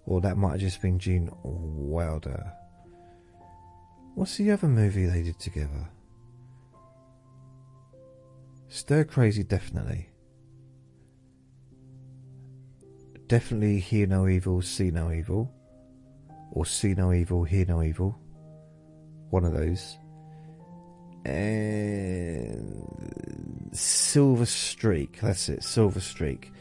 Or 0.05 0.21
that 0.21 0.37
might 0.37 0.51
have 0.51 0.61
just 0.61 0.81
been 0.81 0.99
Gene 0.99 1.29
Wilder. 1.43 2.53
What's 4.15 4.37
the 4.37 4.51
other 4.51 4.67
movie 4.67 5.05
they 5.05 5.23
did 5.23 5.39
together? 5.39 5.89
Stir 8.69 9.03
Crazy, 9.03 9.43
definitely. 9.43 10.09
Definitely 13.27 13.79
Hear 13.79 14.07
No 14.07 14.27
Evil, 14.27 14.61
See 14.61 14.91
No 14.91 15.11
Evil. 15.11 15.51
Or 16.51 16.65
See 16.65 16.93
No 16.93 17.11
Evil, 17.11 17.43
Hear 17.43 17.65
No 17.65 17.83
Evil. 17.83 18.17
One 19.29 19.43
of 19.43 19.51
those. 19.53 19.97
And 21.25 22.77
Silver 23.73 24.45
Streak, 24.45 25.19
that's 25.21 25.49
it, 25.49 25.63
Silver 25.63 25.99
Streak. 25.99 26.51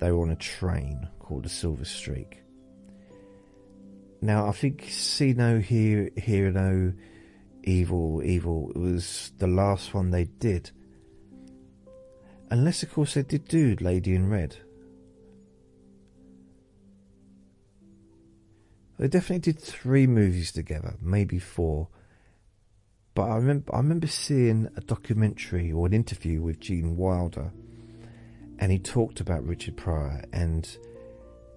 They 0.00 0.10
were 0.10 0.22
on 0.22 0.30
a 0.30 0.36
train 0.36 1.08
called 1.18 1.44
the 1.44 1.48
Silver 1.48 1.84
Streak. 1.84 2.42
Now, 4.20 4.48
I 4.48 4.52
think 4.52 4.86
See 4.88 5.32
No, 5.34 5.58
Hear, 5.58 6.10
Hear 6.16 6.50
No 6.50 6.92
Evil, 7.62 8.22
Evil 8.24 8.72
was 8.74 9.32
the 9.38 9.46
last 9.46 9.94
one 9.94 10.10
they 10.10 10.24
did. 10.24 10.70
Unless, 12.50 12.82
of 12.82 12.92
course, 12.92 13.14
they 13.14 13.22
did 13.22 13.48
do 13.48 13.76
Lady 13.80 14.14
in 14.14 14.28
Red. 14.28 14.56
They 18.98 19.08
definitely 19.08 19.52
did 19.52 19.60
three 19.60 20.06
movies 20.06 20.52
together, 20.52 20.94
maybe 21.00 21.38
four. 21.38 21.88
But 23.14 23.30
I 23.30 23.36
remember, 23.36 23.74
I 23.74 23.78
remember 23.78 24.06
seeing 24.06 24.68
a 24.76 24.80
documentary 24.80 25.72
or 25.72 25.86
an 25.86 25.92
interview 25.92 26.42
with 26.42 26.60
Gene 26.60 26.96
Wilder, 26.96 27.52
and 28.58 28.72
he 28.72 28.78
talked 28.78 29.20
about 29.20 29.46
Richard 29.46 29.76
Pryor, 29.76 30.24
and 30.32 30.68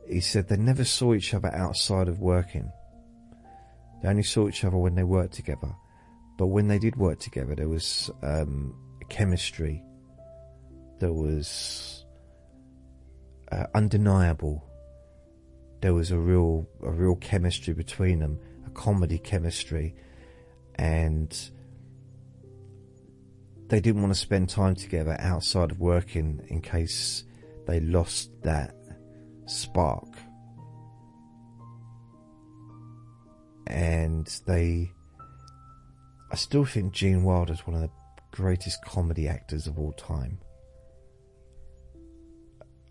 he 0.08 0.20
said 0.20 0.48
they 0.48 0.58
never 0.58 0.84
saw 0.84 1.14
each 1.14 1.34
other 1.34 1.54
outside 1.54 2.08
of 2.08 2.20
working. 2.20 2.72
They 4.02 4.10
only 4.10 4.24
saw 4.24 4.48
each 4.48 4.64
other 4.64 4.78
when 4.78 4.96
they 4.96 5.04
worked 5.04 5.34
together. 5.34 5.74
But 6.38 6.48
when 6.48 6.68
they 6.68 6.78
did 6.78 6.96
work 6.96 7.20
together, 7.20 7.56
there 7.56 7.68
was 7.68 8.12
um, 8.22 8.76
chemistry. 9.10 9.84
There 11.00 11.14
was 11.14 12.06
uh, 13.52 13.66
undeniable 13.74 14.68
there 15.82 15.94
was 15.94 16.12
a 16.12 16.18
real 16.18 16.68
a 16.84 16.92
real 16.92 17.16
chemistry 17.16 17.74
between 17.74 18.20
them, 18.20 18.40
a 18.66 18.70
comedy 18.72 19.18
chemistry, 19.18 19.96
and 20.78 21.52
they 23.70 23.80
didn't 23.80 24.02
want 24.02 24.14
to 24.14 24.20
spend 24.20 24.50
time 24.50 24.76
together 24.76 25.16
outside 25.20 25.72
of 25.72 25.80
working 25.80 26.42
in 26.48 26.62
case 26.62 27.24
they 27.66 27.80
lost 27.80 28.30
that 28.44 28.76
spark. 29.46 30.08
And 33.68 34.26
they, 34.46 34.92
I 36.32 36.36
still 36.36 36.64
think 36.64 36.94
Gene 36.94 37.24
Wilder 37.24 37.54
is 37.54 37.68
one 37.68 37.76
of 37.76 37.82
the 37.82 37.90
greatest 38.32 38.84
comedy 38.86 39.28
actors 39.28 39.68
of 39.68 39.78
all 39.78 39.92
time. 39.94 40.40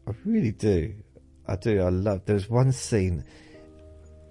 I 0.06 0.12
really 0.24 0.52
do. 0.52 0.94
I 1.48 1.56
do. 1.56 1.80
I 1.80 1.88
love. 1.88 2.22
There's 2.26 2.50
one 2.50 2.72
scene. 2.72 3.24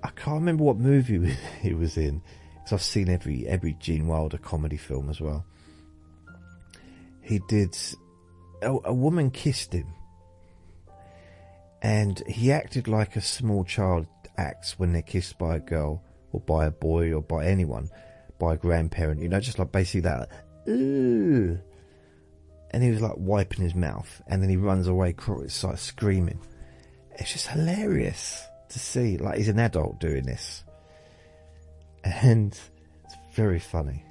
I 0.03 0.09
can't 0.09 0.35
remember 0.35 0.63
what 0.63 0.77
movie 0.77 1.35
he 1.61 1.73
was 1.73 1.97
in 1.97 2.21
because 2.65 2.81
I've 2.81 2.83
seen 2.83 3.09
every 3.09 3.47
every 3.47 3.75
Gene 3.79 4.07
Wilder 4.07 4.37
comedy 4.37 4.77
film 4.77 5.09
as 5.09 5.21
well. 5.21 5.45
He 7.21 7.39
did. 7.47 7.77
A, 8.61 8.75
a 8.85 8.93
woman 8.93 9.31
kissed 9.31 9.73
him, 9.73 9.87
and 11.81 12.21
he 12.27 12.51
acted 12.51 12.87
like 12.87 13.15
a 13.15 13.21
small 13.21 13.63
child 13.63 14.07
acts 14.37 14.79
when 14.79 14.93
they're 14.93 15.01
kissed 15.01 15.37
by 15.37 15.57
a 15.57 15.59
girl 15.59 16.01
or 16.31 16.39
by 16.41 16.65
a 16.65 16.71
boy 16.71 17.13
or 17.13 17.21
by 17.21 17.45
anyone, 17.45 17.89
by 18.39 18.55
a 18.55 18.57
grandparent. 18.57 19.21
You 19.21 19.29
know, 19.29 19.39
just 19.39 19.59
like 19.59 19.71
basically 19.71 20.01
that. 20.01 20.29
And 20.65 22.83
he 22.83 22.89
was 22.89 23.01
like 23.01 23.17
wiping 23.17 23.63
his 23.63 23.75
mouth, 23.75 24.21
and 24.27 24.41
then 24.41 24.49
he 24.49 24.57
runs 24.57 24.87
away, 24.87 25.13
starts 25.47 25.81
screaming 25.81 26.39
it's 27.17 27.31
just 27.31 27.47
hilarious 27.47 28.45
to 28.69 28.79
see. 28.79 29.17
Like 29.17 29.37
he's 29.37 29.47
an 29.47 29.59
adult 29.59 29.99
doing 29.99 30.25
this, 30.25 30.63
and 32.05 32.57
it's 33.03 33.15
very 33.33 33.59
funny. 33.59 34.05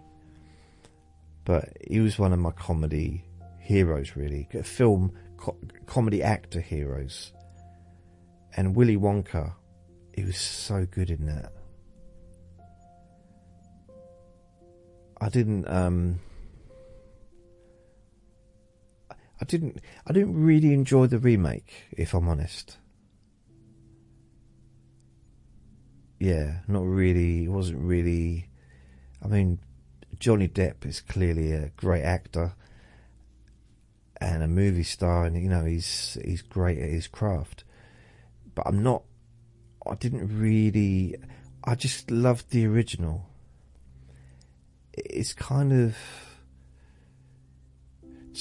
But 1.45 1.77
he 1.89 2.01
was 2.01 2.19
one 2.19 2.33
of 2.33 2.39
my 2.39 2.51
comedy 2.51 3.25
heroes, 3.59 4.17
really, 4.17 4.49
film 4.63 5.13
co- 5.37 5.57
comedy 5.87 6.23
actor 6.23 6.61
heroes. 6.61 7.33
And 8.57 8.75
Willy 8.75 8.97
Wonka, 8.97 9.55
he 10.15 10.25
was 10.25 10.37
so 10.37 10.87
good 10.87 11.11
in 11.11 11.27
that. 11.27 11.53
I 15.21 15.29
didn't. 15.29 15.69
Um, 15.69 16.21
I 19.11 19.45
didn't. 19.47 19.81
I 20.07 20.13
didn't 20.13 20.43
really 20.43 20.73
enjoy 20.73 21.07
the 21.07 21.19
remake, 21.19 21.73
if 21.93 22.15
I'm 22.15 22.29
honest. 22.29 22.79
Yeah, 26.25 26.61
not 26.67 26.85
really. 26.85 27.45
It 27.45 27.51
wasn't 27.51 27.83
really. 27.83 28.49
I 29.23 29.29
mean, 29.29 29.59
Johnny 30.19 30.49
Depp 30.49 30.87
is 30.87 31.03
clearly 31.03 31.53
a 31.53 31.69
great 31.77 32.03
actor 32.03 32.55
and 34.23 34.43
a 34.43 34.49
movie 34.49 34.85
star, 34.85 35.27
and 35.27 35.37
you 35.37 35.51
know 35.51 35.67
he's 35.67 36.17
he's 36.25 36.41
great 36.41 36.79
at 36.79 36.89
his 36.89 37.09
craft. 37.09 37.65
But 38.55 38.67
I'm 38.67 38.83
not. 38.83 39.03
I 39.87 39.97
didn't 39.97 40.41
really. 40.41 41.17
I 41.63 41.75
just 41.75 42.11
loved 42.11 42.51
the 42.51 42.67
original. 42.67 43.27
It's 44.95 45.35
kind 45.35 45.75
of. 45.75 45.97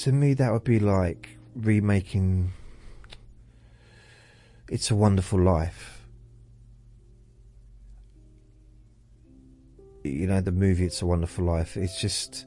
To 0.04 0.12
me, 0.12 0.32
that 0.34 0.52
would 0.52 0.64
be 0.64 0.80
like 0.80 1.36
remaking 1.54 2.54
It's 4.70 4.90
a 4.90 4.96
Wonderful 4.96 5.38
Life. 5.38 5.93
You 10.04 10.26
know, 10.26 10.40
the 10.40 10.52
movie 10.52 10.84
It's 10.84 11.02
a 11.02 11.06
Wonderful 11.06 11.44
Life. 11.44 11.76
It's 11.76 12.00
just. 12.00 12.46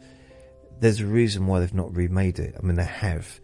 There's 0.79 0.99
a 0.99 1.07
reason 1.07 1.47
why 1.47 1.59
they've 1.59 1.73
not 1.73 1.95
remade 1.95 2.37
it. 2.37 2.55
I 2.57 2.63
mean, 2.63 2.75
they 2.75 2.85
have 2.85 3.39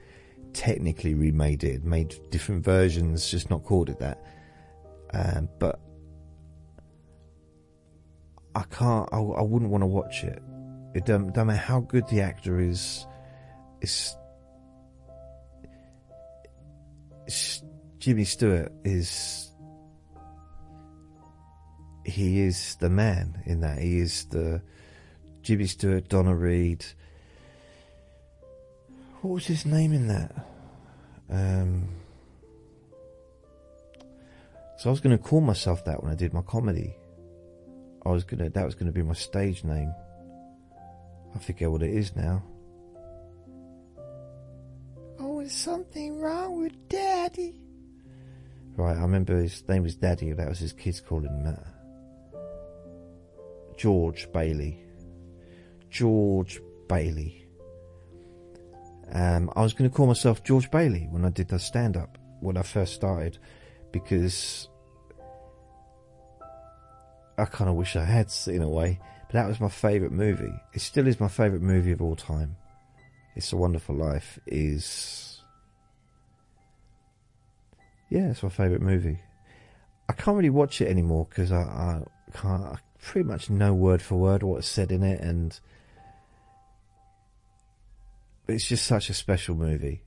technically 0.53 1.15
remade 1.15 1.63
it, 1.63 1.83
made 1.83 2.15
different 2.29 2.63
versions, 2.63 3.29
just 3.29 3.49
not 3.49 3.63
called 3.63 3.89
it 3.89 3.97
that. 3.99 4.23
Um, 5.15 5.49
but 5.59 5.79
I 8.53 8.63
can't. 8.63 9.09
I, 9.11 9.17
I 9.17 9.41
wouldn't 9.41 9.71
want 9.71 9.81
to 9.81 9.87
watch 9.87 10.23
it. 10.23 10.41
It 10.93 11.05
don't, 11.05 11.33
don't 11.33 11.47
matter 11.47 11.59
how 11.59 11.79
good 11.79 12.07
the 12.09 12.21
actor 12.21 12.59
is. 12.59 13.07
It's, 13.81 14.15
it's 17.25 17.63
Jimmy 17.97 18.25
Stewart 18.25 18.71
is. 18.85 19.49
He 22.05 22.41
is 22.41 22.75
the 22.75 22.89
man 22.89 23.41
in 23.45 23.61
that. 23.61 23.79
He 23.79 23.99
is 23.99 24.25
the 24.25 24.61
Jimmy 25.41 25.67
Stewart, 25.67 26.09
Donna 26.09 26.35
Reed. 26.35 26.85
What 29.21 29.35
was 29.35 29.45
his 29.47 29.65
name 29.65 29.93
in 29.93 30.07
that? 30.07 30.35
Um, 31.29 31.87
so 34.77 34.89
I 34.89 34.91
was 34.91 34.99
going 34.99 35.17
to 35.17 35.23
call 35.23 35.41
myself 35.41 35.85
that 35.85 36.03
when 36.03 36.11
I 36.11 36.15
did 36.15 36.33
my 36.33 36.41
comedy. 36.41 36.95
I 38.05 38.09
was 38.09 38.23
gonna 38.23 38.49
that 38.49 38.65
was 38.65 38.75
gonna 38.75 38.91
be 38.91 39.01
my 39.01 39.13
stage 39.13 39.63
name. 39.63 39.93
I 41.33 41.39
forget 41.39 41.71
what 41.71 41.81
it 41.81 41.93
is 41.93 42.15
now. 42.15 42.43
Oh, 45.19 45.39
is 45.39 45.53
something 45.53 46.19
wrong 46.19 46.61
with 46.61 46.89
Daddy? 46.89 47.61
Right, 48.75 48.97
I 48.97 49.01
remember 49.01 49.37
his 49.37 49.67
name 49.69 49.83
was 49.83 49.95
Daddy. 49.95 50.33
That 50.33 50.49
was 50.49 50.59
his 50.59 50.73
kids 50.73 50.99
calling 50.99 51.27
him 51.27 51.43
that. 51.45 51.63
George 53.83 54.31
Bailey. 54.31 54.79
George 55.89 56.61
Bailey. 56.87 57.45
Um, 59.11 59.51
I 59.57 59.61
was 59.61 59.73
going 59.73 59.89
to 59.89 59.93
call 59.93 60.07
myself 60.07 60.41
George 60.41 60.71
Bailey 60.71 61.09
when 61.11 61.25
I 61.25 61.29
did 61.29 61.49
the 61.49 61.59
stand 61.59 61.97
up 61.97 62.17
when 62.39 62.55
I 62.55 62.61
first 62.61 62.93
started 62.93 63.39
because 63.91 64.69
I 67.37 67.43
kind 67.43 67.69
of 67.69 67.75
wish 67.75 67.97
I 67.97 68.05
had 68.05 68.31
in 68.47 68.61
a 68.61 68.69
way, 68.69 69.01
but 69.27 69.33
that 69.33 69.49
was 69.49 69.59
my 69.59 69.67
favourite 69.67 70.13
movie. 70.13 70.53
It 70.73 70.79
still 70.79 71.05
is 71.05 71.19
my 71.19 71.27
favourite 71.27 71.61
movie 71.61 71.91
of 71.91 72.01
all 72.01 72.15
time. 72.15 72.55
It's 73.35 73.51
a 73.51 73.57
Wonderful 73.57 73.95
Life 73.95 74.39
is. 74.47 75.41
Yeah, 78.09 78.29
it's 78.29 78.43
my 78.43 78.47
favourite 78.47 78.81
movie. 78.81 79.19
I 80.07 80.13
can't 80.13 80.37
really 80.37 80.49
watch 80.49 80.79
it 80.79 80.87
anymore 80.87 81.27
because 81.29 81.51
I, 81.51 81.63
I 81.63 82.01
can't. 82.31 82.63
I 82.63 82.77
pretty 83.03 83.27
much 83.27 83.49
know 83.49 83.73
word 83.73 84.01
for 84.01 84.15
word 84.15 84.43
what's 84.43 84.67
said 84.67 84.91
in 84.91 85.03
it, 85.03 85.19
and 85.21 85.59
it's 88.47 88.67
just 88.67 88.85
such 88.85 89.09
a 89.09 89.13
special 89.13 89.55
movie. 89.55 90.03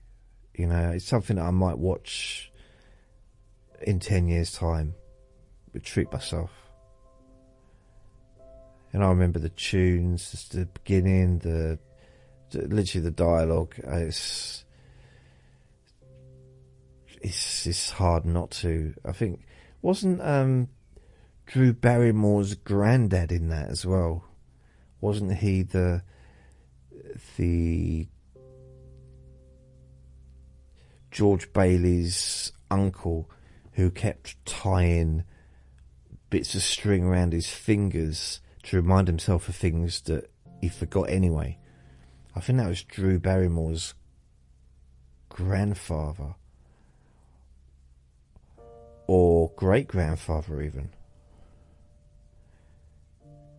You 0.54 0.66
know, 0.66 0.90
it's 0.90 1.04
something 1.04 1.36
that 1.36 1.44
I 1.44 1.50
might 1.50 1.78
watch 1.78 2.50
in 3.82 4.00
10 4.00 4.28
years' 4.28 4.52
time, 4.52 4.94
but 5.72 5.84
treat 5.84 6.10
myself. 6.10 6.50
And 8.92 9.04
I 9.04 9.08
remember 9.08 9.38
the 9.38 9.50
tunes, 9.50 10.30
just 10.30 10.52
the 10.52 10.64
beginning, 10.64 11.40
the, 11.40 11.78
the 12.50 12.66
literally 12.68 13.04
the 13.04 13.10
dialogue. 13.10 13.74
It's, 13.84 14.64
it's 17.20 17.66
it's 17.66 17.90
hard 17.90 18.24
not 18.24 18.50
to. 18.52 18.94
I 19.04 19.12
think 19.12 19.44
wasn't 19.82 20.22
um, 20.22 20.68
Drew 21.46 21.72
Barrymore's 21.72 22.54
granddad 22.54 23.30
in 23.30 23.48
that 23.48 23.68
as 23.68 23.86
well? 23.86 24.24
Wasn't 25.00 25.34
he 25.38 25.62
the 25.62 26.02
the 27.36 28.08
George 31.10 31.52
Bailey's 31.52 32.52
uncle 32.70 33.30
who 33.72 33.90
kept 33.90 34.44
tying 34.44 35.24
bits 36.30 36.54
of 36.54 36.62
string 36.62 37.04
around 37.04 37.32
his 37.32 37.48
fingers 37.48 38.40
to 38.64 38.76
remind 38.76 39.06
himself 39.06 39.48
of 39.48 39.54
things 39.54 40.00
that 40.02 40.30
he 40.60 40.68
forgot 40.68 41.08
anyway. 41.08 41.58
I 42.34 42.40
think 42.40 42.58
that 42.58 42.68
was 42.68 42.82
Drew 42.82 43.18
Barrymore's 43.18 43.94
grandfather 45.28 46.34
or 49.06 49.52
great 49.56 49.88
grandfather, 49.88 50.60
even. 50.60 50.90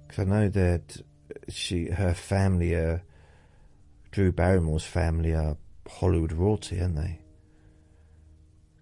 Because 0.07 0.25
I 0.25 0.29
know 0.29 0.49
that 0.49 1.01
she, 1.49 1.89
her 1.89 2.13
family, 2.13 2.75
uh, 2.75 2.99
Drew 4.11 4.31
Barrymore's 4.31 4.85
family, 4.85 5.33
are 5.33 5.57
Hollywood 5.87 6.31
royalty, 6.31 6.81
aren't 6.81 6.95
they? 6.95 7.19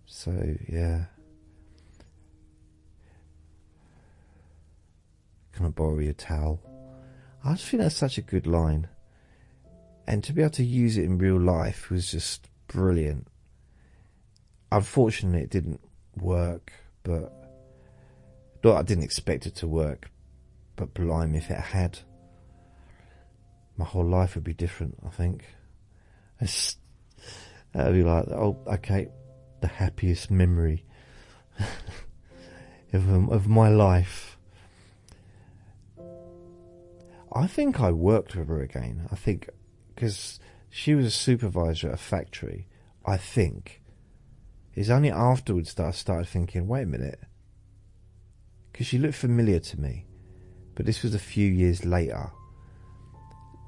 So 0.06 0.56
yeah. 0.68 1.06
Can 5.54 5.66
I 5.66 5.70
borrow 5.70 6.00
your 6.00 6.14
towel? 6.14 6.60
I 7.44 7.54
just 7.54 7.66
think 7.66 7.82
that's 7.82 7.96
such 7.96 8.18
a 8.18 8.22
good 8.22 8.46
line. 8.46 8.88
And 10.08 10.24
to 10.24 10.34
be 10.34 10.42
able 10.42 10.52
to 10.52 10.64
use 10.64 10.98
it 10.98 11.06
in 11.06 11.18
real 11.18 11.40
life 11.40 11.90
was 11.90 12.12
just 12.12 12.48
brilliant. 12.68 13.28
Unfortunately, 14.72 15.42
it 15.42 15.50
didn't 15.50 15.82
work, 16.16 16.74
but 17.04 17.32
I 18.66 18.82
didn't 18.82 19.04
expect 19.04 19.46
it 19.46 19.56
to 19.56 19.68
work. 19.68 20.10
But 20.76 20.94
blimey, 20.94 21.38
if 21.38 21.50
it 21.50 21.60
had, 21.60 22.00
my 23.78 23.86
whole 23.86 24.06
life 24.06 24.36
would 24.36 24.44
be 24.44 24.54
different. 24.54 24.98
I 25.06 25.10
think. 25.10 25.46
It's, 26.40 26.78
that'd 27.72 27.94
be 27.94 28.04
like, 28.04 28.28
oh, 28.28 28.58
okay, 28.68 29.08
the 29.62 29.68
happiest 29.68 30.30
memory 30.30 30.84
of 32.94 33.10
um, 33.10 33.30
of 33.30 33.48
my 33.48 33.70
life. 33.70 34.38
I 37.34 37.48
think 37.48 37.82
I 37.82 37.92
worked 37.92 38.36
with 38.36 38.48
her 38.48 38.62
again. 38.62 39.08
I 39.12 39.16
think 39.16 39.50
because 39.94 40.40
she 40.70 40.94
was 40.94 41.06
a 41.06 41.12
supervisor 41.12 41.88
at 41.88 41.94
a 41.94 41.98
factory. 41.98 42.68
I 43.06 43.18
think 43.18 43.82
it's 44.74 44.90
only 44.90 45.12
afterwards 45.12 45.74
that 45.76 45.86
I 45.86 45.92
started 45.92 46.28
thinking, 46.28 46.68
wait 46.68 46.84
a 46.84 46.86
minute, 46.86 47.20
because 48.72 48.88
she 48.88 48.98
looked 48.98 49.16
familiar 49.16 49.60
to 49.60 49.80
me, 49.80 50.06
but 50.76 50.86
this 50.86 51.04
was 51.04 51.16
a 51.16 51.20
few 51.20 51.50
years 51.50 51.86
later. 51.86 52.30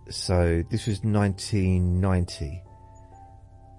So 0.10 0.64
this 0.70 0.88
was 0.88 1.04
1990. 1.04 2.64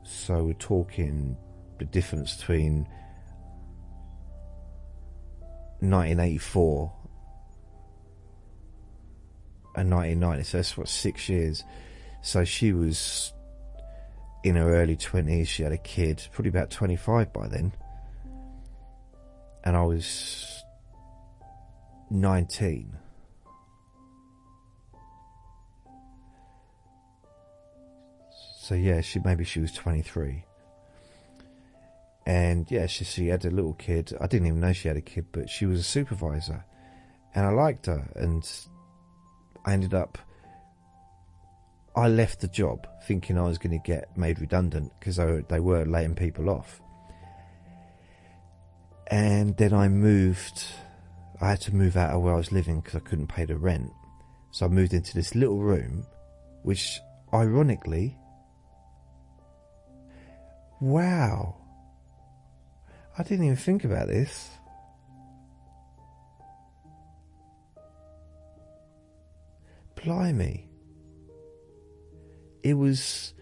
So 0.05 0.45
we're 0.45 0.53
talking 0.55 1.37
the 1.79 1.85
difference 1.85 2.37
between 2.37 2.87
1984 5.81 6.93
and 9.76 9.91
1990. 9.91 10.45
So 10.45 10.59
that's 10.59 10.76
what 10.76 10.89
six 10.89 11.29
years. 11.29 11.64
So 12.22 12.45
she 12.45 12.72
was 12.72 13.33
in 14.43 14.57
her 14.57 14.74
early 14.74 14.97
20s. 14.97 15.47
She 15.47 15.62
had 15.62 15.72
a 15.72 15.79
kid, 15.79 16.26
probably 16.33 16.51
about 16.51 16.70
25 16.70 17.33
by 17.33 17.49
then, 17.49 17.72
and 19.64 19.76
I 19.76 19.83
was 19.83 20.62
19. 22.11 22.97
So 28.68 28.74
yeah, 28.74 29.00
she 29.00 29.18
maybe 29.20 29.44
she 29.44 29.60
was 29.60 29.72
23. 29.72 30.44
And 32.26 32.70
yeah, 32.70 32.84
she, 32.84 33.06
she 33.06 33.28
had 33.28 33.46
a 33.46 33.50
little 33.50 33.72
kid. 33.72 34.14
I 34.20 34.26
didn't 34.26 34.46
even 34.46 34.60
know 34.60 34.74
she 34.74 34.88
had 34.88 34.98
a 34.98 35.00
kid, 35.00 35.24
but 35.32 35.48
she 35.48 35.64
was 35.64 35.80
a 35.80 35.82
supervisor. 35.82 36.66
And 37.34 37.46
I 37.46 37.48
liked 37.48 37.86
her. 37.86 38.06
And 38.14 38.46
I 39.64 39.72
ended 39.72 39.94
up. 39.94 40.18
I 41.96 42.08
left 42.08 42.42
the 42.42 42.48
job 42.48 42.86
thinking 43.04 43.38
I 43.38 43.44
was 43.44 43.56
going 43.56 43.70
to 43.70 43.82
get 43.82 44.14
made 44.18 44.38
redundant 44.38 44.92
because 45.00 45.16
they, 45.16 45.42
they 45.48 45.60
were 45.60 45.86
laying 45.86 46.14
people 46.14 46.50
off. 46.50 46.82
And 49.06 49.56
then 49.56 49.72
I 49.72 49.88
moved. 49.88 50.62
I 51.40 51.48
had 51.48 51.62
to 51.62 51.74
move 51.74 51.96
out 51.96 52.14
of 52.14 52.20
where 52.20 52.34
I 52.34 52.36
was 52.36 52.52
living 52.52 52.80
because 52.82 52.96
I 52.96 53.00
couldn't 53.00 53.28
pay 53.28 53.46
the 53.46 53.56
rent. 53.56 53.90
So 54.50 54.66
I 54.66 54.68
moved 54.68 54.92
into 54.92 55.14
this 55.14 55.34
little 55.34 55.60
room, 55.60 56.04
which 56.64 57.00
ironically. 57.32 58.14
Wow 60.81 61.59
I 63.18 63.24
didn't 63.24 63.47
even 63.47 63.57
think 63.57 63.83
about 63.83 64.07
this. 64.07 64.49
Blimey. 69.97 70.68
It 72.62 72.74
was 72.74 73.35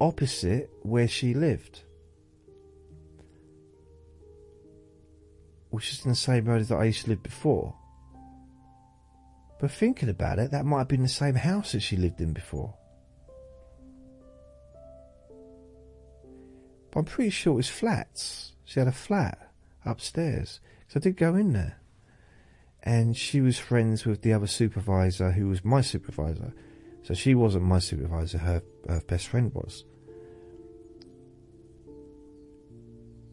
opposite 0.00 0.70
where 0.82 1.06
she 1.06 1.34
lived. 1.34 1.82
which 5.70 5.92
is 5.92 6.04
in 6.04 6.10
the 6.10 6.16
same 6.16 6.46
road 6.46 6.64
that 6.64 6.74
I 6.74 6.86
used 6.86 7.04
to 7.04 7.10
live 7.10 7.22
before. 7.22 7.72
But 9.60 9.70
thinking 9.70 10.08
about 10.08 10.40
it, 10.40 10.50
that 10.50 10.64
might 10.64 10.78
have 10.78 10.88
been 10.88 11.02
the 11.02 11.08
same 11.08 11.36
house 11.36 11.70
that 11.72 11.80
she 11.80 11.96
lived 11.96 12.20
in 12.20 12.32
before. 12.32 12.74
But 16.90 17.00
I'm 17.00 17.04
pretty 17.04 17.30
sure 17.30 17.54
it 17.54 17.56
was 17.56 17.68
flats. 17.68 18.52
She 18.64 18.80
had 18.80 18.88
a 18.88 18.92
flat 18.92 19.52
upstairs. 19.84 20.60
So 20.88 20.98
I 20.98 21.00
did 21.00 21.16
go 21.16 21.34
in 21.34 21.52
there. 21.52 21.80
And 22.82 23.16
she 23.16 23.40
was 23.40 23.58
friends 23.58 24.04
with 24.04 24.22
the 24.22 24.32
other 24.32 24.46
supervisor 24.46 25.32
who 25.32 25.48
was 25.48 25.64
my 25.64 25.80
supervisor. 25.80 26.52
So 27.02 27.14
she 27.14 27.34
wasn't 27.34 27.64
my 27.64 27.78
supervisor, 27.78 28.38
her, 28.38 28.62
her 28.88 29.02
best 29.06 29.28
friend 29.28 29.52
was. 29.54 29.84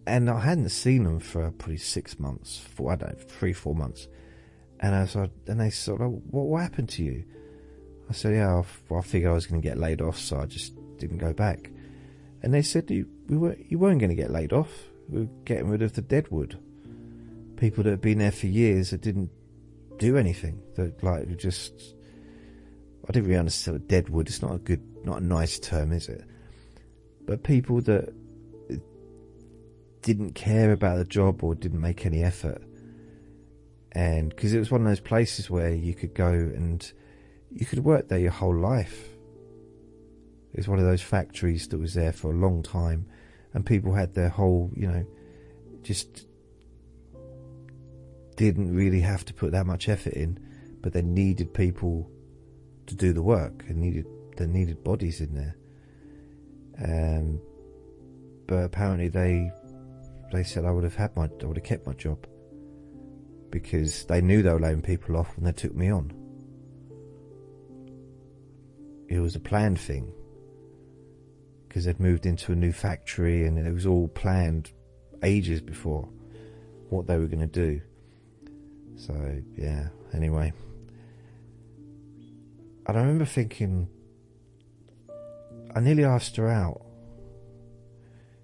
And 0.06 0.30
I 0.30 0.40
hadn't 0.40 0.70
seen 0.70 1.04
them 1.04 1.20
for 1.20 1.52
probably 1.52 1.78
six 1.78 2.18
months, 2.20 2.58
four, 2.58 2.94
I 2.94 2.96
don't 2.96 3.18
know, 3.18 3.26
three, 3.28 3.54
four 3.54 3.76
months. 3.76 4.08
And 4.80 4.96
I 4.96 5.02
like, 5.20 5.32
and 5.48 5.60
they 5.60 5.70
sort 5.70 6.02
of, 6.02 6.12
what, 6.30 6.46
what 6.46 6.62
happened 6.62 6.90
to 6.90 7.04
you? 7.04 7.26
I 8.10 8.14
said, 8.14 8.36
yeah, 8.36 8.62
I, 8.92 8.96
I 8.96 9.02
figured 9.02 9.32
I 9.32 9.34
was 9.34 9.48
going 9.48 9.62
to 9.62 9.68
get 9.68 9.78
laid 9.78 10.02
off, 10.02 10.18
so 10.18 10.40
I 10.40 10.46
just 10.46 10.74
didn't 10.98 11.18
go 11.18 11.34
back. 11.34 11.72
And 12.48 12.54
they 12.54 12.62
said, 12.62 12.90
you, 12.90 13.10
we 13.28 13.36
were, 13.36 13.58
you 13.68 13.78
weren't 13.78 14.00
going 14.00 14.10
to 14.10 14.16
get 14.16 14.32
laid 14.32 14.54
off. 14.54 14.72
We 15.10 15.24
were 15.24 15.30
getting 15.44 15.68
rid 15.68 15.82
of 15.82 15.92
the 15.92 16.02
deadwood. 16.02 16.58
People 17.58 17.84
that 17.84 17.90
had 17.90 18.00
been 18.00 18.20
there 18.20 18.32
for 18.32 18.48
years 18.48 18.92
that 18.92 19.02
didn't 19.02 19.32
do 19.98 20.16
anything. 20.16 20.62
That 20.76 21.04
like 21.04 21.36
just, 21.36 21.74
I 23.06 23.12
didn't 23.12 23.28
really 23.28 23.40
understand 23.40 23.80
what 23.80 23.90
deadwood. 23.90 24.30
It's 24.30 24.42
not 24.42 24.56
a 24.56 24.60
good, 24.60 24.82
not 25.04 25.22
a 25.22 25.26
nice 25.26 25.60
term, 25.60 25.92
is 25.92 26.08
it? 26.08 26.24
But 27.26 27.44
people 27.44 27.82
that 27.82 28.14
didn't 30.02 30.36
care 30.36 30.72
about 30.72 31.00
the 31.00 31.04
job 31.04 31.44
or 31.44 31.54
didn't 31.54 31.82
make 31.82 32.06
any 32.06 32.24
effort. 32.24 32.64
And 33.92 34.30
because 34.30 34.54
it 34.54 34.60
was 34.60 34.72
one 34.72 34.84
of 34.84 34.88
those 34.88 35.02
places 35.02 35.50
where 35.50 35.74
you 35.74 35.94
could 35.94 36.14
go 36.14 36.30
and 36.30 36.90
you 37.52 37.66
could 37.66 37.84
work 37.84 38.08
there 38.08 38.20
your 38.20 38.32
whole 38.32 38.56
life. 38.56 39.17
It 40.54 40.58
was 40.58 40.68
one 40.68 40.80
of 40.80 40.86
those 40.86 41.02
factories 41.02 41.68
that 41.68 41.78
was 41.78 41.94
there 41.94 42.14
for 42.14 42.32
a 42.32 42.36
long 42.36 42.64
time, 42.64 43.06
and 43.54 43.66
people 43.66 43.94
had 43.94 44.14
their 44.14 44.30
whole, 44.30 44.72
you 44.76 44.88
know, 44.88 45.06
just 45.84 46.26
didn't 48.36 48.74
really 48.74 49.02
have 49.02 49.26
to 49.26 49.34
put 49.34 49.52
that 49.52 49.66
much 49.66 49.90
effort 49.90 50.14
in, 50.14 50.40
but 50.82 50.94
they 50.94 51.02
needed 51.02 51.54
people 51.54 52.10
to 52.86 52.96
do 52.96 53.12
the 53.14 53.22
work 53.22 53.66
and 53.68 53.78
needed 53.78 54.06
they 54.38 54.46
needed 54.46 54.84
bodies 54.84 55.20
in 55.20 55.34
there. 55.34 55.56
Um, 56.80 57.42
but 58.46 58.64
apparently 58.64 59.10
they 59.10 59.52
they 60.32 60.44
said 60.44 60.66
I 60.66 60.72
would 60.72 60.84
have 60.84 60.96
had 60.96 61.16
my 61.16 61.30
I 61.42 61.46
would 61.46 61.58
have 61.58 61.66
kept 61.66 61.88
my 61.88 61.94
job 61.94 62.26
because 63.50 64.06
they 64.06 64.22
knew 64.22 64.42
they 64.42 64.52
were 64.52 64.60
laying 64.60 64.82
people 64.82 65.18
off 65.18 65.36
when 65.36 65.46
they 65.46 65.52
took 65.52 65.76
me 65.76 65.90
on. 65.92 66.14
It 69.10 69.20
was 69.20 69.36
a 69.36 69.40
planned 69.40 69.80
thing 69.80 70.12
because 71.68 71.86
they'd 71.86 72.00
moved 72.00 72.26
into 72.26 72.52
a 72.52 72.56
new 72.56 72.72
factory 72.72 73.46
and 73.46 73.58
it 73.58 73.74
was 73.74 73.86
all 73.86 74.08
planned 74.08 74.72
ages 75.24 75.62
before 75.62 76.08
what 76.90 77.08
they 77.08 77.18
were 77.18 77.28
going 77.28 77.40
to 77.40 77.48
do. 77.48 77.82
So 78.96 79.42
yeah. 79.56 79.90
Anyway, 80.14 80.54
and 82.88 82.98
I 82.98 83.02
remember 83.02 83.26
thinking, 83.26 83.90
I 85.76 85.80
nearly 85.82 86.06
asked 86.06 86.38
her 86.38 86.48
out 86.48 86.82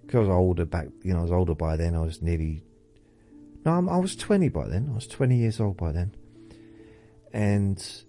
because 0.02 0.28
I 0.28 0.32
was 0.32 0.38
older 0.38 0.66
back. 0.66 0.88
You 1.04 1.14
know, 1.14 1.20
I 1.20 1.24
was 1.24 1.32
older 1.32 1.56
by 1.56 1.78
then. 1.78 1.96
I 1.96 2.02
was 2.02 2.22
nearly. 2.22 2.64
No, 3.66 3.72
I 3.90 3.98
was 3.98 4.16
20 4.18 4.50
by 4.50 4.68
then. 4.68 4.90
I 4.92 4.96
was 4.96 5.08
20 5.08 5.38
years 5.38 5.62
old 5.62 5.78
by 5.78 5.94
then, 5.94 6.14
and 7.32 8.04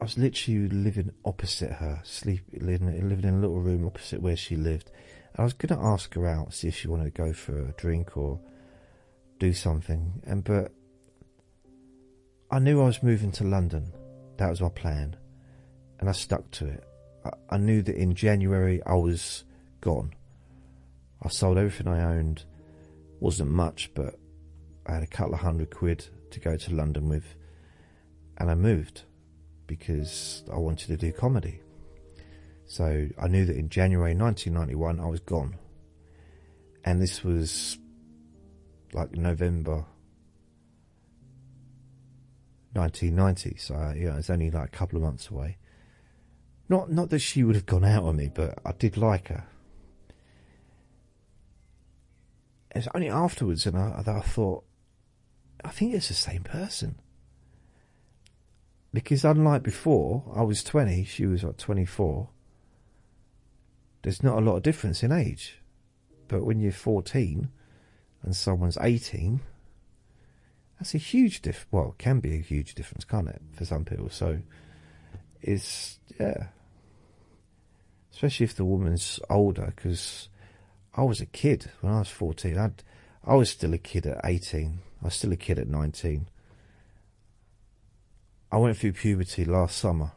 I 0.00 0.04
was 0.04 0.16
literally 0.16 0.68
living 0.68 1.12
opposite 1.26 1.72
her, 1.72 2.00
sleep 2.04 2.40
living, 2.54 2.86
living 3.06 3.28
in 3.28 3.34
a 3.34 3.40
little 3.40 3.60
room 3.60 3.86
opposite 3.86 4.22
where 4.22 4.36
she 4.36 4.56
lived. 4.56 4.90
And 5.34 5.40
I 5.40 5.44
was 5.44 5.52
going 5.52 5.78
to 5.78 5.84
ask 5.84 6.14
her 6.14 6.26
out, 6.26 6.54
see 6.54 6.68
if 6.68 6.76
she 6.76 6.88
wanted 6.88 7.04
to 7.04 7.10
go 7.10 7.34
for 7.34 7.68
a 7.68 7.72
drink 7.72 8.16
or 8.16 8.40
do 9.38 9.52
something, 9.52 10.22
and 10.24 10.42
but 10.42 10.72
I 12.50 12.58
knew 12.60 12.80
I 12.80 12.86
was 12.86 13.02
moving 13.02 13.30
to 13.32 13.44
London. 13.44 13.92
That 14.38 14.48
was 14.48 14.62
my 14.62 14.70
plan, 14.70 15.16
and 15.98 16.08
I 16.08 16.12
stuck 16.12 16.50
to 16.52 16.66
it. 16.66 16.84
I, 17.24 17.30
I 17.50 17.56
knew 17.58 17.82
that 17.82 17.96
in 17.96 18.14
January 18.14 18.82
I 18.86 18.94
was 18.94 19.44
gone. 19.82 20.14
I 21.22 21.28
sold 21.28 21.58
everything 21.58 21.88
I 21.88 22.16
owned. 22.16 22.44
wasn't 23.20 23.50
much, 23.50 23.90
but 23.94 24.14
I 24.86 24.94
had 24.94 25.02
a 25.02 25.06
couple 25.06 25.34
of 25.34 25.40
hundred 25.40 25.70
quid 25.70 26.06
to 26.30 26.40
go 26.40 26.56
to 26.56 26.74
London 26.74 27.10
with, 27.10 27.34
and 28.38 28.50
I 28.50 28.54
moved 28.54 29.02
because 29.70 30.42
I 30.52 30.58
wanted 30.58 30.88
to 30.88 30.96
do 30.96 31.12
comedy. 31.12 31.60
So 32.66 33.08
I 33.16 33.28
knew 33.28 33.44
that 33.46 33.54
in 33.54 33.68
January 33.68 34.16
1991 34.16 34.98
I 34.98 35.08
was 35.08 35.20
gone. 35.20 35.56
And 36.84 37.00
this 37.00 37.22
was 37.22 37.78
like 38.92 39.12
November 39.12 39.84
1990, 42.72 43.58
so 43.58 43.92
you 43.96 44.10
know 44.10 44.16
it's 44.16 44.28
only 44.28 44.50
like 44.50 44.66
a 44.74 44.76
couple 44.76 44.96
of 44.96 45.04
months 45.04 45.28
away. 45.28 45.56
Not 46.68 46.90
not 46.90 47.10
that 47.10 47.20
she 47.20 47.44
would 47.44 47.54
have 47.54 47.66
gone 47.66 47.84
out 47.84 48.02
on 48.02 48.16
me, 48.16 48.28
but 48.34 48.58
I 48.66 48.72
did 48.72 48.96
like 48.96 49.28
her. 49.28 49.44
It's 52.72 52.88
only 52.92 53.08
afterwards 53.08 53.66
and 53.66 53.76
I, 53.76 54.02
that 54.04 54.16
I 54.16 54.20
thought, 54.20 54.64
I 55.64 55.70
think 55.70 55.94
it's 55.94 56.08
the 56.08 56.14
same 56.14 56.42
person 56.42 56.96
because 58.92 59.24
unlike 59.24 59.62
before, 59.62 60.24
I 60.34 60.42
was 60.42 60.64
20, 60.64 61.04
she 61.04 61.26
was 61.26 61.44
like 61.44 61.56
24. 61.56 62.28
There's 64.02 64.22
not 64.22 64.38
a 64.38 64.40
lot 64.40 64.56
of 64.56 64.62
difference 64.62 65.02
in 65.02 65.12
age. 65.12 65.60
But 66.28 66.44
when 66.44 66.60
you're 66.60 66.72
14 66.72 67.48
and 68.22 68.36
someone's 68.36 68.78
18, 68.80 69.40
that's 70.78 70.94
a 70.94 70.98
huge 70.98 71.42
diff. 71.42 71.66
Well, 71.70 71.90
it 71.90 72.02
can 72.02 72.20
be 72.20 72.34
a 72.34 72.40
huge 72.40 72.74
difference, 72.74 73.04
can't 73.04 73.28
it, 73.28 73.42
for 73.52 73.64
some 73.64 73.84
people? 73.84 74.08
So 74.10 74.38
it's, 75.42 75.98
yeah. 76.18 76.46
Especially 78.12 78.44
if 78.44 78.56
the 78.56 78.64
woman's 78.64 79.20
older, 79.28 79.72
because 79.74 80.28
I 80.94 81.02
was 81.02 81.20
a 81.20 81.26
kid 81.26 81.70
when 81.80 81.92
I 81.92 82.00
was 82.00 82.08
14. 82.08 82.58
I'd, 82.58 82.82
I 83.24 83.34
was 83.34 83.50
still 83.50 83.74
a 83.74 83.78
kid 83.78 84.06
at 84.06 84.20
18. 84.24 84.78
I 85.02 85.04
was 85.04 85.14
still 85.14 85.32
a 85.32 85.36
kid 85.36 85.58
at 85.58 85.68
19. 85.68 86.28
I 88.52 88.56
went 88.56 88.76
through 88.76 88.92
puberty 88.92 89.44
last 89.44 89.78
summer. 89.78 90.12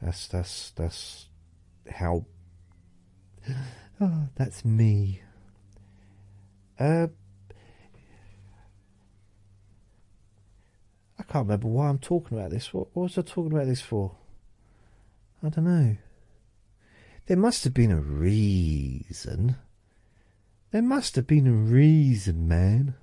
That's 0.00 0.26
that's 0.28 0.70
that's 0.72 1.26
how. 1.90 2.26
Oh, 4.00 4.26
that's 4.34 4.64
me. 4.64 5.22
Uh, 6.80 7.06
I 11.16 11.22
can't 11.22 11.46
remember 11.46 11.68
why 11.68 11.88
I'm 11.88 12.00
talking 12.00 12.36
about 12.36 12.50
this. 12.50 12.74
What, 12.74 12.88
what 12.94 13.04
was 13.04 13.18
I 13.18 13.22
talking 13.22 13.52
about 13.52 13.66
this 13.66 13.80
for? 13.80 14.16
I 15.40 15.50
don't 15.50 15.64
know. 15.66 15.96
There 17.26 17.36
must 17.36 17.62
have 17.62 17.74
been 17.74 17.92
a 17.92 18.00
reason. 18.00 19.54
There 20.72 20.82
must 20.82 21.14
have 21.14 21.28
been 21.28 21.46
a 21.46 21.52
reason, 21.52 22.48
man. 22.48 22.94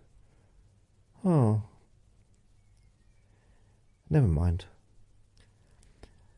Oh. 1.24 1.62
Never 4.10 4.28
mind. 4.28 4.66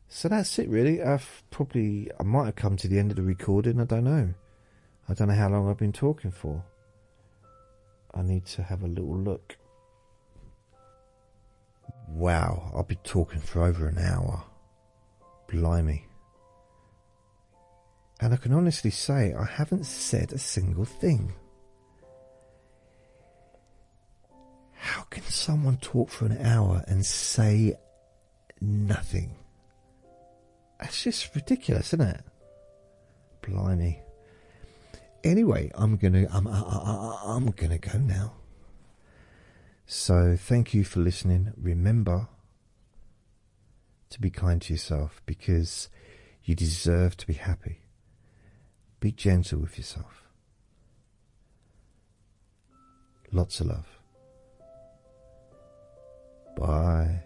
So 0.08 0.28
that's 0.28 0.58
it, 0.58 0.68
really. 0.68 1.02
I've 1.02 1.42
probably, 1.50 2.10
I 2.20 2.22
might 2.22 2.46
have 2.46 2.56
come 2.56 2.76
to 2.76 2.88
the 2.88 2.98
end 2.98 3.10
of 3.10 3.16
the 3.16 3.22
recording. 3.22 3.80
I 3.80 3.84
don't 3.84 4.04
know. 4.04 4.34
I 5.08 5.14
don't 5.14 5.28
know 5.28 5.34
how 5.34 5.48
long 5.48 5.70
I've 5.70 5.78
been 5.78 5.92
talking 5.92 6.30
for. 6.30 6.64
I 8.14 8.22
need 8.22 8.44
to 8.46 8.62
have 8.62 8.82
a 8.82 8.86
little 8.86 9.16
look. 9.16 9.56
Wow, 12.08 12.70
I've 12.76 12.88
been 12.88 12.98
talking 13.04 13.40
for 13.40 13.62
over 13.62 13.88
an 13.88 13.96
hour. 13.98 14.44
Blimey. 15.48 16.06
And 18.20 18.34
I 18.34 18.36
can 18.36 18.52
honestly 18.52 18.90
say 18.90 19.32
I 19.32 19.44
haven't 19.44 19.86
said 19.86 20.32
a 20.32 20.38
single 20.38 20.84
thing. 20.84 21.32
How 24.82 25.02
can 25.02 25.22
someone 25.22 25.76
talk 25.76 26.10
for 26.10 26.26
an 26.26 26.44
hour 26.44 26.82
and 26.88 27.06
say 27.06 27.78
nothing? 28.60 29.36
That's 30.80 31.04
just 31.04 31.32
ridiculous, 31.36 31.94
isn't 31.94 32.00
it? 32.00 32.24
Blimey. 33.42 34.00
Anyway, 35.22 35.70
I'm 35.76 35.96
gonna 35.98 36.26
I'm 36.32 36.48
I, 36.48 36.58
I, 36.58 37.22
I'm 37.26 37.52
gonna 37.52 37.78
go 37.78 37.96
now. 37.96 38.32
So 39.86 40.36
thank 40.36 40.74
you 40.74 40.82
for 40.82 40.98
listening. 40.98 41.52
Remember 41.56 42.26
to 44.10 44.20
be 44.20 44.30
kind 44.30 44.60
to 44.62 44.72
yourself 44.72 45.22
because 45.26 45.90
you 46.42 46.56
deserve 46.56 47.16
to 47.18 47.26
be 47.28 47.34
happy. 47.34 47.82
Be 48.98 49.12
gentle 49.12 49.60
with 49.60 49.78
yourself. 49.78 50.24
Lots 53.30 53.60
of 53.60 53.68
love. 53.68 54.01
Bye. 56.56 57.22